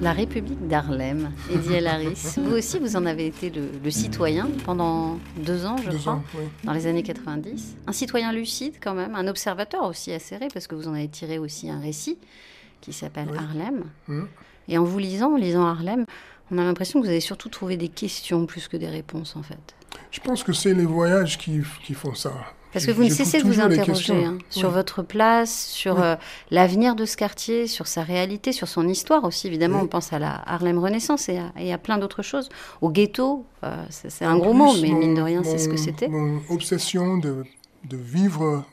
La 0.00 0.12
République 0.12 0.68
d'Harlem, 0.68 1.32
Eddie 1.52 1.84
Harris. 1.84 2.34
Vous 2.38 2.52
aussi, 2.52 2.78
vous 2.78 2.94
en 2.96 3.06
avez 3.06 3.26
été 3.26 3.50
le, 3.50 3.70
le 3.82 3.90
citoyen 3.90 4.48
pendant 4.64 5.18
deux 5.38 5.64
ans, 5.66 5.76
je 5.78 5.90
Deux 5.90 5.98
crois, 5.98 6.12
ans, 6.14 6.24
oui. 6.36 6.44
dans 6.62 6.72
les 6.72 6.86
années 6.86 7.02
90. 7.02 7.76
Un 7.88 7.92
citoyen 7.92 8.32
lucide 8.32 8.74
quand 8.80 8.94
même, 8.94 9.16
un 9.16 9.26
observateur 9.26 9.82
aussi 9.82 10.12
acéré, 10.12 10.46
parce 10.52 10.68
que 10.68 10.76
vous 10.76 10.86
en 10.86 10.94
avez 10.94 11.08
tiré 11.08 11.38
aussi 11.40 11.68
un 11.68 11.80
récit 11.80 12.18
qui 12.80 12.92
s'appelle 12.92 13.30
Harlem. 13.36 13.82
Mhm. 14.06 14.28
Et 14.68 14.78
en 14.78 14.84
vous 14.84 14.98
lisant, 14.98 15.32
en 15.34 15.36
lisant 15.36 15.66
Harlem, 15.66 16.04
on 16.52 16.58
a 16.58 16.62
l'impression 16.64 17.00
que 17.00 17.06
vous 17.06 17.10
avez 17.10 17.20
surtout 17.20 17.48
trouvé 17.48 17.76
des 17.76 17.88
questions 17.88 18.46
plus 18.46 18.68
que 18.68 18.76
des 18.76 18.88
réponses, 18.88 19.34
en 19.36 19.42
fait. 19.42 19.58
Je 20.10 20.20
pense 20.20 20.42
que 20.44 20.52
c'est 20.52 20.74
les 20.74 20.84
voyages 20.84 21.38
qui, 21.38 21.60
qui 21.84 21.94
font 21.94 22.14
ça. 22.14 22.32
Parce 22.72 22.86
que 22.86 22.90
vous 22.90 23.04
ne 23.04 23.10
cessez 23.10 23.38
de 23.42 23.44
vous 23.46 23.60
interroger 23.60 24.24
hein, 24.24 24.38
sur 24.48 24.68
Oui. 24.68 24.74
votre 24.74 25.02
place, 25.02 25.66
sur 25.68 25.96
Oui. 25.96 26.00
euh, 26.04 26.16
l'avenir 26.50 26.94
de 26.94 27.04
ce 27.04 27.18
quartier, 27.18 27.66
sur 27.66 27.86
sa 27.86 28.02
réalité, 28.02 28.52
sur 28.52 28.66
son 28.68 28.88
histoire 28.88 29.24
aussi. 29.24 29.46
Évidemment, 29.46 29.78
Oui. 29.78 29.84
on 29.84 29.88
pense 29.88 30.12
à 30.14 30.18
la 30.18 30.42
Harlem 30.46 30.78
Renaissance 30.78 31.28
et 31.28 31.38
à, 31.38 31.52
et 31.58 31.72
à 31.72 31.76
plein 31.78 31.98
d'autres 31.98 32.22
choses. 32.22 32.48
Au 32.80 32.88
ghetto, 32.90 33.44
euh, 33.64 33.84
c'est 33.90 34.24
un 34.24 34.38
gros 34.38 34.54
mot, 34.54 34.72
mais 34.80 34.88
mon- 34.88 34.98
mine 34.98 35.14
de 35.14 35.20
rien, 35.22 35.42
c'est 35.44 35.58
ce 35.58 35.68
que 35.68 35.76
c'était. 35.76 36.08
Mon 36.08 36.40
obsession 36.48 37.18
de, 37.18 37.44
de 37.84 37.96
vivre 37.98 38.64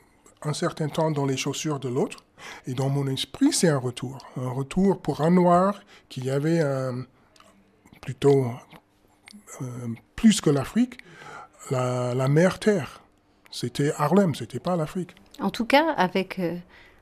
un 0.43 0.53
certain 0.53 0.87
temps 0.87 1.11
dans 1.11 1.25
les 1.25 1.35
chaussures 1.37 1.79
de 1.79 1.89
l'autre. 1.89 2.23
Et 2.67 2.73
dans 2.73 2.87
mon 2.87 3.05
esprit, 3.07 3.51
c'est 3.51 3.67
un 3.67 3.77
retour. 3.79 4.17
Un 4.41 4.49
retour 4.49 4.99
pour 5.01 5.19
un 5.19 5.29
noir 5.31 5.81
qui 6.07 6.29
avait 6.29 6.61
un, 6.61 7.05
plutôt 8.01 8.45
euh, 9.61 9.65
plus 10.15 10.41
que 10.41 10.49
l'Afrique, 10.49 10.97
la, 11.71 12.13
la 12.15 12.27
mère 12.27 12.59
terre. 12.59 13.01
C'était 13.51 13.91
Harlem, 13.97 14.35
c'était 14.35 14.59
pas 14.59 14.75
l'Afrique. 14.75 15.15
En 15.39 15.49
tout 15.49 15.65
cas, 15.65 15.91
avec, 15.93 16.39
euh, 16.39 16.55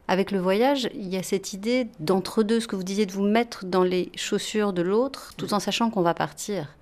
avec 0.08 0.32
le 0.32 0.40
voyage, 0.40 0.90
il 0.94 1.08
y 1.08 1.18
a 1.18 1.24
cette 1.24 1.54
idée 1.54 1.88
d'entre-deux, 2.00 2.60
ce 2.60 2.68
que 2.68 2.76
vous 2.76 2.84
disiez, 2.84 3.06
de 3.06 3.12
vous 3.12 3.24
mettre 3.24 3.66
dans 3.66 3.84
les 3.84 4.12
chaussures 4.16 4.74
de 4.74 4.82
l'autre, 4.82 5.34
tout 5.38 5.54
en 5.54 5.60
sachant 5.60 5.90
qu'on 5.90 6.02
va 6.02 6.14
partir. 6.14 6.76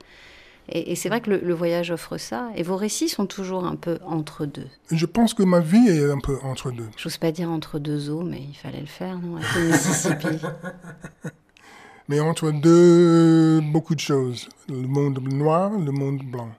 Et, 0.70 0.92
et 0.92 0.96
c'est 0.96 1.10
vrai 1.10 1.22
que 1.22 1.30
le, 1.30 1.40
le 1.40 1.54
voyage 1.54 1.92
offre 1.92 2.18
ça. 2.18 2.50
Et 2.56 2.64
vos 2.64 2.76
récits 2.76 3.10
sont 3.10 3.26
toujours 3.28 3.66
un 3.66 3.76
peu 3.76 4.00
entre 4.06 4.46
deux. 4.46 4.68
Je 4.92 5.06
pense 5.06 5.34
que 5.34 5.44
ma 5.44 5.60
vie 5.60 5.88
est 5.88 6.10
un 6.12 6.20
peu 6.20 6.38
entre 6.44 6.72
deux. 6.72 6.90
J'ose 6.98 7.18
pas 7.18 7.32
dire 7.32 7.50
entre 7.50 7.80
deux 7.80 8.10
eaux, 8.10 8.24
mais 8.24 8.42
il 8.42 8.56
fallait 8.56 8.82
le 8.82 8.86
faire, 8.88 9.20
non 9.20 9.38
Avec 9.38 9.54
le 9.56 9.68
Mississippi. 9.68 10.28
Mais 12.08 12.20
entre 12.20 12.52
deux, 12.52 13.62
beaucoup 13.62 13.96
de 13.96 14.00
choses. 14.00 14.48
Le 14.70 14.88
monde 14.88 15.20
noir, 15.22 15.72
le 15.72 15.92
monde 15.92 16.22
blanc. 16.24 16.52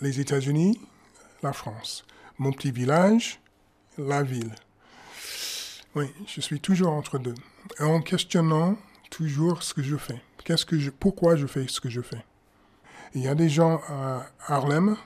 Les 0.00 0.18
États-Unis, 0.18 0.80
la 1.42 1.52
France. 1.52 2.04
Mon 2.38 2.50
petit 2.50 2.72
village, 2.72 3.40
la 3.96 4.24
ville. 4.24 4.54
Oui, 5.94 6.06
je 6.26 6.40
suis 6.40 6.60
toujours 6.60 6.92
entre 6.92 7.18
deux. 7.18 7.34
En 7.78 8.00
questionnant 8.00 8.76
toujours 9.08 9.62
ce 9.62 9.72
que 9.72 9.82
je 9.82 9.96
fais. 9.96 10.20
Qu'est-ce 10.44 10.66
que 10.66 10.78
je, 10.78 10.90
pourquoi 10.90 11.36
je 11.36 11.46
fais 11.46 11.66
ce 11.68 11.80
que 11.80 11.88
je 11.88 12.00
fais? 12.00 12.24
Il 13.14 13.22
y 13.22 13.28
a 13.28 13.34
des 13.34 13.48
gens 13.48 13.80
à 13.88 14.26
Harlem, 14.46 14.96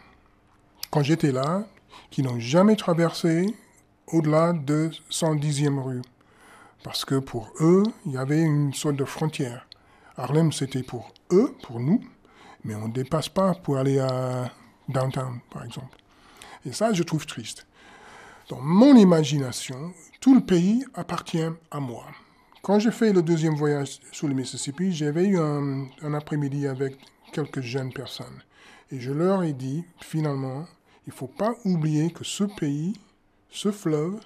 quand 0.90 1.02
j'étais 1.02 1.32
là, 1.32 1.66
qui 2.11 2.22
n'ont 2.22 2.40
jamais 2.40 2.76
traversé 2.76 3.54
au-delà 4.06 4.52
de 4.52 4.90
110e 5.11 5.80
rue. 5.80 6.02
Parce 6.83 7.05
que 7.05 7.16
pour 7.16 7.53
eux, 7.61 7.83
il 8.07 8.12
y 8.12 8.16
avait 8.16 8.41
une 8.41 8.72
sorte 8.72 8.97
de 8.97 9.05
frontière. 9.05 9.66
Harlem, 10.16 10.53
c'était 10.53 10.83
pour 10.83 11.12
eux, 11.31 11.55
pour 11.62 11.81
nous, 11.81 12.03
mais 12.64 12.74
on 12.74 12.89
ne 12.89 12.93
dépasse 12.93 13.28
pas 13.28 13.55
pour 13.55 13.76
aller 13.76 13.99
à 13.99 14.51
downtown, 14.89 15.41
par 15.51 15.64
exemple. 15.64 15.97
Et 16.64 16.72
ça, 16.72 16.93
je 16.93 17.03
trouve 17.03 17.26
triste. 17.26 17.66
Dans 18.49 18.61
mon 18.61 18.97
imagination, 18.97 19.93
tout 20.20 20.35
le 20.35 20.41
pays 20.41 20.85
appartient 20.95 21.49
à 21.70 21.81
moi. 21.81 22.07
Quand 22.62 22.78
j'ai 22.78 22.91
fait 22.91 23.12
le 23.12 23.22
deuxième 23.22 23.55
voyage 23.55 24.01
sur 24.12 24.28
le 24.28 24.35
Mississippi, 24.35 24.93
j'avais 24.93 25.24
eu 25.26 25.39
un, 25.39 25.87
un 26.03 26.14
après-midi 26.14 26.66
avec 26.66 26.99
quelques 27.33 27.61
jeunes 27.61 27.93
personnes. 27.93 28.43
Et 28.91 29.01
je 29.01 29.12
leur 29.12 29.43
ai 29.43 29.53
dit, 29.53 29.85
finalement, 30.01 30.66
il 31.07 31.11
ne 31.11 31.14
faut 31.14 31.28
pas 31.28 31.55
oublier 31.64 32.11
que 32.11 32.24
ce 32.24 32.45
pays, 32.45 32.95
ce 33.51 33.70
fleuve, 33.70 34.20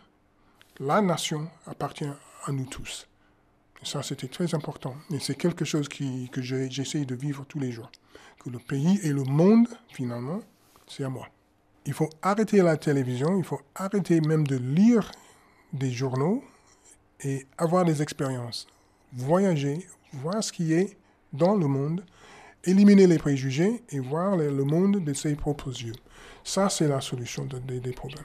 la 0.80 1.00
nation 1.00 1.48
appartient 1.66 2.10
à 2.46 2.52
nous 2.52 2.66
tous. 2.66 3.06
Ça, 3.82 4.02
c'était 4.02 4.28
très 4.28 4.54
important. 4.54 4.96
Et 5.10 5.18
c'est 5.18 5.34
quelque 5.34 5.64
chose 5.64 5.88
que 5.88 6.42
j'essaye 6.42 7.04
de 7.06 7.14
vivre 7.14 7.44
tous 7.46 7.58
les 7.58 7.70
jours. 7.72 7.90
Que 8.42 8.50
le 8.50 8.58
pays 8.58 8.98
et 9.02 9.10
le 9.12 9.24
monde, 9.24 9.68
finalement, 9.90 10.40
c'est 10.86 11.04
à 11.04 11.08
moi. 11.08 11.28
Il 11.86 11.92
faut 11.92 12.08
arrêter 12.22 12.62
la 12.62 12.76
télévision, 12.78 13.36
il 13.36 13.44
faut 13.44 13.60
arrêter 13.74 14.20
même 14.20 14.46
de 14.46 14.56
lire 14.56 15.10
des 15.72 15.90
journaux 15.90 16.42
et 17.20 17.46
avoir 17.58 17.84
des 17.84 18.00
expériences. 18.00 18.66
Voyager, 19.12 19.86
voir 20.14 20.42
ce 20.42 20.50
qui 20.52 20.72
est 20.72 20.96
dans 21.32 21.54
le 21.54 21.66
monde, 21.66 22.04
éliminer 22.64 23.06
les 23.06 23.18
préjugés 23.18 23.82
et 23.90 23.98
voir 23.98 24.36
le, 24.36 24.50
monde 24.64 25.04
de 25.04 25.12
ses 25.12 25.34
propres 25.34 25.70
yeux. 25.82 25.94
Ça, 26.42 26.70
c'est 26.70 26.88
la 26.88 27.00
solution 27.02 27.44
de- 27.44 27.58
de- 27.58 27.78
des 27.78 27.92
problèmes. 27.92 28.24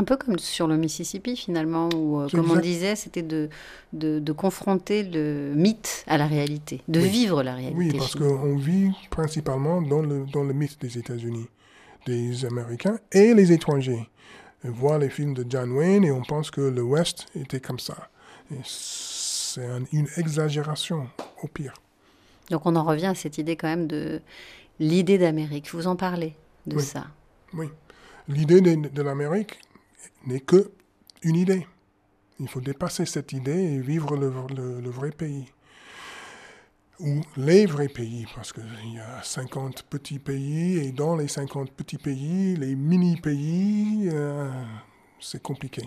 Un 0.00 0.04
peu 0.04 0.16
comme 0.16 0.38
sur 0.38 0.68
le 0.68 0.76
Mississippi, 0.76 1.36
finalement, 1.36 1.88
où, 1.94 2.20
euh, 2.20 2.28
comme 2.28 2.50
on 2.52 2.56
disait, 2.60 2.94
c'était 2.94 3.22
de, 3.22 3.48
de, 3.92 4.20
de 4.20 4.32
confronter 4.32 5.02
le 5.02 5.52
mythe 5.56 6.04
à 6.06 6.16
la 6.18 6.26
réalité, 6.28 6.82
de 6.86 7.00
Oui. 7.00 7.08
vivre 7.08 7.42
la 7.42 7.54
réalité. 7.54 7.76
Oui, 7.78 7.92
parce 7.98 8.14
qu'on 8.14 8.56
vit 8.56 8.92
principalement 9.10 9.82
dans 9.82 10.00
le, 10.02 10.24
dans 10.32 10.44
le 10.44 10.52
mythe 10.54 10.80
des 10.80 10.98
États-Unis, 10.98 11.48
des 12.06 12.44
Américains 12.44 12.98
et 13.10 13.34
les 13.34 13.50
étrangers. 13.50 14.08
On 14.64 14.70
voit 14.70 14.98
les 14.98 15.10
films 15.10 15.34
de 15.34 15.44
John 15.48 15.72
Wayne 15.72 16.04
et 16.04 16.12
on 16.12 16.22
pense 16.22 16.50
que 16.52 16.60
le 16.60 16.82
West 16.82 17.26
était 17.34 17.60
comme 17.60 17.78
ça. 17.80 18.08
C'est 18.64 19.64
un- 19.66 19.84
une 19.92 20.08
exagération, 20.16 21.08
au 21.42 21.48
pire. 21.48 21.74
Donc 22.50 22.62
on 22.66 22.76
en 22.76 22.84
revient 22.84 23.06
à 23.06 23.14
cette 23.14 23.38
idée 23.38 23.56
quand 23.56 23.68
même 23.68 23.86
de 23.86 24.20
l'idée 24.80 25.18
d'Amérique. 25.18 25.72
Vous 25.72 25.86
en 25.86 25.96
parlez 25.96 26.34
de 26.66 26.76
Oui. 26.76 26.82
ça. 26.82 27.06
Oui. 27.52 27.66
L'idée 28.28 28.60
de, 28.60 28.88
de 28.88 29.02
l'Amérique 29.02 29.58
n'est 30.26 30.40
que 30.40 30.70
une 31.22 31.36
idée. 31.36 31.66
Il 32.40 32.48
faut 32.48 32.60
dépasser 32.60 33.04
cette 33.06 33.32
idée 33.32 33.50
et 33.74 33.80
vivre 33.80 34.16
le, 34.16 34.32
le- 34.54 34.80
le 34.80 34.90
vrai 34.90 35.10
pays. 35.10 35.46
Ou 37.00 37.20
les 37.36 37.64
vrais 37.66 37.88
pays, 37.88 38.26
parce 38.34 38.52
qu'il 38.52 38.64
y 38.92 38.98
a 38.98 39.22
50 39.22 39.84
petits 39.84 40.18
pays, 40.18 40.78
et 40.78 40.90
dans 40.90 41.14
les 41.14 41.28
50 41.28 41.70
petits 41.70 41.96
pays, 41.98 42.56
les 42.56 42.74
mini-pays, 42.74 44.08
euh, 44.12 44.50
c'est 45.20 45.40
compliqué. 45.40 45.82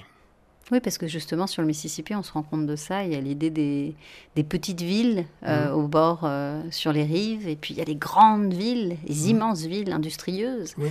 Oui, 0.72 0.80
parce 0.80 0.98
que 0.98 1.08
justement, 1.08 1.48
sur 1.48 1.62
le 1.62 1.68
Mississippi, 1.68 2.16
on 2.16 2.24
se 2.24 2.32
rend 2.32 2.44
compte 2.44 2.66
de 2.66 2.78
ça. 2.78 3.04
Il 3.04 3.12
y 3.12 3.16
a 3.16 3.20
l'idée 3.20 3.50
des, 3.50 3.94
des 4.38 4.44
petites 4.46 4.82
villes 4.82 5.26
euh, 5.44 5.70
Mhm. 5.74 5.76
au 5.84 5.88
bord, 5.90 6.22
euh, 6.24 6.62
sur 6.72 6.94
les 6.94 7.04
rives, 7.04 7.46
et 7.46 7.58
puis 7.58 7.74
il 7.74 7.78
y 7.78 7.82
a 7.82 7.86
les 7.86 7.96
grandes 7.98 8.54
villes, 8.54 8.96
les 9.06 9.16
Mhm. 9.24 9.30
immenses 9.32 9.66
villes 9.66 9.92
industrieuses. 9.92 10.76
Oui. 10.78 10.88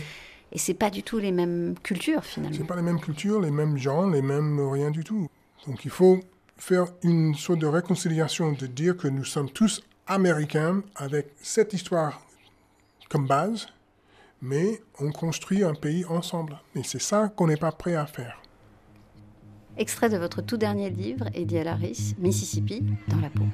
Et 0.53 0.59
c'est 0.59 0.75
pas 0.75 0.91
du 0.91 1.03
tout 1.03 1.19
les 1.19 1.33
mêmes 1.33 1.75
cultures, 1.83 2.25
finalement. 2.25 2.57
C'est 2.57 2.67
pas 2.67 2.77
les 2.77 2.83
mêmes 2.83 3.01
cultures, 3.01 3.41
les 3.41 3.51
mêmes 3.51 3.77
gens, 3.77 4.09
les 4.09 4.23
mêmes 4.23 4.61
rien 4.61 4.91
du 4.91 5.05
tout. 5.05 5.29
Donc 5.67 5.85
il 5.85 5.91
faut 5.91 6.21
faire 6.57 6.87
une 7.03 7.35
sorte 7.35 7.61
de 7.61 7.67
réconciliation, 7.67 8.53
de 8.53 8.67
dire 8.67 8.97
que 8.97 9.09
nous 9.09 9.25
sommes 9.25 9.51
tous 9.51 9.83
américains 10.07 10.83
avec 10.97 11.29
cette 11.41 11.73
histoire 11.73 12.21
comme 13.09 13.27
base, 13.27 13.69
mais 14.43 14.81
on 15.01 15.13
construit 15.13 15.63
un 15.63 15.75
pays 15.75 16.05
ensemble. 16.05 16.59
Et 16.75 16.83
c'est 16.83 17.01
ça 17.01 17.29
qu'on 17.29 17.47
n'est 17.47 17.57
pas 17.57 17.73
prêt 17.73 17.95
à 17.95 18.07
faire. 18.07 18.41
Extrait 19.77 20.11
de 20.11 20.19
votre 20.19 20.43
tout 20.43 20.57
dernier 20.57 20.91
livre, 20.91 21.27
Eddie 21.35 21.59
Alaris, 21.59 22.15
Mississippi, 22.19 22.83
dans 23.09 23.21
la 23.21 23.31
peau. 23.31 23.45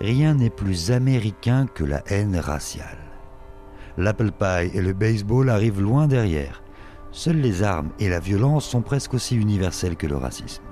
Rien 0.00 0.34
n'est 0.34 0.50
plus 0.50 0.90
américain 0.90 1.66
que 1.66 1.82
la 1.82 2.02
haine 2.06 2.36
raciale. 2.36 2.98
L'apple 3.96 4.30
pie 4.30 4.70
et 4.74 4.82
le 4.82 4.92
baseball 4.92 5.48
arrivent 5.48 5.80
loin 5.80 6.06
derrière. 6.06 6.62
Seules 7.12 7.40
les 7.40 7.62
armes 7.62 7.92
et 7.98 8.10
la 8.10 8.20
violence 8.20 8.66
sont 8.66 8.82
presque 8.82 9.14
aussi 9.14 9.36
universelles 9.36 9.96
que 9.96 10.06
le 10.06 10.16
racisme. 10.16 10.62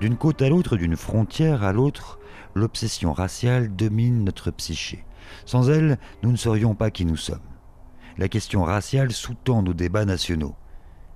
D'une 0.00 0.16
côte 0.16 0.40
à 0.40 0.48
l'autre, 0.48 0.78
d'une 0.78 0.96
frontière 0.96 1.62
à 1.64 1.74
l'autre, 1.74 2.18
l'obsession 2.54 3.12
raciale 3.12 3.76
domine 3.76 4.24
notre 4.24 4.50
psyché. 4.50 5.04
Sans 5.44 5.68
elle, 5.68 5.98
nous 6.22 6.32
ne 6.32 6.36
serions 6.36 6.74
pas 6.74 6.90
qui 6.90 7.04
nous 7.04 7.18
sommes. 7.18 7.38
La 8.16 8.28
question 8.28 8.62
raciale 8.62 9.12
sous-tend 9.12 9.62
nos 9.62 9.74
débats 9.74 10.06
nationaux. 10.06 10.54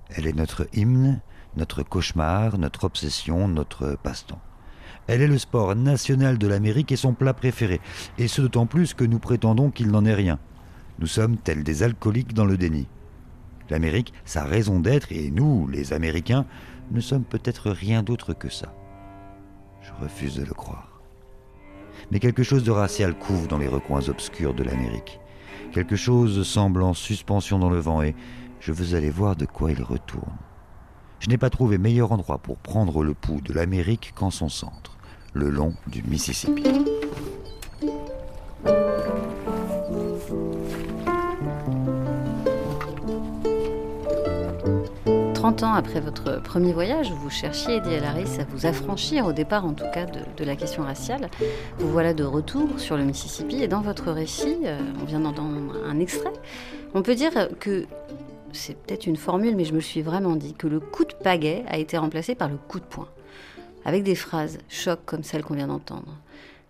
Elle 0.09 0.27
est 0.27 0.33
notre 0.33 0.67
hymne, 0.73 1.21
notre 1.57 1.81
cauchemar, 1.81 2.59
notre 2.59 2.83
obsession, 2.83 3.47
notre 3.47 3.97
passe-temps. 4.03 4.41
Elle 5.09 5.23
est 5.23 5.27
le 5.27 5.39
sport 5.39 5.75
national 5.75 6.37
de 6.37 6.45
l'Amérique 6.45 6.91
et 6.91 6.95
son 6.95 7.13
plat 7.13 7.33
préféré, 7.33 7.81
et 8.19 8.27
ce 8.27 8.43
d'autant 8.43 8.67
plus 8.67 8.93
que 8.93 9.03
nous 9.03 9.17
prétendons 9.17 9.71
qu'il 9.71 9.89
n'en 9.89 10.05
est 10.05 10.13
rien. 10.13 10.37
Nous 10.99 11.07
sommes 11.07 11.35
tels 11.35 11.63
des 11.63 11.81
alcooliques 11.81 12.35
dans 12.35 12.45
le 12.45 12.57
déni. 12.57 12.85
L'Amérique, 13.71 14.13
sa 14.23 14.43
raison 14.43 14.79
d'être, 14.79 15.11
et 15.11 15.31
nous, 15.31 15.67
les 15.67 15.93
Américains, 15.93 16.45
ne 16.91 17.01
sommes 17.01 17.23
peut-être 17.23 17.71
rien 17.71 18.03
d'autre 18.03 18.35
que 18.35 18.49
ça. 18.49 18.71
Je 19.81 19.91
refuse 19.99 20.35
de 20.35 20.45
le 20.45 20.53
croire. 20.53 21.01
Mais 22.11 22.19
quelque 22.19 22.43
chose 22.43 22.63
de 22.63 22.69
racial 22.69 23.17
couvre 23.17 23.47
dans 23.47 23.57
les 23.57 23.67
recoins 23.67 24.07
obscurs 24.09 24.53
de 24.53 24.61
l'Amérique. 24.61 25.19
Quelque 25.71 25.95
chose 25.95 26.47
semble 26.47 26.83
en 26.83 26.93
suspension 26.93 27.57
dans 27.57 27.71
le 27.71 27.79
vent 27.79 28.03
et 28.03 28.13
je 28.59 28.71
veux 28.71 28.95
aller 28.95 29.09
voir 29.09 29.35
de 29.35 29.47
quoi 29.47 29.71
il 29.71 29.81
retourne. 29.81 30.37
Je 31.19 31.29
n'ai 31.29 31.39
pas 31.39 31.49
trouvé 31.49 31.79
meilleur 31.79 32.11
endroit 32.11 32.37
pour 32.37 32.57
prendre 32.57 33.03
le 33.03 33.15
pouls 33.15 33.41
de 33.41 33.53
l'Amérique 33.53 34.13
qu'en 34.15 34.29
son 34.29 34.49
centre, 34.49 34.98
le 35.33 35.49
long 35.49 35.73
du 35.87 36.03
Mississippi. 36.03 36.63
30 45.33 45.63
ans 45.63 45.73
après 45.73 45.99
votre 45.99 46.41
premier 46.41 46.73
voyage, 46.73 47.11
vous 47.11 47.29
cherchiez, 47.29 47.77
Eddie 47.77 47.95
Alaris, 47.95 48.39
à 48.39 48.43
vous 48.49 48.65
affranchir, 48.65 49.25
au 49.25 49.31
départ 49.31 49.65
en 49.65 49.73
tout 49.73 49.85
cas, 49.93 50.05
de, 50.05 50.43
la 50.43 50.55
question 50.55 50.83
raciale, 50.83 51.29
vous 51.77 51.89
voilà 51.89 52.13
de 52.13 52.23
retour 52.23 52.67
sur 52.77 52.97
le 52.97 53.03
Mississippi. 53.03 53.63
Et 53.63 53.67
dans 53.67 53.81
votre 53.81 54.11
récit, 54.11 54.57
euh, 54.65 54.79
on 55.01 55.05
vient 55.05 55.21
d'entendre 55.21 55.77
un 55.87 55.99
extrait, 55.99 56.33
on 56.93 57.01
peut 57.01 57.15
dire 57.15 57.31
que, 57.59 57.85
c'est 58.51 58.75
peut-être 58.75 59.07
une 59.07 59.15
formule, 59.15 59.55
mais 59.55 59.63
je 59.63 59.73
me 59.73 59.79
suis 59.79 60.01
vraiment 60.01 60.35
dit 60.35 60.53
que 60.53 60.67
le 60.67 60.79
coup 60.79 61.05
de 61.05 61.13
pagaie 61.13 61.63
a 61.67 61.77
été 61.77 61.97
remplacé 61.97 62.35
par 62.35 62.49
le 62.49 62.57
coup 62.57 62.79
de 62.79 62.85
poing. 62.85 63.07
Avec 63.85 64.03
des 64.03 64.15
phrases 64.15 64.57
choc 64.67 64.99
comme 65.05 65.23
celle 65.23 65.43
qu'on 65.43 65.55
vient 65.55 65.67
d'entendre. 65.67 66.17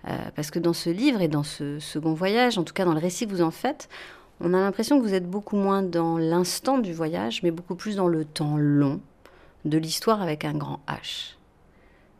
Euh, 0.08 0.18
parce 0.36 0.52
que 0.52 0.60
dans 0.60 0.74
ce 0.74 0.90
livre 0.90 1.22
et 1.22 1.28
dans 1.28 1.44
ce 1.44 1.80
second 1.80 2.14
voyage, 2.14 2.58
en 2.58 2.64
tout 2.64 2.74
cas 2.74 2.86
dans 2.86 2.94
le 2.94 3.00
récit 3.00 3.28
que 3.28 3.32
vous 3.32 3.42
en 3.42 3.52
faites, 3.52 3.90
on 4.40 4.54
a 4.54 4.60
l'impression 4.60 4.98
que 4.98 5.06
vous 5.06 5.14
êtes 5.14 5.30
beaucoup 5.30 5.58
moins 5.58 5.82
dans 5.82 6.18
l'instant 6.18 6.78
du 6.78 6.94
voyage, 6.94 7.44
mais 7.44 7.52
beaucoup 7.52 7.76
plus 7.76 7.98
dans 7.98 8.08
le 8.08 8.24
temps 8.24 8.58
long 8.58 9.02
de 9.66 9.78
l'histoire 9.78 10.22
avec 10.22 10.46
un 10.46 10.54
grand 10.54 10.80
H. 10.88 11.36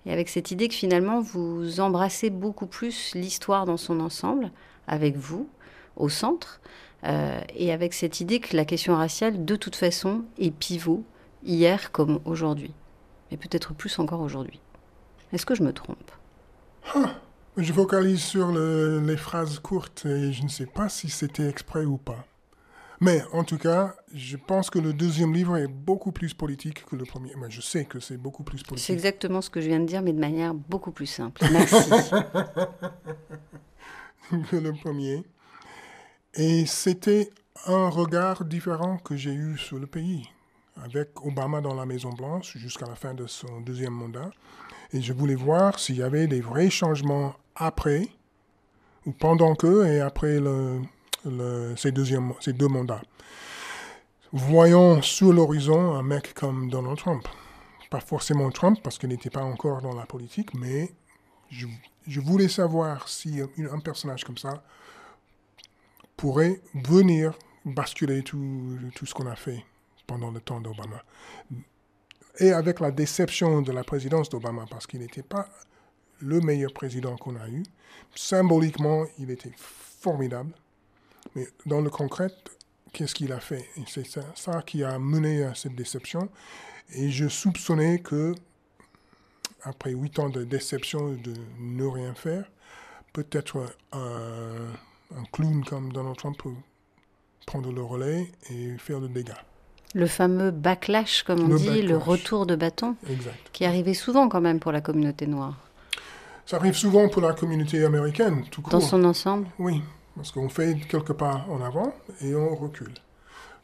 Et 0.06 0.12
avec 0.12 0.28
cette 0.28 0.52
idée 0.52 0.68
que 0.68 0.74
finalement 0.74 1.22
vous 1.22 1.80
embrassez 1.80 2.30
beaucoup 2.30 2.66
plus 2.66 3.14
l'histoire 3.16 3.66
dans 3.66 3.78
son 3.78 4.02
ensemble, 4.02 4.52
avec 4.88 5.16
vous, 5.16 5.48
au 5.96 6.10
centre, 6.10 6.60
euh, 7.06 7.40
et 7.56 7.72
avec 7.72 7.94
cette 7.94 8.20
idée 8.20 8.40
que 8.40 8.58
la 8.58 8.66
question 8.66 8.96
raciale, 8.96 9.46
de 9.46 9.56
toute 9.56 9.76
façon, 9.76 10.24
est 10.38 10.52
pivot, 10.52 11.04
hier 11.44 11.94
comme 11.94 12.20
aujourd'hui, 12.26 12.74
mais 13.32 13.38
peut-être 13.38 13.74
plus 13.74 13.98
encore 14.00 14.22
aujourd'hui. 14.22 14.60
Est-ce 15.34 15.46
que 15.46 15.56
je 15.56 15.64
me 15.64 15.74
trompe? 15.74 16.12
Ah, 16.96 17.16
je 17.58 17.74
focalise 17.74 18.22
sur 18.22 18.52
les 18.52 19.18
phrases 19.18 19.60
courtes 19.60 20.06
et 20.06 20.34
je 20.34 20.44
ne 20.44 20.50
sais 20.50 20.66
pas 20.66 20.90
si 20.90 21.10
c'était 21.10 21.48
exprès 21.48 21.86
ou 21.86 21.98
pas. 21.98 22.26
Mais 23.02 23.24
en 23.32 23.46
tout 23.46 23.58
cas, 23.58 23.96
je 24.14 24.36
pense 24.36 24.70
que 24.70 24.78
le 24.78 24.92
deuxième 24.92 25.34
livre 25.34 25.56
est 25.56 25.68
beaucoup 25.68 26.12
plus 26.12 26.34
politique 26.34 26.86
que 26.86 26.98
le 26.98 27.06
premier. 27.06 27.32
Mais 27.38 27.50
je 27.50 27.62
sais 27.62 27.86
que 27.86 28.00
c'est 28.00 28.18
beaucoup 28.18 28.44
plus 28.44 28.62
politique. 28.64 28.88
C'est 28.88 28.94
exactement 28.94 29.42
ce 29.42 29.50
que 29.50 29.62
je 29.62 29.68
viens 29.68 29.80
de 29.80 29.86
dire, 29.86 30.02
mais 30.02 30.12
de 30.12 30.20
manière 30.20 30.54
beaucoup 30.54 30.92
plus 30.92 31.06
simple. 31.06 31.42
Merci. 31.52 31.90
que 34.50 34.58
le 34.58 34.74
premier. 34.74 35.24
Et 36.34 36.66
c'était 36.66 37.30
un 37.66 37.90
regard 37.90 38.46
différent 38.46 38.98
que 38.98 39.16
j'ai 39.16 39.34
eu 39.34 39.58
sur 39.58 39.80
le 39.80 39.88
pays, 39.88 40.30
avec 40.84 41.26
Obama 41.26 41.62
dans 41.62 41.74
la 41.74 41.86
Maison 41.86 42.12
Blanche 42.12 42.58
jusqu'à 42.58 42.86
la 42.86 42.96
fin 42.96 43.14
de 43.14 43.28
son 43.28 43.62
deuxième 43.62 43.94
mandat. 43.94 44.30
Et 44.92 45.02
je 45.02 45.14
voulais 45.14 45.36
voir 45.36 45.80
s'il 45.80 45.98
y 45.98 46.04
avait 46.04 46.28
des 46.28 46.42
vrais 46.42 46.70
changements 46.70 47.36
après, 47.56 48.08
ou 49.06 49.12
pendant 49.12 49.56
que, 49.56 49.86
et 49.86 50.00
après 50.02 50.40
ces, 51.76 51.92
deux 51.92 52.68
mandats. 52.68 53.02
Voyons 54.32 55.02
sur 55.02 55.34
l'horizon 55.34 55.96
un 55.96 56.04
mec 56.04 56.34
comme 56.34 56.70
Donald 56.70 56.98
Trump. 56.98 57.28
Pas 57.90 58.00
forcément 58.00 58.50
Trump, 58.52 58.80
parce 58.84 58.98
qu'il 58.98 59.10
n'était 59.10 59.30
pas 59.30 59.44
encore 59.44 59.82
dans 59.82 59.96
la 59.96 60.06
politique, 60.06 60.54
mais 60.54 60.92
je, 61.50 62.20
voulais 62.20 62.48
savoir 62.48 63.08
si 63.08 63.42
un 63.42 63.80
personnage 63.80 64.24
comme 64.24 64.38
ça 64.38 64.64
pourrait 66.16 66.62
venir 66.76 67.34
basculer 67.66 68.24
tout 68.24 69.06
ce 69.06 69.14
qu'on 69.14 69.28
a 69.28 69.36
fait 69.36 69.64
pendant 70.06 70.32
le 70.32 70.42
temps 70.42 70.60
d'Obama. 70.60 71.04
Et 72.40 72.52
avec 72.52 72.80
la 72.80 72.92
déception 72.92 73.62
de 73.62 73.72
la 73.72 73.84
présidence 73.84 74.30
d'Obama, 74.30 74.66
parce 74.70 74.88
qu'il 74.88 75.02
n'était 75.02 75.24
pas 75.24 75.50
le 76.22 76.40
meilleur 76.42 76.74
président 76.74 77.16
qu'on 77.18 77.36
a 77.36 77.48
eu. 77.50 77.64
Symboliquement, 78.16 79.06
il 79.18 79.32
était 79.32 79.54
formidable. 79.58 80.54
Mais 81.36 81.48
dans 81.66 81.82
le 81.82 81.90
concret, 81.90 82.30
qu'est-ce 82.94 83.16
qu'il 83.16 83.32
a 83.32 83.40
fait? 83.40 83.66
C'est 83.88 84.08
ça, 84.08 84.62
qui 84.66 84.84
a 84.84 84.98
mené 85.00 85.44
à 85.44 85.56
cette 85.56 85.76
déception. 85.76 86.30
Et 86.92 87.10
je 87.10 87.28
soupçonnais 87.28 88.00
que, 88.00 88.34
après 89.64 89.92
huit 89.92 90.18
ans 90.20 90.30
de 90.30 90.44
déception 90.44 91.14
de 91.14 91.34
ne 91.60 91.86
rien 91.86 92.14
faire, 92.16 92.50
peut-être 93.14 93.76
un, 93.92 94.74
un 95.16 95.24
clown 95.32 95.64
comme 95.66 95.92
Donald 95.92 96.18
Trump 96.18 96.38
peut 96.42 96.54
prendre 97.46 97.72
le 97.72 97.82
relais 97.82 98.32
et 98.50 98.78
faire 98.78 99.00
le 99.00 99.10
dégât. 99.10 99.44
Le 99.96 100.06
fameux 100.06 100.52
backlash, 100.52 101.24
comme 101.24 101.52
on 101.52 101.56
dit, 101.56 101.82
le 101.82 101.98
retour 101.98 102.46
de 102.46 102.56
bâton, 102.56 102.96
qui 103.54 103.66
arrivait 103.66 103.94
souvent 103.94 104.30
quand 104.30 104.42
même 104.42 104.60
pour 104.60 104.72
la 104.72 104.82
communauté 104.82 105.26
noire. 105.28 105.56
Ça 106.46 106.58
arrive 106.58 106.76
souvent 106.76 107.10
pour 107.10 107.22
la 107.22 107.34
communauté 107.34 107.84
américaine, 107.84 108.44
tout 108.50 108.62
court. 108.62 108.72
Dans 108.72 108.82
son 108.82 109.04
ensemble? 109.04 109.48
Oui, 109.60 109.84
parce 110.16 110.32
qu'on 110.32 110.50
fait 110.50 110.80
quelques 110.90 111.14
pas 111.14 111.46
en 111.50 111.62
avant 111.62 111.94
et 112.22 112.36
on 112.36 112.56
recule. 112.56 112.94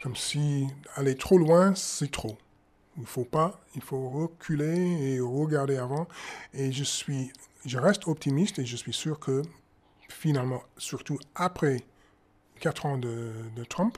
Comme 0.03 0.15
si 0.15 0.67
aller 0.95 1.15
trop 1.15 1.37
loin, 1.37 1.73
c'est 1.73 2.11
trop. 2.11 2.37
Il 2.97 3.01
ne 3.01 3.07
faut 3.07 3.25
pas, 3.25 3.59
il 3.75 3.81
faut 3.81 4.07
reculer 4.09 4.77
et 5.01 5.19
regarder 5.19 5.77
avant. 5.77 6.07
Et 6.53 6.71
je 6.71 6.83
suis, 6.83 7.33
je 7.65 7.77
reste 7.77 8.07
optimiste 8.07 8.59
et 8.59 8.65
je 8.65 8.75
suis 8.75 8.93
sûr 8.93 9.19
que 9.19 9.41
finalement, 10.07 10.61
surtout 10.77 11.19
après 11.33 11.81
quatre 12.59 12.85
ans 12.85 12.97
de, 12.97 13.31
Trump, 13.67 13.97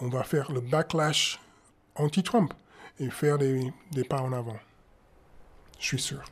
on 0.00 0.08
va 0.08 0.24
faire 0.24 0.52
le 0.52 0.60
backlash 0.60 1.40
anti-Trump 1.98 2.52
et 3.00 3.10
faire 3.10 3.38
des, 3.38 3.72
des 3.92 4.04
pas 4.04 4.20
en 4.20 4.32
avant. 4.32 4.56
Je 5.78 5.86
suis 5.86 6.00
sûr. 6.00 6.22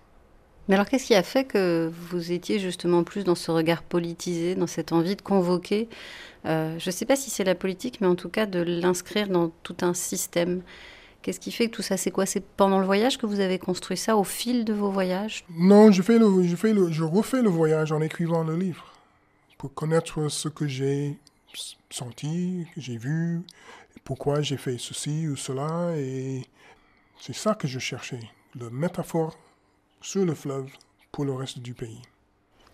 Mais 0.68 0.74
alors, 0.74 0.88
qu'est-ce 0.88 1.06
qui 1.06 1.14
a 1.14 1.22
fait 1.22 1.44
que 1.44 1.92
vous 2.10 2.32
étiez 2.32 2.58
justement 2.58 3.04
plus 3.04 3.22
dans 3.22 3.36
ce 3.36 3.50
regard 3.50 3.82
politisé, 3.82 4.56
dans 4.56 4.66
cette 4.66 4.92
envie 4.92 5.14
de 5.14 5.22
convoquer 5.22 5.88
euh, 6.44 6.76
Je 6.78 6.88
ne 6.88 6.92
sais 6.92 7.04
pas 7.04 7.14
si 7.14 7.30
c'est 7.30 7.44
la 7.44 7.54
politique, 7.54 8.00
mais 8.00 8.08
en 8.08 8.16
tout 8.16 8.28
cas 8.28 8.46
de 8.46 8.60
l'inscrire 8.60 9.28
dans 9.28 9.50
tout 9.62 9.76
un 9.82 9.94
système. 9.94 10.62
Qu'est-ce 11.22 11.40
qui 11.40 11.52
fait 11.52 11.68
que 11.68 11.76
tout 11.76 11.82
ça, 11.82 11.96
c'est 11.96 12.10
quoi? 12.10 12.26
C'est 12.26 12.44
pendant 12.44 12.80
le 12.80 12.86
voyage 12.86 13.18
que 13.18 13.26
vous 13.26 13.40
avez 13.40 13.58
construit 13.58 13.96
ça, 13.96 14.16
au 14.16 14.24
fil 14.24 14.64
de 14.64 14.72
vos 14.72 14.90
voyages? 14.90 15.44
Non, 15.50 15.92
je, 15.92 16.02
fais 16.02 16.18
le, 16.18 16.42
je, 16.42 16.56
fais 16.56 16.72
le, 16.72 16.90
je 16.90 17.04
refais 17.04 17.42
le 17.42 17.50
voyage 17.50 17.92
en 17.92 18.00
écrivant 18.00 18.42
le 18.42 18.56
livre, 18.56 18.92
pour 19.58 19.72
connaître 19.72 20.28
ce 20.28 20.48
que 20.48 20.66
j'ai 20.66 21.16
senti, 21.90 22.66
que 22.74 22.80
j'ai 22.80 22.96
vu, 22.96 23.42
pourquoi 24.04 24.40
j'ai 24.40 24.56
fait 24.56 24.78
ceci 24.78 25.28
ou 25.28 25.36
cela, 25.36 25.96
et 25.96 26.42
c'est 27.20 27.34
ça 27.34 27.54
que 27.54 27.66
je 27.66 27.78
cherchais, 27.78 28.20
le 28.58 28.70
métaphore 28.70 29.36
sur 30.00 30.24
le 30.24 30.34
fleuve 30.34 30.68
pour 31.12 31.24
le 31.24 31.32
reste 31.32 31.58
du 31.58 31.74
pays. 31.74 32.02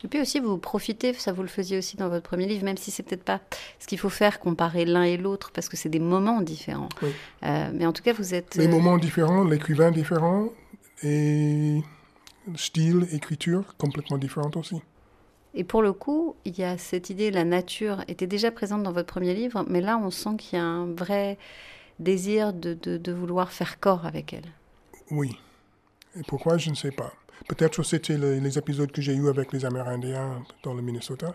Et 0.04 0.08
puis 0.08 0.20
aussi, 0.20 0.40
vous 0.40 0.58
profitez, 0.58 1.12
ça 1.12 1.32
vous 1.32 1.42
le 1.42 1.48
faisiez 1.48 1.78
aussi 1.78 1.96
dans 1.96 2.08
votre 2.08 2.28
premier 2.28 2.46
livre, 2.46 2.64
même 2.64 2.76
si 2.76 2.90
c'est 2.90 3.04
peut-être 3.04 3.22
pas 3.22 3.40
ce 3.78 3.86
qu'il 3.86 3.98
faut 3.98 4.08
faire, 4.08 4.40
comparer 4.40 4.84
l'un 4.84 5.04
et 5.04 5.16
l'autre, 5.16 5.52
parce 5.52 5.68
que 5.68 5.76
c'est 5.76 5.88
des 5.88 6.00
moments 6.00 6.40
différents. 6.40 6.88
Euh, 7.44 7.70
mais 7.72 7.86
en 7.86 7.92
tout 7.92 8.02
cas, 8.02 8.12
vous 8.12 8.34
êtes... 8.34 8.56
Les 8.56 8.66
euh, 8.66 8.70
moments 8.70 8.98
différents, 8.98 9.44
l'écrivain 9.44 9.92
différent, 9.92 10.48
et 11.04 11.80
style, 12.56 13.06
écriture 13.12 13.76
complètement 13.78 14.18
différents 14.18 14.50
aussi. 14.56 14.82
Et 15.54 15.64
pour 15.64 15.82
le 15.82 15.92
coup, 15.92 16.34
il 16.44 16.58
y 16.58 16.64
a 16.64 16.78
cette 16.78 17.10
idée, 17.10 17.30
la 17.30 17.44
nature 17.44 18.02
était 18.08 18.26
déjà 18.26 18.50
présente 18.50 18.82
dans 18.82 18.92
votre 18.92 19.12
premier 19.12 19.34
livre, 19.34 19.64
mais 19.68 19.80
là, 19.80 19.98
on 19.98 20.10
sent 20.10 20.36
qu'il 20.38 20.58
y 20.58 20.62
a 20.62 20.64
un 20.64 20.86
vrai 20.94 21.38
désir 21.98 22.52
de, 22.54 22.74
de, 22.74 22.96
de 22.96 23.12
vouloir 23.12 23.52
faire 23.52 23.78
corps 23.80 24.06
avec 24.06 24.32
elle. 24.32 24.46
Oui. 25.10 25.38
Et 26.18 26.22
pourquoi, 26.26 26.58
je 26.58 26.70
ne 26.70 26.74
sais 26.74 26.90
pas. 26.90 27.12
Peut-être 27.48 27.78
que 27.78 27.82
c'était 27.82 28.16
le- 28.16 28.38
les 28.38 28.58
épisodes 28.58 28.90
que 28.92 29.02
j'ai 29.02 29.14
eus 29.14 29.28
avec 29.28 29.52
les 29.52 29.64
Amérindiens 29.64 30.42
dans 30.62 30.74
le 30.74 30.82
Minnesota 30.82 31.34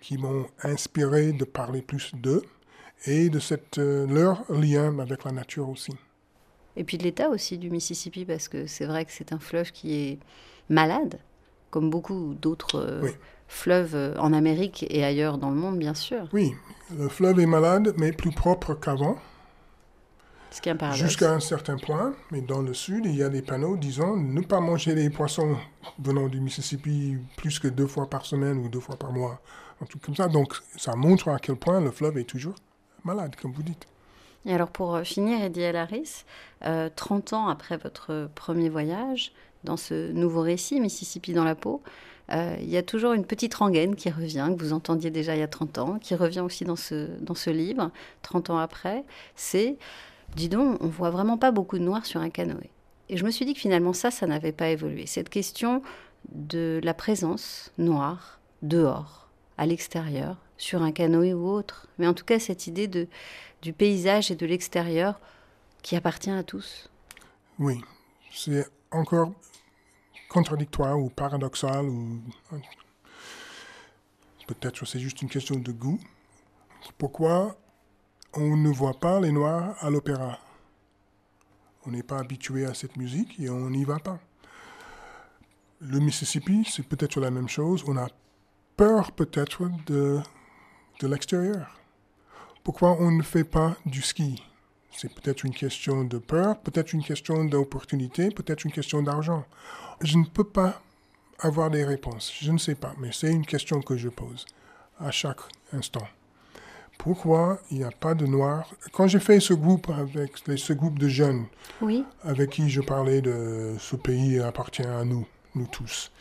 qui 0.00 0.18
m'ont 0.18 0.46
inspiré 0.62 1.32
de 1.32 1.44
parler 1.44 1.80
plus 1.82 2.14
d'eux 2.14 2.42
et 3.06 3.30
de 3.30 3.38
cette, 3.38 3.78
euh, 3.78 4.06
leur 4.06 4.44
lien 4.52 4.98
avec 4.98 5.24
la 5.24 5.32
nature 5.32 5.68
aussi. 5.68 5.92
Et 6.76 6.84
puis 6.84 6.98
de 6.98 7.04
l'état 7.04 7.28
aussi 7.28 7.56
du 7.58 7.70
Mississippi, 7.70 8.24
parce 8.24 8.48
que 8.48 8.66
c'est 8.66 8.86
vrai 8.86 9.04
que 9.04 9.12
c'est 9.12 9.32
un 9.32 9.38
fleuve 9.38 9.70
qui 9.72 9.94
est 9.94 10.18
malade, 10.68 11.18
comme 11.70 11.88
beaucoup 11.90 12.34
d'autres 12.40 12.76
euh, 12.76 13.00
Oui. 13.02 13.10
Fleuves 13.54 13.94
euh, 13.94 14.14
en 14.18 14.32
Amérique 14.32 14.84
et 14.90 15.04
ailleurs 15.04 15.38
dans 15.38 15.50
le 15.50 15.56
monde, 15.56 15.78
bien 15.78 15.94
sûr. 15.94 16.28
Oui, 16.32 16.52
le 16.96 17.08
fleuve 17.08 17.40
est 17.40 17.46
malade, 17.46 17.94
mais 17.96 18.12
plus 18.12 18.32
propre 18.32 18.74
qu'avant. 18.74 19.16
Ce 20.50 20.60
qui 20.60 20.68
est 20.68 20.72
un 20.72 20.76
paradoxe. 20.76 21.02
Jusqu'à 21.02 21.32
un 21.32 21.40
certain 21.40 21.76
point, 21.76 22.14
mais 22.30 22.40
dans 22.40 22.62
le 22.62 22.74
sud, 22.74 23.06
il 23.06 23.16
y 23.16 23.22
a 23.22 23.28
des 23.28 23.42
panneaux 23.42 23.76
disant 23.76 24.16
ne 24.16 24.40
pas 24.40 24.60
manger 24.60 24.94
les 24.94 25.10
poissons 25.10 25.56
venant 25.98 26.28
du 26.28 26.40
Mississippi 26.40 27.16
plus 27.36 27.58
que 27.58 27.68
deux 27.68 27.86
fois 27.86 28.08
par 28.08 28.24
semaine 28.24 28.58
ou 28.58 28.68
deux 28.68 28.80
fois 28.80 28.96
par 28.96 29.12
mois, 29.12 29.40
un 29.82 29.86
truc 29.86 30.02
comme 30.02 30.14
ça. 30.14 30.28
Donc 30.28 30.54
ça 30.76 30.94
montre 30.94 31.28
à 31.28 31.38
quel 31.38 31.56
point 31.56 31.80
le 31.80 31.90
fleuve 31.90 32.18
est 32.18 32.24
toujours 32.24 32.54
malade, 33.02 33.34
comme 33.40 33.52
vous 33.52 33.62
dites. 33.62 33.86
Et 34.46 34.52
alors 34.52 34.68
pour 34.68 34.94
euh, 34.94 35.04
finir, 35.04 35.42
Eddie 35.42 35.62
El 35.62 35.76
Harris, 35.76 36.24
euh, 36.64 36.88
30 36.94 37.32
ans 37.32 37.48
après 37.48 37.76
votre 37.76 38.28
premier 38.34 38.68
voyage, 38.68 39.32
dans 39.64 39.76
ce 39.76 40.12
nouveau 40.12 40.42
récit, 40.42 40.80
Mississippi 40.80 41.32
dans 41.32 41.44
la 41.44 41.54
peau, 41.54 41.82
euh, 42.32 42.56
il 42.60 42.70
y 42.70 42.76
a 42.76 42.82
toujours 42.82 43.12
une 43.12 43.24
petite 43.24 43.54
rengaine 43.54 43.96
qui 43.96 44.10
revient, 44.10 44.50
que 44.56 44.62
vous 44.62 44.72
entendiez 44.72 45.10
déjà 45.10 45.36
il 45.36 45.40
y 45.40 45.42
a 45.42 45.48
30 45.48 45.78
ans, 45.78 45.98
qui 45.98 46.14
revient 46.14 46.40
aussi 46.40 46.64
dans 46.64 46.76
ce, 46.76 47.08
dans 47.20 47.34
ce 47.34 47.50
livre, 47.50 47.90
30 48.22 48.50
ans 48.50 48.58
après, 48.58 49.04
c'est, 49.36 49.76
dis 50.34 50.48
donc, 50.48 50.82
on 50.82 50.88
voit 50.88 51.10
vraiment 51.10 51.36
pas 51.36 51.50
beaucoup 51.50 51.78
de 51.78 51.84
noirs 51.84 52.06
sur 52.06 52.20
un 52.20 52.30
canoë. 52.30 52.70
Et 53.10 53.16
je 53.18 53.24
me 53.24 53.30
suis 53.30 53.44
dit 53.44 53.52
que 53.52 53.60
finalement 53.60 53.92
ça, 53.92 54.10
ça 54.10 54.26
n'avait 54.26 54.52
pas 54.52 54.70
évolué. 54.70 55.06
Cette 55.06 55.28
question 55.28 55.82
de 56.32 56.80
la 56.82 56.94
présence 56.94 57.72
noire 57.76 58.40
dehors, 58.62 59.28
à 59.58 59.66
l'extérieur, 59.66 60.38
sur 60.56 60.82
un 60.82 60.92
canoë 60.92 61.34
ou 61.34 61.48
autre, 61.48 61.88
mais 61.98 62.06
en 62.06 62.14
tout 62.14 62.24
cas 62.24 62.38
cette 62.38 62.66
idée 62.66 62.86
de, 62.86 63.06
du 63.60 63.74
paysage 63.74 64.30
et 64.30 64.36
de 64.36 64.46
l'extérieur 64.46 65.20
qui 65.82 65.96
appartient 65.96 66.30
à 66.30 66.42
tous. 66.42 66.88
Oui, 67.58 67.80
c'est 68.32 68.66
encore 68.90 69.32
contradictoire 70.34 70.98
ou 70.98 71.10
paradoxal 71.10 71.84
ou 71.88 72.20
peut-être 74.48 74.84
c'est 74.84 74.98
juste 74.98 75.22
une 75.22 75.28
question 75.28 75.56
de 75.56 75.70
goût. 75.70 76.00
Pourquoi 76.98 77.56
on 78.32 78.56
ne 78.56 78.68
voit 78.68 78.98
pas 78.98 79.20
les 79.20 79.30
Noirs 79.30 79.76
à 79.78 79.90
l'opéra? 79.90 80.40
On 81.86 81.92
n'est 81.92 82.02
pas 82.02 82.18
habitué 82.18 82.66
à 82.66 82.74
cette 82.74 82.96
musique 82.96 83.38
et 83.38 83.48
on 83.48 83.70
n'y 83.70 83.84
va 83.84 84.00
pas. 84.00 84.18
Le 85.80 86.00
Mississippi, 86.00 86.66
c'est 86.68 86.86
peut-être 86.86 87.20
la 87.20 87.30
même 87.30 87.48
chose. 87.48 87.84
On 87.86 87.96
a 87.96 88.08
peur 88.76 89.12
peut-être 89.12 89.70
de, 89.86 90.20
de 91.00 91.06
l'extérieur. 91.06 91.78
Pourquoi 92.64 92.96
on 93.00 93.12
ne 93.12 93.22
fait 93.22 93.44
pas 93.44 93.76
du 93.86 94.02
ski? 94.02 94.42
C'est 94.96 95.12
peut-être 95.12 95.44
une 95.44 95.54
question 95.54 96.04
de 96.04 96.18
peur, 96.18 96.60
peut-être 96.60 96.92
une 96.92 97.02
question 97.04 97.44
d'opportunité, 97.44 98.30
peut-être 98.30 98.64
une 98.64 98.72
question 98.72 99.02
d'argent. 99.02 99.44
Je 100.00 100.18
ne 100.18 100.24
peux 100.24 100.44
pas 100.44 100.80
avoir 101.38 101.70
des 101.70 101.84
réponses. 101.84 102.32
Je 102.40 102.52
ne 102.52 102.58
sais 102.58 102.74
pas, 102.74 102.94
mais 102.98 103.10
c'est 103.12 103.30
une 103.32 103.46
question 103.46 103.80
que 103.80 103.96
je 103.96 104.08
pose 104.08 104.44
à 105.00 105.10
chaque 105.10 105.40
instant. 105.72 106.06
Pourquoi 106.98 107.58
il 107.70 107.78
n'y 107.78 107.84
a 107.84 107.90
pas 107.90 108.14
de 108.14 108.24
Noirs 108.26 108.72
Quand 108.92 109.08
j'ai 109.08 109.18
fait 109.18 109.40
ce 109.40 109.52
groupe 109.52 109.90
avec 109.90 110.38
ce 110.56 110.72
groupe 110.72 110.98
de 110.98 111.08
jeunes, 111.08 111.46
Oui. 111.82 112.04
avec 112.22 112.50
qui 112.50 112.70
je 112.70 112.80
parlais 112.80 113.20
de 113.20 113.74
ce 113.78 113.96
pays 113.96 114.38
appartient 114.40 114.86
à 114.86 115.04
nous, 115.04 115.26
nous 115.54 115.66
tous, 115.66 116.12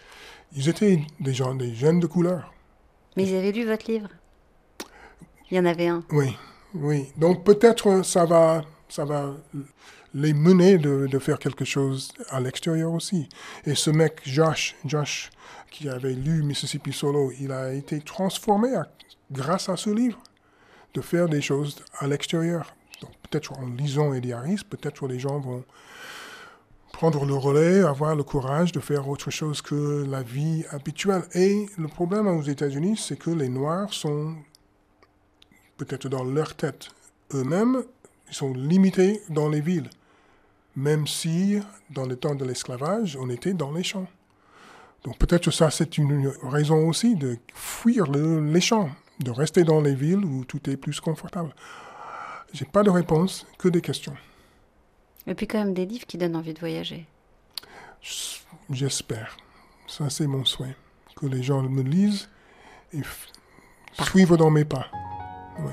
ils 0.55 0.67
étaient 0.69 0.99
des 1.19 1.33
gens, 1.33 1.53
des 1.55 1.73
jeunes 1.75 1.99
de 1.99 2.07
couleur. 2.07 2.51
Mais 3.15 3.27
ils 3.27 3.35
avaient 3.35 3.51
lu 3.51 3.65
votre 3.65 3.89
livre? 3.89 4.09
Il 5.51 5.57
y 5.57 5.59
en 5.59 5.65
avait 5.65 5.87
un. 5.87 6.03
Oui, 6.11 6.35
oui. 6.73 7.11
Donc 7.17 7.43
peut-être 7.43 8.03
ça 8.03 8.25
va, 8.25 8.63
ça 8.89 9.05
va 9.05 9.35
les 10.13 10.33
mener 10.33 10.77
de, 10.77 11.19
faire 11.19 11.39
quelque 11.39 11.65
chose 11.65 12.11
à 12.29 12.39
l'extérieur 12.39 12.93
aussi. 12.93 13.29
Et 13.65 13.75
ce 13.75 13.89
mec 13.89 14.21
Josh, 14.25 14.75
Josh, 14.85 15.31
qui 15.71 15.89
avait 15.89 16.13
lu 16.13 16.43
Mississippi 16.43 16.93
Solo, 16.93 17.31
il 17.39 17.51
a 17.51 17.73
été 17.73 17.99
transformé 17.99 18.69
grâce 19.31 19.69
à 19.69 19.77
ce 19.77 19.89
livre, 19.89 20.21
de 20.93 21.01
faire 21.01 21.27
des 21.27 21.41
choses 21.41 21.83
à 21.97 22.07
l'extérieur. 22.07 22.75
Donc 23.01 23.11
peut-être 23.23 23.53
en 23.53 23.67
lisant 23.67 24.13
Eddie 24.13 24.33
Harris, 24.33 24.61
peut-être 24.69 25.07
les 25.07 25.19
gens 25.19 25.39
vont 25.39 25.63
prendre 26.91 27.25
le 27.25 27.33
relais, 27.33 27.81
avoir 27.81 28.15
le 28.15 28.23
courage 28.23 28.71
de 28.71 28.79
faire 28.79 29.09
autre 29.09 29.31
chose 29.31 29.63
que 29.63 30.05
la 30.07 30.21
vie 30.21 30.63
habituelle. 30.69 31.23
Et 31.33 31.65
le 31.77 31.87
problème 31.87 32.27
aux 32.27 32.43
États-Unis, 32.43 32.97
c'est 32.97 33.17
que 33.17 33.31
les 33.31 33.49
Noirs 33.49 33.91
sont 33.91 34.35
peut-être 35.77 36.07
dans 36.07 36.23
leur 36.23 36.55
tête 36.55 36.89
eux-mêmes, 37.33 37.83
ils 38.29 38.35
sont 38.35 38.53
limités 38.53 39.21
dans 39.29 39.49
les 39.49 39.61
villes. 39.61 39.89
Même 40.75 41.05
si, 41.07 41.59
dans 41.91 42.05
le 42.05 42.15
temps 42.15 42.35
de 42.35 42.45
l'esclavage, 42.45 43.15
on 43.19 43.29
était 43.29 43.53
dans 43.53 43.71
les 43.71 43.83
champs. 43.83 44.07
Donc 45.03 45.17
peut-être 45.17 45.45
que 45.45 45.51
ça, 45.51 45.69
c'est 45.69 45.97
une 45.97 46.31
raison 46.43 46.87
aussi 46.87 47.15
de 47.15 47.37
fuir 47.53 48.09
le- 48.09 48.39
les 48.51 48.61
champs, 48.61 48.89
de 49.19 49.31
rester 49.31 49.63
dans 49.63 49.81
les 49.81 49.93
villes 49.95 50.23
où 50.25 50.45
tout 50.45 50.69
est 50.69 50.77
plus 50.77 50.99
confortable. 50.99 51.53
J'ai 52.53 52.65
pas 52.65 52.83
de 52.83 52.89
réponse, 52.89 53.45
que 53.57 53.67
des 53.67 53.81
questions. 53.81 54.15
Et 55.27 55.35
puis 55.35 55.47
quand 55.47 55.59
même 55.59 55.73
des 55.73 55.85
livres 55.85 56.05
qui 56.05 56.17
donnent 56.17 56.35
envie 56.35 56.53
de 56.53 56.59
voyager. 56.59 57.05
J'espère. 58.69 59.37
Ça, 59.87 60.09
c'est 60.09 60.27
mon 60.27 60.45
souhait. 60.45 60.75
Que 61.15 61.25
les 61.27 61.43
gens 61.43 61.61
me 61.61 61.81
lisent 61.83 62.29
et 62.93 63.01
suivent 64.03 64.35
dans 64.35 64.49
mes 64.49 64.65
pas. 64.65 64.87
Oui, 65.59 65.71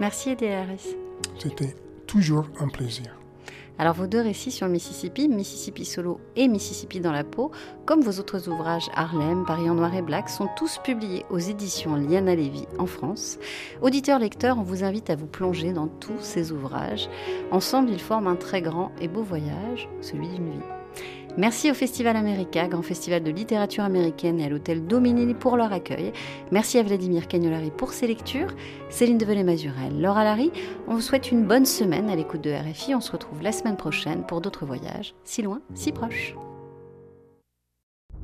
Merci 0.00 0.30
Harris. 0.30 0.96
c'était 1.38 1.76
toujours 2.06 2.46
un 2.58 2.68
plaisir. 2.68 3.14
Alors 3.80 3.94
vos 3.94 4.06
deux 4.06 4.20
récits 4.20 4.50
sur 4.50 4.66
le 4.66 4.72
Mississippi, 4.72 5.26
Mississippi 5.26 5.86
Solo 5.86 6.20
et 6.36 6.48
Mississippi 6.48 7.00
dans 7.00 7.12
la 7.12 7.24
peau, 7.24 7.50
comme 7.86 8.02
vos 8.02 8.20
autres 8.20 8.50
ouvrages 8.50 8.90
Harlem, 8.94 9.46
Paris 9.46 9.70
en 9.70 9.74
noir 9.74 9.94
et 9.94 10.02
black, 10.02 10.28
sont 10.28 10.48
tous 10.54 10.76
publiés 10.84 11.24
aux 11.30 11.38
éditions 11.38 11.96
Liana 11.96 12.34
Lévy 12.34 12.66
en 12.78 12.84
France. 12.84 13.38
Auditeurs-lecteurs, 13.80 14.58
on 14.58 14.64
vous 14.64 14.84
invite 14.84 15.08
à 15.08 15.16
vous 15.16 15.26
plonger 15.26 15.72
dans 15.72 15.88
tous 15.88 16.20
ces 16.20 16.52
ouvrages. 16.52 17.08
Ensemble, 17.52 17.88
ils 17.88 18.02
forment 18.02 18.26
un 18.26 18.36
très 18.36 18.60
grand 18.60 18.92
et 19.00 19.08
beau 19.08 19.22
voyage, 19.22 19.88
celui 20.02 20.28
d'une 20.28 20.50
vie. 20.50 20.79
Merci 21.40 21.70
au 21.70 21.74
Festival 21.74 22.16
America, 22.16 22.68
grand 22.68 22.82
festival 22.82 23.22
de 23.22 23.30
littérature 23.30 23.82
américaine, 23.82 24.38
et 24.40 24.44
à 24.44 24.50
l'hôtel 24.50 24.86
Dominini 24.86 25.32
pour 25.32 25.56
leur 25.56 25.72
accueil. 25.72 26.12
Merci 26.50 26.76
à 26.76 26.82
Vladimir 26.82 27.28
Cagnolari 27.28 27.70
pour 27.70 27.94
ses 27.94 28.06
lectures. 28.06 28.54
Céline 28.90 29.16
Develay-Mazurel, 29.16 30.02
Laura 30.02 30.22
Larry, 30.22 30.52
on 30.86 30.96
vous 30.96 31.00
souhaite 31.00 31.32
une 31.32 31.46
bonne 31.46 31.64
semaine 31.64 32.10
à 32.10 32.14
l'écoute 32.14 32.42
de 32.42 32.52
RFI. 32.52 32.94
On 32.94 33.00
se 33.00 33.10
retrouve 33.10 33.40
la 33.40 33.52
semaine 33.52 33.78
prochaine 33.78 34.26
pour 34.26 34.42
d'autres 34.42 34.66
voyages, 34.66 35.14
si 35.24 35.40
loin, 35.40 35.62
si 35.74 35.92
proches. 35.92 36.34